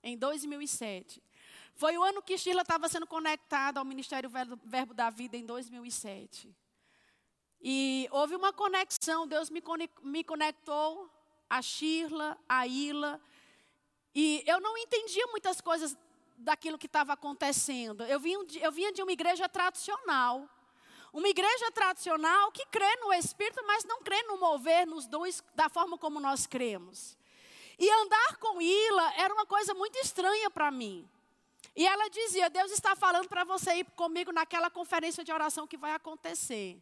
Em 0.02 0.18
2007. 0.18 1.22
Foi 1.74 1.96
o 1.96 2.02
ano 2.02 2.20
que 2.20 2.36
Sheila 2.36 2.60
estava 2.60 2.86
sendo 2.86 3.06
conectada 3.06 3.80
ao 3.80 3.86
Ministério 3.86 4.28
Verbo 4.28 4.92
da 4.92 5.08
Vida 5.08 5.38
em 5.38 5.46
2007. 5.46 6.54
E 7.62 8.06
houve 8.10 8.36
uma 8.36 8.52
conexão, 8.52 9.26
Deus 9.26 9.48
me 9.48 10.22
conectou 10.22 11.10
a 11.48 11.62
Sheila, 11.62 12.36
a 12.46 12.66
Ila. 12.66 13.18
E 14.14 14.44
eu 14.46 14.60
não 14.60 14.76
entendia 14.76 15.26
muitas 15.28 15.62
coisas 15.62 15.96
daquilo 16.36 16.76
que 16.76 16.88
estava 16.88 17.14
acontecendo. 17.14 18.04
Eu 18.04 18.20
vinha, 18.20 18.38
eu 18.60 18.70
vinha 18.70 18.92
de 18.92 19.02
uma 19.02 19.12
igreja 19.12 19.48
tradicional. 19.48 20.46
Uma 21.12 21.28
igreja 21.28 21.70
tradicional 21.72 22.50
que 22.50 22.64
crê 22.66 22.96
no 22.96 23.12
Espírito, 23.12 23.62
mas 23.66 23.84
não 23.84 24.02
crê 24.02 24.22
no 24.22 24.38
mover 24.38 24.86
nos 24.86 25.06
dons 25.06 25.44
da 25.54 25.68
forma 25.68 25.98
como 25.98 26.18
nós 26.18 26.46
cremos. 26.46 27.18
E 27.78 27.90
andar 27.90 28.36
com 28.38 28.62
Ila 28.62 29.14
era 29.16 29.34
uma 29.34 29.44
coisa 29.44 29.74
muito 29.74 29.98
estranha 29.98 30.50
para 30.50 30.70
mim. 30.70 31.06
E 31.76 31.86
ela 31.86 32.08
dizia: 32.08 32.48
Deus 32.48 32.70
está 32.70 32.96
falando 32.96 33.28
para 33.28 33.44
você 33.44 33.74
ir 33.76 33.84
comigo 33.96 34.32
naquela 34.32 34.70
conferência 34.70 35.22
de 35.22 35.32
oração 35.32 35.66
que 35.66 35.76
vai 35.76 35.92
acontecer. 35.92 36.80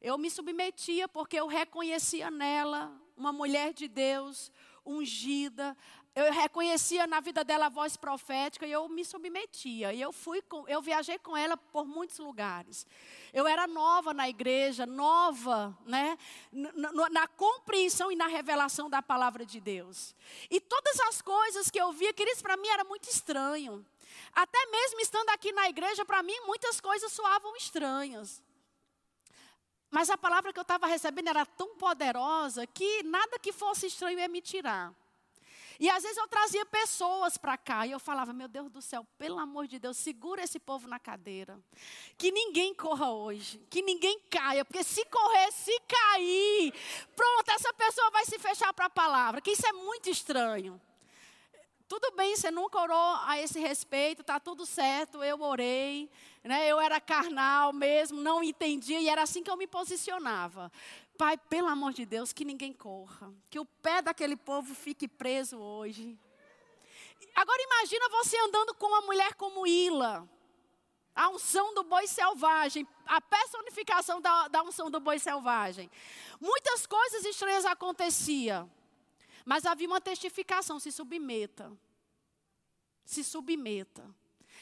Eu 0.00 0.16
me 0.18 0.30
submetia 0.30 1.08
porque 1.08 1.36
eu 1.36 1.46
reconhecia 1.46 2.30
nela 2.30 2.92
uma 3.16 3.32
mulher 3.32 3.72
de 3.72 3.88
Deus, 3.88 4.50
ungida. 4.84 5.76
Eu 6.18 6.32
reconhecia 6.32 7.06
na 7.06 7.20
vida 7.20 7.44
dela 7.44 7.66
a 7.66 7.68
voz 7.68 7.96
profética 7.96 8.66
e 8.66 8.72
eu 8.72 8.88
me 8.88 9.04
submetia. 9.04 9.92
E 9.92 10.00
eu 10.00 10.12
fui, 10.12 10.42
com, 10.42 10.66
eu 10.66 10.82
viajei 10.82 11.16
com 11.18 11.36
ela 11.36 11.56
por 11.56 11.86
muitos 11.86 12.18
lugares. 12.18 12.86
Eu 13.32 13.46
era 13.46 13.68
nova 13.68 14.12
na 14.12 14.28
igreja, 14.28 14.84
nova, 14.84 15.76
né, 15.86 16.18
na, 16.50 17.08
na 17.10 17.28
compreensão 17.28 18.10
e 18.10 18.16
na 18.16 18.26
revelação 18.26 18.90
da 18.90 19.00
palavra 19.00 19.46
de 19.46 19.60
Deus. 19.60 20.14
E 20.50 20.60
todas 20.60 20.98
as 21.00 21.22
coisas 21.22 21.70
que 21.70 21.80
eu 21.80 21.92
via, 21.92 22.12
queridos, 22.12 22.42
para 22.42 22.56
mim 22.56 22.68
era 22.68 22.82
muito 22.82 23.08
estranho. 23.08 23.86
Até 24.32 24.66
mesmo 24.66 25.00
estando 25.00 25.28
aqui 25.30 25.52
na 25.52 25.68
igreja, 25.68 26.04
para 26.04 26.22
mim 26.22 26.38
muitas 26.46 26.80
coisas 26.80 27.12
soavam 27.12 27.54
estranhas. 27.54 28.42
Mas 29.88 30.10
a 30.10 30.18
palavra 30.18 30.52
que 30.52 30.58
eu 30.58 30.62
estava 30.62 30.86
recebendo 30.86 31.28
era 31.28 31.46
tão 31.46 31.76
poderosa 31.76 32.66
que 32.66 33.04
nada 33.04 33.38
que 33.38 33.52
fosse 33.52 33.86
estranho 33.86 34.18
ia 34.18 34.28
me 34.28 34.42
tirar. 34.42 34.92
E 35.78 35.88
às 35.88 36.02
vezes 36.02 36.18
eu 36.18 36.26
trazia 36.26 36.66
pessoas 36.66 37.36
para 37.36 37.56
cá 37.56 37.86
e 37.86 37.92
eu 37.92 38.00
falava: 38.00 38.32
Meu 38.32 38.48
Deus 38.48 38.70
do 38.70 38.82
céu, 38.82 39.06
pelo 39.16 39.38
amor 39.38 39.68
de 39.68 39.78
Deus, 39.78 39.96
segura 39.96 40.42
esse 40.42 40.58
povo 40.58 40.88
na 40.88 40.98
cadeira. 40.98 41.58
Que 42.16 42.32
ninguém 42.32 42.74
corra 42.74 43.10
hoje, 43.12 43.64
que 43.70 43.80
ninguém 43.80 44.18
caia, 44.28 44.64
porque 44.64 44.82
se 44.82 45.04
correr, 45.04 45.52
se 45.52 45.80
cair, 45.80 46.74
pronto, 47.14 47.50
essa 47.50 47.72
pessoa 47.74 48.10
vai 48.10 48.24
se 48.24 48.38
fechar 48.38 48.72
para 48.72 48.86
a 48.86 48.90
palavra. 48.90 49.40
Que 49.40 49.52
isso 49.52 49.66
é 49.66 49.72
muito 49.72 50.10
estranho. 50.10 50.80
Tudo 51.88 52.10
bem, 52.14 52.36
você 52.36 52.50
nunca 52.50 52.78
orou 52.78 53.16
a 53.24 53.40
esse 53.40 53.58
respeito, 53.58 54.22
tá 54.22 54.38
tudo 54.38 54.66
certo, 54.66 55.24
eu 55.24 55.40
orei, 55.40 56.10
né? 56.44 56.68
Eu 56.68 56.78
era 56.78 57.00
carnal 57.00 57.72
mesmo, 57.72 58.20
não 58.20 58.42
entendia 58.42 59.00
e 59.00 59.08
era 59.08 59.22
assim 59.22 59.42
que 59.42 59.50
eu 59.50 59.56
me 59.56 59.66
posicionava. 59.66 60.70
Pai, 61.18 61.36
pelo 61.36 61.66
amor 61.66 61.92
de 61.92 62.06
Deus, 62.06 62.32
que 62.32 62.44
ninguém 62.44 62.72
corra. 62.72 63.34
Que 63.50 63.58
o 63.58 63.64
pé 63.64 64.00
daquele 64.00 64.36
povo 64.36 64.72
fique 64.72 65.08
preso 65.08 65.58
hoje. 65.58 66.16
Agora 67.34 67.60
imagina 67.60 68.08
você 68.08 68.38
andando 68.38 68.72
com 68.74 68.86
uma 68.86 69.00
mulher 69.00 69.34
como 69.34 69.66
Ila. 69.66 70.28
A 71.12 71.28
unção 71.30 71.74
do 71.74 71.82
boi 71.82 72.06
selvagem, 72.06 72.86
a 73.04 73.20
personificação 73.20 74.20
da, 74.20 74.46
da 74.46 74.62
unção 74.62 74.88
do 74.88 75.00
boi 75.00 75.18
selvagem. 75.18 75.90
Muitas 76.40 76.86
coisas 76.86 77.24
estranhas 77.24 77.66
aconteciam. 77.66 78.70
Mas 79.44 79.66
havia 79.66 79.88
uma 79.88 80.00
testificação: 80.00 80.78
se 80.78 80.92
submeta. 80.92 81.76
Se 83.04 83.24
submeta. 83.24 84.08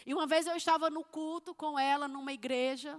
E 0.07 0.15
uma 0.15 0.27
vez 0.27 0.47
eu 0.47 0.57
estava 0.57 0.89
no 0.89 1.05
culto 1.05 1.55
com 1.55 1.79
ela 1.79 2.09
numa 2.09 2.33
igreja. 2.33 2.99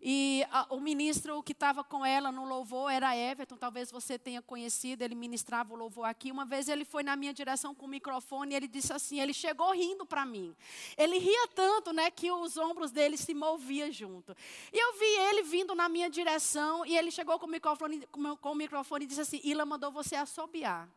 E 0.00 0.46
a, 0.50 0.66
o 0.70 0.80
ministro 0.80 1.42
que 1.42 1.52
estava 1.52 1.82
com 1.82 2.04
ela 2.04 2.30
no 2.30 2.44
louvor 2.44 2.90
era 2.90 3.16
Everton, 3.16 3.56
talvez 3.56 3.90
você 3.90 4.18
tenha 4.18 4.42
conhecido, 4.42 5.02
ele 5.02 5.14
ministrava 5.14 5.72
o 5.72 5.76
louvor 5.76 6.04
aqui. 6.04 6.30
Uma 6.30 6.44
vez 6.44 6.68
ele 6.68 6.84
foi 6.84 7.02
na 7.02 7.16
minha 7.16 7.32
direção 7.32 7.74
com 7.74 7.86
o 7.86 7.88
microfone 7.88 8.52
e 8.52 8.56
ele 8.56 8.68
disse 8.68 8.92
assim: 8.92 9.20
ele 9.20 9.32
chegou 9.32 9.72
rindo 9.72 10.04
para 10.04 10.26
mim. 10.26 10.54
Ele 10.96 11.18
ria 11.18 11.48
tanto, 11.48 11.92
né, 11.92 12.10
que 12.10 12.30
os 12.30 12.56
ombros 12.56 12.90
dele 12.90 13.16
se 13.16 13.32
moviam 13.34 13.90
junto. 13.90 14.36
E 14.72 14.78
eu 14.78 14.92
vi 14.98 15.28
ele 15.28 15.42
vindo 15.42 15.74
na 15.74 15.88
minha 15.88 16.10
direção 16.10 16.84
e 16.84 16.96
ele 16.96 17.10
chegou 17.10 17.38
com 17.38 17.46
o 17.46 17.50
microfone, 17.50 18.06
com 18.40 18.52
o 18.52 18.54
microfone 18.54 19.04
e 19.04 19.08
disse 19.08 19.22
assim: 19.22 19.40
Ila 19.42 19.64
mandou 19.64 19.90
você 19.90 20.14
assobiar. 20.14 20.88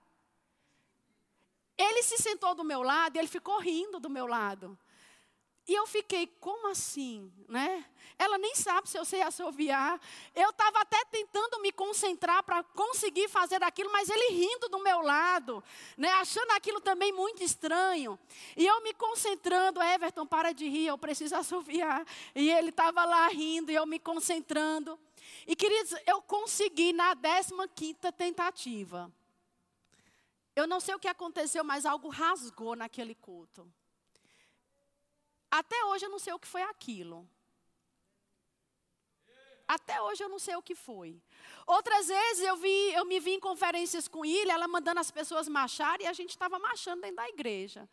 Ele 1.78 2.04
se 2.04 2.18
sentou 2.18 2.54
do 2.54 2.64
meu 2.66 2.84
lado 2.84 3.16
e 3.16 3.20
ele 3.20 3.28
ficou 3.30 3.58
rindo 3.60 4.02
do 4.02 4.10
meu 4.10 4.28
lado. 4.28 4.78
E 5.70 5.76
eu 5.76 5.86
fiquei, 5.86 6.26
como 6.26 6.70
assim, 6.70 7.32
né? 7.48 7.86
Ela 8.18 8.40
nem 8.40 8.56
sabe 8.56 8.90
se 8.90 8.98
eu 8.98 9.06
sei 9.06 9.22
assoviar. 9.22 10.02
Eu 10.34 10.50
estava 10.50 10.80
até 10.80 11.06
tentando 11.06 11.62
me 11.62 11.72
concentrar 11.72 12.42
para 12.42 12.64
conseguir 12.64 13.30
fazer 13.30 13.62
aquilo, 13.64 13.92
mas 13.92 14.10
ele 14.10 14.34
rindo 14.34 14.68
do 14.68 14.80
meu 14.80 15.00
lado, 15.02 15.64
né? 15.96 16.10
Achando 16.14 16.50
aquilo 16.54 16.82
também 16.82 17.12
muito 17.14 17.44
estranho. 17.44 18.18
E 18.58 18.66
eu 18.66 18.82
me 18.82 18.96
concentrando, 18.96 19.80
Everton, 19.80 20.26
para 20.26 20.54
de 20.54 20.68
rir, 20.68 20.88
eu 20.88 20.98
preciso 20.98 21.36
assoviar. 21.36 22.04
E 22.34 22.50
ele 22.50 22.70
estava 22.70 23.06
lá 23.06 23.28
rindo 23.28 23.72
e 23.72 23.76
eu 23.76 23.86
me 23.86 24.00
concentrando. 24.00 25.00
E 25.46 25.56
queridos, 25.56 25.94
eu 26.08 26.20
consegui 26.20 26.94
na 26.94 27.16
15 27.16 27.54
quinta 27.76 28.12
tentativa. 28.12 29.14
Eu 30.56 30.66
não 30.66 30.80
sei 30.80 30.96
o 30.96 31.00
que 31.00 31.08
aconteceu, 31.08 31.64
mas 31.64 31.86
algo 31.86 32.10
rasgou 32.10 32.76
naquele 32.76 33.14
culto. 33.14 33.72
Até 35.52 35.84
hoje 35.86 36.06
eu 36.06 36.10
não 36.10 36.20
sei 36.20 36.34
o 36.34 36.40
que 36.40 36.48
foi 36.48 36.62
aquilo. 36.62 37.28
Até 39.68 40.02
hoje 40.02 40.24
eu 40.24 40.30
não 40.30 40.40
sei 40.40 40.56
o 40.56 40.64
que 40.64 40.74
foi. 40.74 41.22
Outras 41.68 42.08
vezes 42.08 42.44
eu, 42.44 42.56
vi, 42.58 42.94
eu 42.94 43.06
me 43.06 43.20
vi 43.20 43.34
em 43.36 43.40
conferências 43.40 44.08
com 44.08 44.26
ele, 44.26 44.50
ela 44.50 44.68
mandando 44.68 45.00
as 45.00 45.12
pessoas 45.12 45.48
marcharem 45.48 46.08
e 46.08 46.10
a 46.10 46.14
gente 46.14 46.32
estava 46.32 46.58
marchando 46.58 47.02
dentro 47.02 47.18
da 47.18 47.30
igreja. 47.30 47.88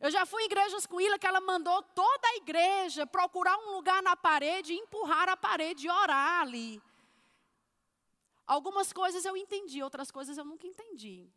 Eu 0.00 0.10
já 0.10 0.26
fui 0.26 0.42
em 0.42 0.46
igrejas 0.46 0.86
com 0.86 1.00
ele 1.00 1.18
que 1.18 1.26
ela 1.26 1.40
mandou 1.40 1.82
toda 1.82 2.26
a 2.28 2.36
igreja 2.36 3.06
procurar 3.06 3.56
um 3.58 3.72
lugar 3.76 4.02
na 4.02 4.16
parede, 4.16 4.74
empurrar 4.74 5.28
a 5.28 5.36
parede 5.36 5.86
e 5.86 5.90
orar 5.90 6.40
ali. 6.40 6.82
Algumas 8.44 8.92
coisas 8.92 9.24
eu 9.24 9.36
entendi, 9.36 9.80
outras 9.82 10.10
coisas 10.10 10.36
eu 10.36 10.44
nunca 10.44 10.66
entendi. 10.66 11.30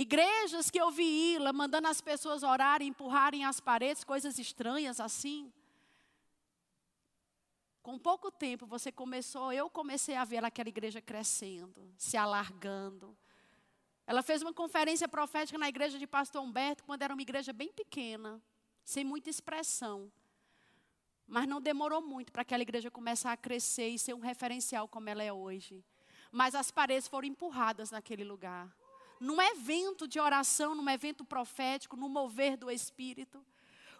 Igrejas 0.00 0.70
que 0.70 0.80
eu 0.80 0.90
vi 0.90 1.34
Ila 1.34 1.52
mandando 1.52 1.86
as 1.86 2.00
pessoas 2.00 2.42
orarem, 2.42 2.88
empurrarem 2.88 3.44
as 3.44 3.60
paredes, 3.60 4.02
coisas 4.02 4.38
estranhas 4.38 4.98
assim. 4.98 5.52
Com 7.82 7.98
pouco 7.98 8.30
tempo 8.30 8.64
você 8.64 8.90
começou, 8.90 9.52
eu 9.52 9.68
comecei 9.68 10.16
a 10.16 10.24
ver 10.24 10.42
aquela 10.42 10.70
igreja 10.70 11.02
crescendo, 11.02 11.92
se 11.98 12.16
alargando. 12.16 13.14
Ela 14.06 14.22
fez 14.22 14.40
uma 14.40 14.54
conferência 14.54 15.06
profética 15.06 15.58
na 15.58 15.68
igreja 15.68 15.98
de 15.98 16.06
Pastor 16.06 16.42
Humberto, 16.42 16.82
quando 16.84 17.02
era 17.02 17.12
uma 17.12 17.20
igreja 17.20 17.52
bem 17.52 17.70
pequena, 17.70 18.40
sem 18.82 19.04
muita 19.04 19.28
expressão. 19.28 20.10
Mas 21.26 21.46
não 21.46 21.60
demorou 21.60 22.00
muito 22.00 22.32
para 22.32 22.40
aquela 22.40 22.62
igreja 22.62 22.90
começar 22.90 23.32
a 23.32 23.36
crescer 23.36 23.88
e 23.88 23.98
ser 23.98 24.14
um 24.14 24.20
referencial 24.20 24.88
como 24.88 25.10
ela 25.10 25.22
é 25.22 25.30
hoje. 25.30 25.84
Mas 26.32 26.54
as 26.54 26.70
paredes 26.70 27.06
foram 27.06 27.28
empurradas 27.28 27.90
naquele 27.90 28.24
lugar 28.24 28.74
num 29.20 29.40
evento 29.40 30.08
de 30.08 30.18
oração, 30.18 30.74
num 30.74 30.88
evento 30.88 31.24
profético, 31.24 31.94
no 31.94 32.08
mover 32.08 32.56
do 32.56 32.70
Espírito. 32.70 33.44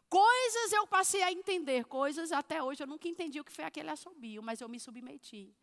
Coisas 0.08 0.72
eu 0.72 0.86
passei 0.86 1.22
a 1.22 1.30
entender, 1.30 1.84
coisas 1.84 2.32
até 2.32 2.60
hoje 2.60 2.82
eu 2.82 2.86
nunca 2.86 3.06
entendi 3.06 3.38
o 3.38 3.44
que 3.44 3.52
foi 3.52 3.64
aquele 3.64 3.90
assobio, 3.90 4.42
mas 4.42 4.60
eu 4.60 4.68
me 4.68 4.80
submeti. 4.80 5.54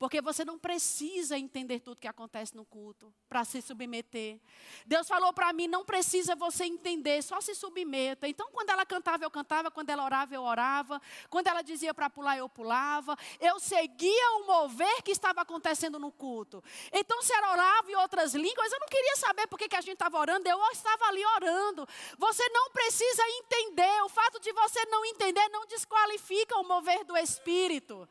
Porque 0.00 0.22
você 0.22 0.46
não 0.46 0.58
precisa 0.58 1.36
entender 1.36 1.78
tudo 1.80 2.00
que 2.00 2.08
acontece 2.08 2.56
no 2.56 2.64
culto 2.64 3.12
para 3.28 3.44
se 3.44 3.60
submeter. 3.60 4.40
Deus 4.86 5.06
falou 5.06 5.30
para 5.30 5.52
mim: 5.52 5.68
não 5.68 5.84
precisa 5.84 6.34
você 6.34 6.64
entender, 6.64 7.22
só 7.22 7.38
se 7.38 7.54
submeta. 7.54 8.26
Então, 8.26 8.48
quando 8.50 8.70
ela 8.70 8.86
cantava, 8.86 9.24
eu 9.24 9.30
cantava. 9.30 9.70
Quando 9.70 9.90
ela 9.90 10.02
orava, 10.02 10.34
eu 10.34 10.42
orava. 10.42 11.02
Quando 11.28 11.48
ela 11.48 11.60
dizia 11.60 11.92
para 11.92 12.08
pular, 12.08 12.38
eu 12.38 12.48
pulava. 12.48 13.14
Eu 13.38 13.60
seguia 13.60 14.38
o 14.38 14.46
mover 14.46 15.02
que 15.02 15.10
estava 15.10 15.42
acontecendo 15.42 15.98
no 15.98 16.10
culto. 16.10 16.64
Então, 16.90 17.20
se 17.20 17.34
ela 17.34 17.52
orava 17.52 17.92
em 17.92 17.96
outras 17.96 18.32
línguas, 18.34 18.72
eu 18.72 18.80
não 18.80 18.88
queria 18.88 19.16
saber 19.16 19.48
por 19.48 19.58
que, 19.58 19.76
a 19.76 19.82
gente 19.82 19.92
estava 19.92 20.18
orando. 20.18 20.48
Eu 20.48 20.58
estava 20.70 21.08
ali 21.08 21.22
orando. 21.26 21.86
Você 22.16 22.48
não 22.48 22.70
precisa 22.70 23.22
entender. 23.38 24.02
O 24.04 24.08
fato 24.08 24.40
de 24.40 24.50
você 24.50 24.82
não 24.86 25.04
entender 25.04 25.46
não 25.50 25.66
desqualifica 25.66 26.56
o 26.56 26.66
mover 26.66 27.04
do 27.04 27.18
Espírito. 27.18 28.08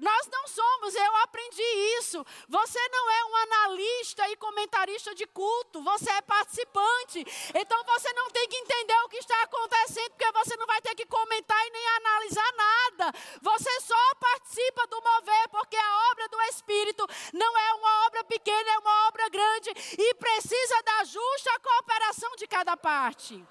Nós 0.00 0.26
não 0.28 0.48
somos, 0.48 0.94
eu 0.94 1.16
aprendi 1.16 1.62
isso. 1.98 2.24
Você 2.48 2.88
não 2.88 3.10
é 3.10 3.24
um 3.24 3.36
analista 3.36 4.28
e 4.30 4.36
comentarista 4.36 5.14
de 5.14 5.26
culto, 5.26 5.82
você 5.82 6.10
é 6.10 6.22
participante. 6.22 7.24
Então 7.54 7.84
você 7.84 8.12
não 8.14 8.30
tem 8.30 8.48
que 8.48 8.56
entender 8.56 8.98
o 9.04 9.08
que 9.08 9.18
está 9.18 9.42
acontecendo, 9.42 10.10
porque 10.10 10.32
você 10.32 10.56
não 10.56 10.66
vai 10.66 10.80
ter 10.80 10.94
que 10.94 11.04
comentar 11.04 11.66
e 11.66 11.70
nem 11.70 11.88
analisar 11.88 12.52
nada. 12.56 13.12
Você 13.42 13.80
só 13.80 14.14
participa 14.18 14.86
do 14.86 15.02
mover, 15.02 15.48
porque 15.50 15.76
a 15.76 16.10
obra 16.10 16.28
do 16.28 16.40
Espírito 16.42 17.06
não 17.34 17.58
é 17.58 17.74
uma 17.74 18.06
obra 18.06 18.24
pequena, 18.24 18.70
é 18.70 18.78
uma 18.78 19.08
obra 19.08 19.28
grande 19.28 19.70
e 19.98 20.14
precisa 20.14 20.82
da 20.84 21.04
justa 21.04 21.60
cooperação 21.60 22.34
de 22.36 22.46
cada 22.46 22.76
parte. 22.78 23.44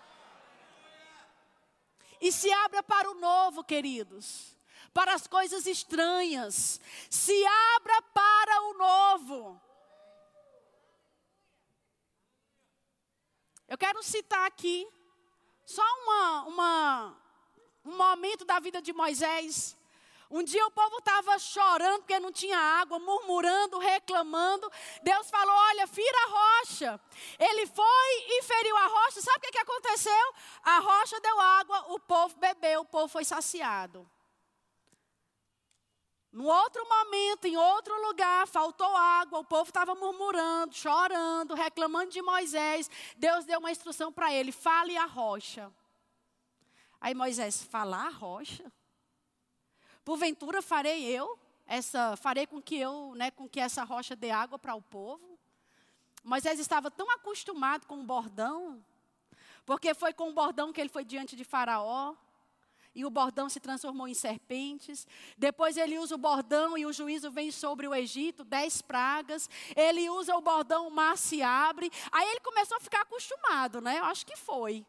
E 2.20 2.32
se 2.32 2.52
abra 2.52 2.82
para 2.82 3.10
o 3.10 3.16
novo, 3.16 3.64
queridos 3.64 4.51
para 4.94 5.14
as 5.14 5.28
coisas 5.28 5.66
estranhas. 5.66 6.80
Se 7.10 7.46
abra 7.76 8.02
para 8.14 8.62
o 8.64 8.74
novo. 8.74 9.62
Eu 13.68 13.78
quero 13.78 14.04
citar 14.04 14.46
aqui 14.46 14.88
só 15.66 15.84
uma, 16.04 16.44
uma, 16.44 17.18
um 17.86 17.96
momento 17.96 18.44
da 18.44 18.60
vida 18.60 18.82
de 18.82 18.92
Moisés. 18.92 19.78
Um 20.30 20.44
dia 20.44 20.66
o 20.66 20.72
povo 20.72 20.98
estava 20.98 21.38
chorando 21.40 22.00
porque 22.00 22.20
não 22.20 22.32
tinha 22.32 22.58
água, 22.58 23.00
murmurando, 23.00 23.78
reclamando. 23.80 24.72
Deus 25.04 25.30
falou: 25.30 25.54
Olha, 25.54 25.86
fira 25.88 26.18
a 26.26 26.30
rocha. 26.30 27.02
Ele 27.38 27.68
foi 27.68 28.26
e 28.28 28.44
feriu 28.44 28.78
a 28.78 28.88
rocha. 28.88 29.22
Sabe 29.22 29.38
o 29.38 29.42
que, 29.42 29.52
que 29.52 29.58
aconteceu? 29.58 30.34
A 30.64 30.80
rocha 30.80 31.20
deu 31.20 31.40
água, 31.40 31.94
o 31.94 32.00
povo 32.00 32.38
bebeu, 32.38 32.82
o 32.82 32.86
povo 32.86 33.10
foi 33.10 33.26
saciado. 33.26 34.10
No 36.32 36.46
outro 36.46 36.88
momento, 36.88 37.46
em 37.46 37.58
outro 37.58 37.94
lugar, 38.08 38.48
faltou 38.48 38.96
água, 38.96 39.40
o 39.40 39.44
povo 39.44 39.70
estava 39.70 39.94
murmurando, 39.94 40.74
chorando, 40.74 41.54
reclamando 41.54 42.10
de 42.10 42.22
Moisés. 42.22 42.90
Deus 43.18 43.44
deu 43.44 43.60
uma 43.60 43.72
instrução 43.72 44.14
para 44.14 44.34
ele: 44.34 44.52
fale 44.52 44.96
a 44.96 45.06
rocha. 45.06 45.72
Aí 47.02 47.14
Moisés, 47.14 47.62
falar 47.62 48.08
a 48.08 48.12
rocha? 48.12 48.72
Porventura 50.06 50.62
farei 50.62 51.04
eu 51.06 51.38
essa, 51.66 52.16
farei 52.18 52.46
com 52.48 52.62
que 52.62 52.76
eu, 52.78 53.14
né, 53.16 53.32
com 53.32 53.48
que 53.48 53.60
essa 53.60 53.84
rocha 53.84 54.16
dê 54.16 54.30
água 54.30 54.60
para 54.60 54.76
o 54.76 54.82
povo? 54.82 55.40
Moisés 56.24 56.60
estava 56.60 56.92
tão 56.92 57.10
acostumado 57.12 57.88
com 57.88 58.00
o 58.00 58.04
bordão, 58.04 58.84
porque 59.66 59.94
foi 59.94 60.14
com 60.14 60.30
o 60.30 60.34
bordão 60.34 60.72
que 60.72 60.80
ele 60.80 60.90
foi 60.90 61.04
diante 61.04 61.36
de 61.36 61.44
Faraó 61.44 62.16
e 62.94 63.06
o 63.06 63.10
bordão 63.10 63.50
se 63.50 63.60
transformou 63.60 64.08
em 64.08 64.14
serpentes. 64.14 65.08
Depois 65.38 65.78
ele 65.78 65.98
usa 65.98 66.16
o 66.16 66.18
bordão 66.18 66.78
e 66.78 66.86
o 66.86 66.94
juízo 66.94 67.32
vem 67.32 67.52
sobre 67.52 67.88
o 67.88 67.96
Egito, 67.96 68.44
dez 68.44 68.82
pragas. 68.82 69.50
Ele 69.76 70.10
usa 70.10 70.36
o 70.36 70.42
bordão, 70.42 70.88
o 70.88 70.92
mar 70.92 71.18
se 71.18 71.42
abre. 71.42 71.92
Aí 72.12 72.28
ele 72.30 72.40
começou 72.42 72.78
a 72.78 72.82
ficar 72.82 73.02
acostumado, 73.02 73.82
né? 73.82 74.00
Eu 74.00 74.06
acho 74.06 74.26
que 74.26 74.36
foi. 74.36 74.86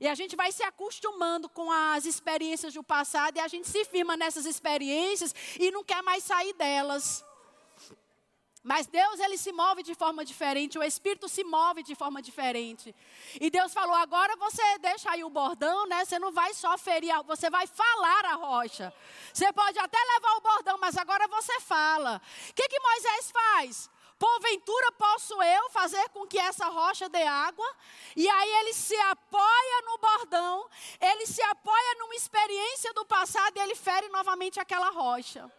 E 0.00 0.08
a 0.08 0.14
gente 0.14 0.34
vai 0.34 0.50
se 0.50 0.62
acostumando 0.62 1.48
com 1.48 1.70
as 1.70 2.04
experiências 2.04 2.74
do 2.74 2.82
passado 2.82 3.36
e 3.36 3.40
a 3.40 3.48
gente 3.48 3.68
se 3.68 3.84
firma 3.84 4.16
nessas 4.16 4.44
experiências 4.44 5.34
e 5.58 5.70
não 5.70 5.84
quer 5.84 6.02
mais 6.02 6.24
sair 6.24 6.52
delas. 6.54 7.24
Mas 8.64 8.86
Deus, 8.86 9.20
ele 9.20 9.36
se 9.36 9.52
move 9.52 9.82
de 9.82 9.94
forma 9.94 10.24
diferente, 10.24 10.78
o 10.78 10.82
Espírito 10.82 11.28
se 11.28 11.44
move 11.44 11.82
de 11.82 11.94
forma 11.94 12.22
diferente. 12.22 12.96
E 13.38 13.50
Deus 13.50 13.74
falou: 13.74 13.94
agora 13.94 14.34
você 14.36 14.78
deixa 14.78 15.10
aí 15.10 15.22
o 15.22 15.28
bordão, 15.28 15.86
né? 15.86 16.02
Você 16.02 16.18
não 16.18 16.32
vai 16.32 16.54
só 16.54 16.78
ferir, 16.78 17.12
você 17.24 17.50
vai 17.50 17.66
falar 17.66 18.24
a 18.24 18.34
rocha. 18.36 18.90
Você 19.34 19.52
pode 19.52 19.78
até 19.78 19.98
levar 19.98 20.36
o 20.38 20.40
bordão, 20.40 20.78
mas 20.78 20.96
agora 20.96 21.28
você 21.28 21.60
fala. 21.60 22.22
O 22.48 22.54
que, 22.54 22.66
que 22.66 22.80
Moisés 22.80 23.30
faz? 23.30 23.90
Porventura 24.18 24.92
posso 24.92 25.42
eu 25.42 25.68
fazer 25.68 26.08
com 26.08 26.26
que 26.26 26.38
essa 26.38 26.66
rocha 26.68 27.06
dê 27.06 27.24
água? 27.24 27.70
E 28.16 28.26
aí 28.26 28.50
ele 28.60 28.72
se 28.72 28.96
apoia 28.96 29.82
no 29.84 29.98
bordão, 29.98 30.70
ele 31.02 31.26
se 31.26 31.42
apoia 31.42 31.96
numa 31.98 32.14
experiência 32.14 32.94
do 32.94 33.04
passado 33.04 33.58
e 33.58 33.60
ele 33.60 33.74
fere 33.74 34.08
novamente 34.08 34.58
aquela 34.58 34.88
rocha 34.88 35.52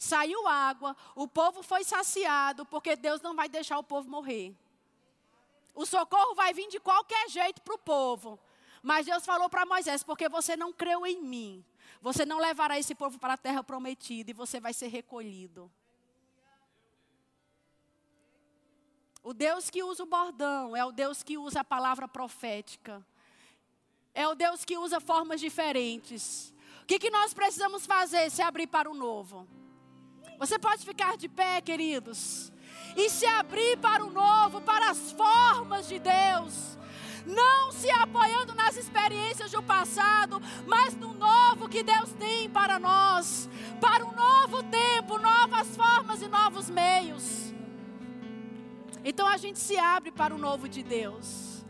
saiu 0.00 0.48
água, 0.48 0.96
o 1.14 1.28
povo 1.28 1.62
foi 1.62 1.84
saciado, 1.84 2.64
porque 2.64 2.96
Deus 2.96 3.20
não 3.20 3.36
vai 3.36 3.50
deixar 3.50 3.78
o 3.78 3.84
povo 3.84 4.08
morrer. 4.08 4.56
O 5.74 5.84
socorro 5.84 6.34
vai 6.34 6.54
vir 6.54 6.68
de 6.68 6.80
qualquer 6.80 7.28
jeito 7.28 7.60
para 7.60 7.74
o 7.74 7.78
povo. 7.78 8.40
Mas 8.82 9.04
Deus 9.04 9.26
falou 9.26 9.50
para 9.50 9.66
Moisés: 9.66 10.02
porque 10.02 10.26
você 10.26 10.56
não 10.56 10.72
creu 10.72 11.06
em 11.06 11.20
mim, 11.20 11.62
você 12.00 12.24
não 12.24 12.38
levará 12.38 12.78
esse 12.78 12.94
povo 12.94 13.18
para 13.18 13.34
a 13.34 13.36
terra 13.36 13.62
prometida 13.62 14.30
e 14.30 14.34
você 14.34 14.58
vai 14.58 14.72
ser 14.72 14.88
recolhido. 14.88 15.70
O 19.22 19.34
Deus 19.34 19.68
que 19.68 19.82
usa 19.82 20.02
o 20.02 20.06
bordão 20.06 20.74
é 20.74 20.82
o 20.82 20.92
Deus 20.92 21.22
que 21.22 21.36
usa 21.36 21.60
a 21.60 21.64
palavra 21.64 22.08
profética. 22.08 23.06
É 24.14 24.26
o 24.26 24.34
Deus 24.34 24.64
que 24.64 24.78
usa 24.78 24.98
formas 24.98 25.38
diferentes. 25.40 26.54
O 26.82 26.86
que, 26.86 26.98
que 26.98 27.10
nós 27.10 27.34
precisamos 27.34 27.84
fazer 27.84 28.30
se 28.30 28.40
abrir 28.40 28.66
para 28.66 28.90
o 28.90 28.94
novo? 28.94 29.46
Você 30.40 30.58
pode 30.58 30.86
ficar 30.86 31.18
de 31.18 31.28
pé, 31.28 31.60
queridos, 31.60 32.50
e 32.96 33.10
se 33.10 33.26
abrir 33.26 33.76
para 33.76 34.02
o 34.02 34.10
novo, 34.10 34.62
para 34.62 34.90
as 34.90 35.12
formas 35.12 35.86
de 35.86 35.98
Deus. 35.98 36.78
Não 37.26 37.70
se 37.70 37.90
apoiando 37.90 38.54
nas 38.54 38.74
experiências 38.78 39.50
do 39.50 39.62
passado, 39.62 40.40
mas 40.66 40.96
no 40.96 41.12
novo 41.12 41.68
que 41.68 41.82
Deus 41.82 42.10
tem 42.14 42.48
para 42.48 42.78
nós, 42.78 43.50
para 43.82 44.02
um 44.06 44.12
novo 44.12 44.62
tempo, 44.62 45.18
novas 45.18 45.76
formas 45.76 46.22
e 46.22 46.26
novos 46.28 46.70
meios. 46.70 47.52
Então 49.04 49.26
a 49.26 49.36
gente 49.36 49.58
se 49.58 49.76
abre 49.76 50.10
para 50.10 50.34
o 50.34 50.38
novo 50.38 50.66
de 50.70 50.82
Deus. 50.82 51.62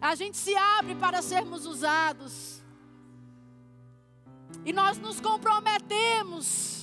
A 0.00 0.14
gente 0.14 0.36
se 0.36 0.54
abre 0.54 0.94
para 0.94 1.20
sermos 1.20 1.66
usados. 1.66 2.62
E 4.64 4.72
nós 4.72 4.98
nos 4.98 5.20
comprometemos 5.20 6.79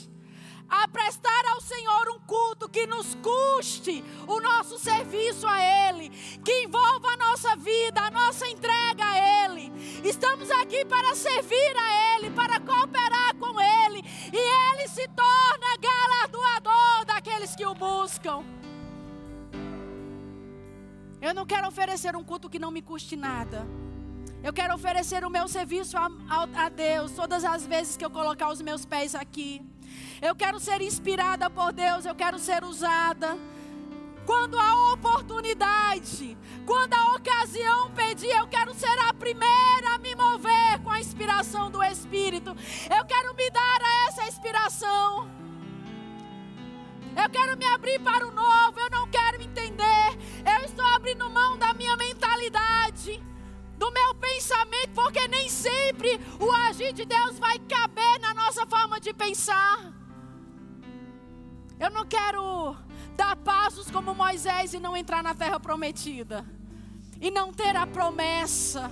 a 0.69 0.87
prestar 0.87 1.45
ao 1.53 1.61
Senhor 1.61 2.09
um 2.09 2.19
culto 2.19 2.67
que 2.67 2.85
nos 2.85 3.15
custe 3.15 4.03
o 4.27 4.39
nosso 4.39 4.77
serviço 4.77 5.47
a 5.47 5.61
Ele, 5.61 6.09
que 6.43 6.63
envolva 6.63 7.09
a 7.09 7.17
nossa 7.17 7.55
vida, 7.55 8.01
a 8.01 8.11
nossa 8.11 8.47
entrega 8.47 9.05
a 9.05 9.45
Ele. 9.45 9.71
Estamos 10.03 10.49
aqui 10.51 10.85
para 10.85 11.15
servir 11.15 11.75
a 11.77 12.15
Ele, 12.15 12.31
para 12.31 12.59
cooperar 12.59 13.35
com 13.35 13.59
Ele, 13.59 14.03
e 14.33 14.37
Ele 14.73 14.87
se 14.87 15.07
torna 15.09 15.77
galardoador 15.79 17.05
daqueles 17.05 17.55
que 17.55 17.65
o 17.65 17.73
buscam. 17.73 18.43
Eu 21.21 21.33
não 21.33 21.45
quero 21.45 21.67
oferecer 21.67 22.15
um 22.15 22.23
culto 22.23 22.49
que 22.49 22.59
não 22.59 22.71
me 22.71 22.81
custe 22.81 23.15
nada. 23.15 23.65
Eu 24.43 24.53
quero 24.53 24.75
oferecer 24.75 25.25
o 25.25 25.29
meu 25.29 25.47
serviço 25.47 25.97
a, 25.97 26.09
a, 26.29 26.65
a 26.65 26.69
Deus 26.69 27.11
todas 27.11 27.43
as 27.43 27.65
vezes 27.65 27.97
que 27.97 28.05
eu 28.05 28.09
colocar 28.09 28.49
os 28.49 28.61
meus 28.61 28.85
pés 28.85 29.15
aqui. 29.15 29.65
Eu 30.21 30.35
quero 30.35 30.59
ser 30.59 30.81
inspirada 30.81 31.49
por 31.49 31.71
Deus, 31.71 32.05
eu 32.05 32.15
quero 32.15 32.39
ser 32.39 32.63
usada. 32.63 33.37
Quando 34.25 34.59
a 34.59 34.93
oportunidade, 34.93 36.37
quando 36.65 36.93
a 36.93 37.15
ocasião 37.15 37.91
pedir, 37.91 38.35
eu 38.35 38.47
quero 38.47 38.73
ser 38.73 38.99
a 39.07 39.13
primeira 39.13 39.95
a 39.95 39.97
me 39.99 40.13
mover 40.15 40.79
com 40.83 40.89
a 40.89 40.99
inspiração 40.99 41.71
do 41.71 41.81
Espírito. 41.81 42.55
Eu 42.93 43.05
quero 43.05 43.33
me 43.35 43.49
dar 43.49 43.81
a 43.81 44.07
essa 44.07 44.27
inspiração. 44.27 45.29
Eu 47.15 47.29
quero 47.29 47.57
me 47.57 47.65
abrir 47.65 47.99
para 47.99 48.27
o 48.27 48.31
novo, 48.31 48.79
eu 48.79 48.89
não 48.91 49.07
quero 49.07 49.41
entender. 49.41 50.17
Eu 50.45 50.65
estou 50.65 50.85
abrindo 50.85 51.29
mão 51.29 51.57
da 51.57 51.73
minha 51.73 51.95
mentalidade 51.95 52.56
do 53.77 53.91
meu 53.91 54.15
pensamento, 54.15 54.91
porque 54.93 55.27
nem 55.27 55.47
sempre 55.49 56.19
o 56.39 56.51
agir 56.51 56.93
de 56.93 57.05
Deus 57.05 57.37
vai 57.37 57.59
caber 57.59 58.19
na 58.19 58.33
nossa 58.33 58.65
forma 58.65 58.99
de 58.99 59.13
pensar. 59.13 59.93
Eu 61.79 61.91
não 61.91 62.05
quero 62.05 62.75
dar 63.15 63.35
passos 63.35 63.91
como 63.91 64.15
Moisés 64.15 64.73
e 64.73 64.79
não 64.79 64.97
entrar 64.97 65.21
na 65.21 65.35
terra 65.35 65.59
prometida. 65.59 66.43
E 67.21 67.29
não 67.29 67.53
ter 67.53 67.75
a 67.75 67.85
promessa. 67.85 68.91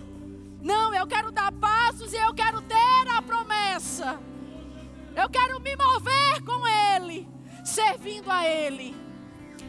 Não, 0.61 0.93
eu 0.93 1.05
quero 1.07 1.31
dar 1.31 1.51
passos 1.51 2.13
e 2.13 2.17
eu 2.17 2.33
quero 2.33 2.61
ter 2.61 3.07
a 3.09 3.21
promessa. 3.21 4.19
Eu 5.15 5.29
quero 5.29 5.59
me 5.59 5.75
mover 5.75 6.43
com 6.43 6.67
Ele, 6.67 7.27
servindo 7.63 8.29
a 8.29 8.45
Ele. 8.45 8.95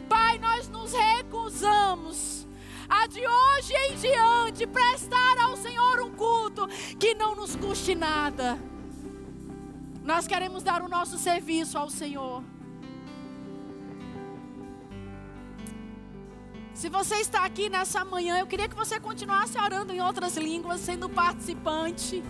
Pai, 0.09 0.37
nós 0.37 0.67
nos 0.69 0.91
recusamos 0.93 2.36
a 2.89 3.07
de 3.07 3.19
hoje 3.19 3.73
em 3.73 3.95
diante 3.95 4.65
prestar 4.67 5.37
ao 5.39 5.57
Senhor 5.57 6.01
um 6.01 6.11
culto 6.11 6.67
que 6.99 7.13
não 7.13 7.35
nos 7.35 7.55
custe 7.55 7.95
nada. 7.95 8.57
Nós 10.03 10.25
queremos 10.25 10.63
dar 10.63 10.81
o 10.81 10.87
nosso 10.87 11.17
serviço 11.17 11.77
ao 11.77 11.89
Senhor. 11.89 12.43
Se 16.73 16.89
você 16.89 17.15
está 17.15 17.43
aqui 17.43 17.69
nessa 17.69 18.05
manhã, 18.05 18.37
eu 18.37 18.45
queria 18.45 18.69
que 18.69 18.75
você 18.75 18.99
continuasse 18.99 19.59
orando 19.59 19.91
em 19.91 19.99
outras 19.99 20.37
línguas, 20.37 20.79
sendo 20.79 21.09
participante. 21.09 22.23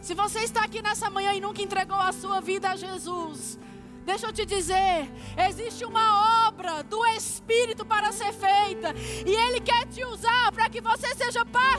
Se 0.00 0.14
você 0.14 0.40
está 0.40 0.64
aqui 0.64 0.80
nessa 0.80 1.10
manhã 1.10 1.34
e 1.34 1.40
nunca 1.40 1.60
entregou 1.60 1.98
a 1.98 2.12
sua 2.12 2.40
vida 2.40 2.70
a 2.70 2.76
Jesus, 2.76 3.58
deixa 4.10 4.26
eu 4.26 4.32
te 4.32 4.44
dizer: 4.44 5.08
existe 5.48 5.84
uma 5.84 6.48
obra 6.48 6.82
do 6.82 7.06
Espírito 7.06 7.84
para 7.84 8.10
ser 8.10 8.32
feita, 8.32 8.92
e 9.24 9.30
Ele 9.30 9.60
quer 9.60 9.86
te 9.86 10.04
usar 10.04 10.50
para 10.50 10.68
que 10.68 10.80
você 10.80 11.14
seja 11.14 11.44
participante 11.46 11.70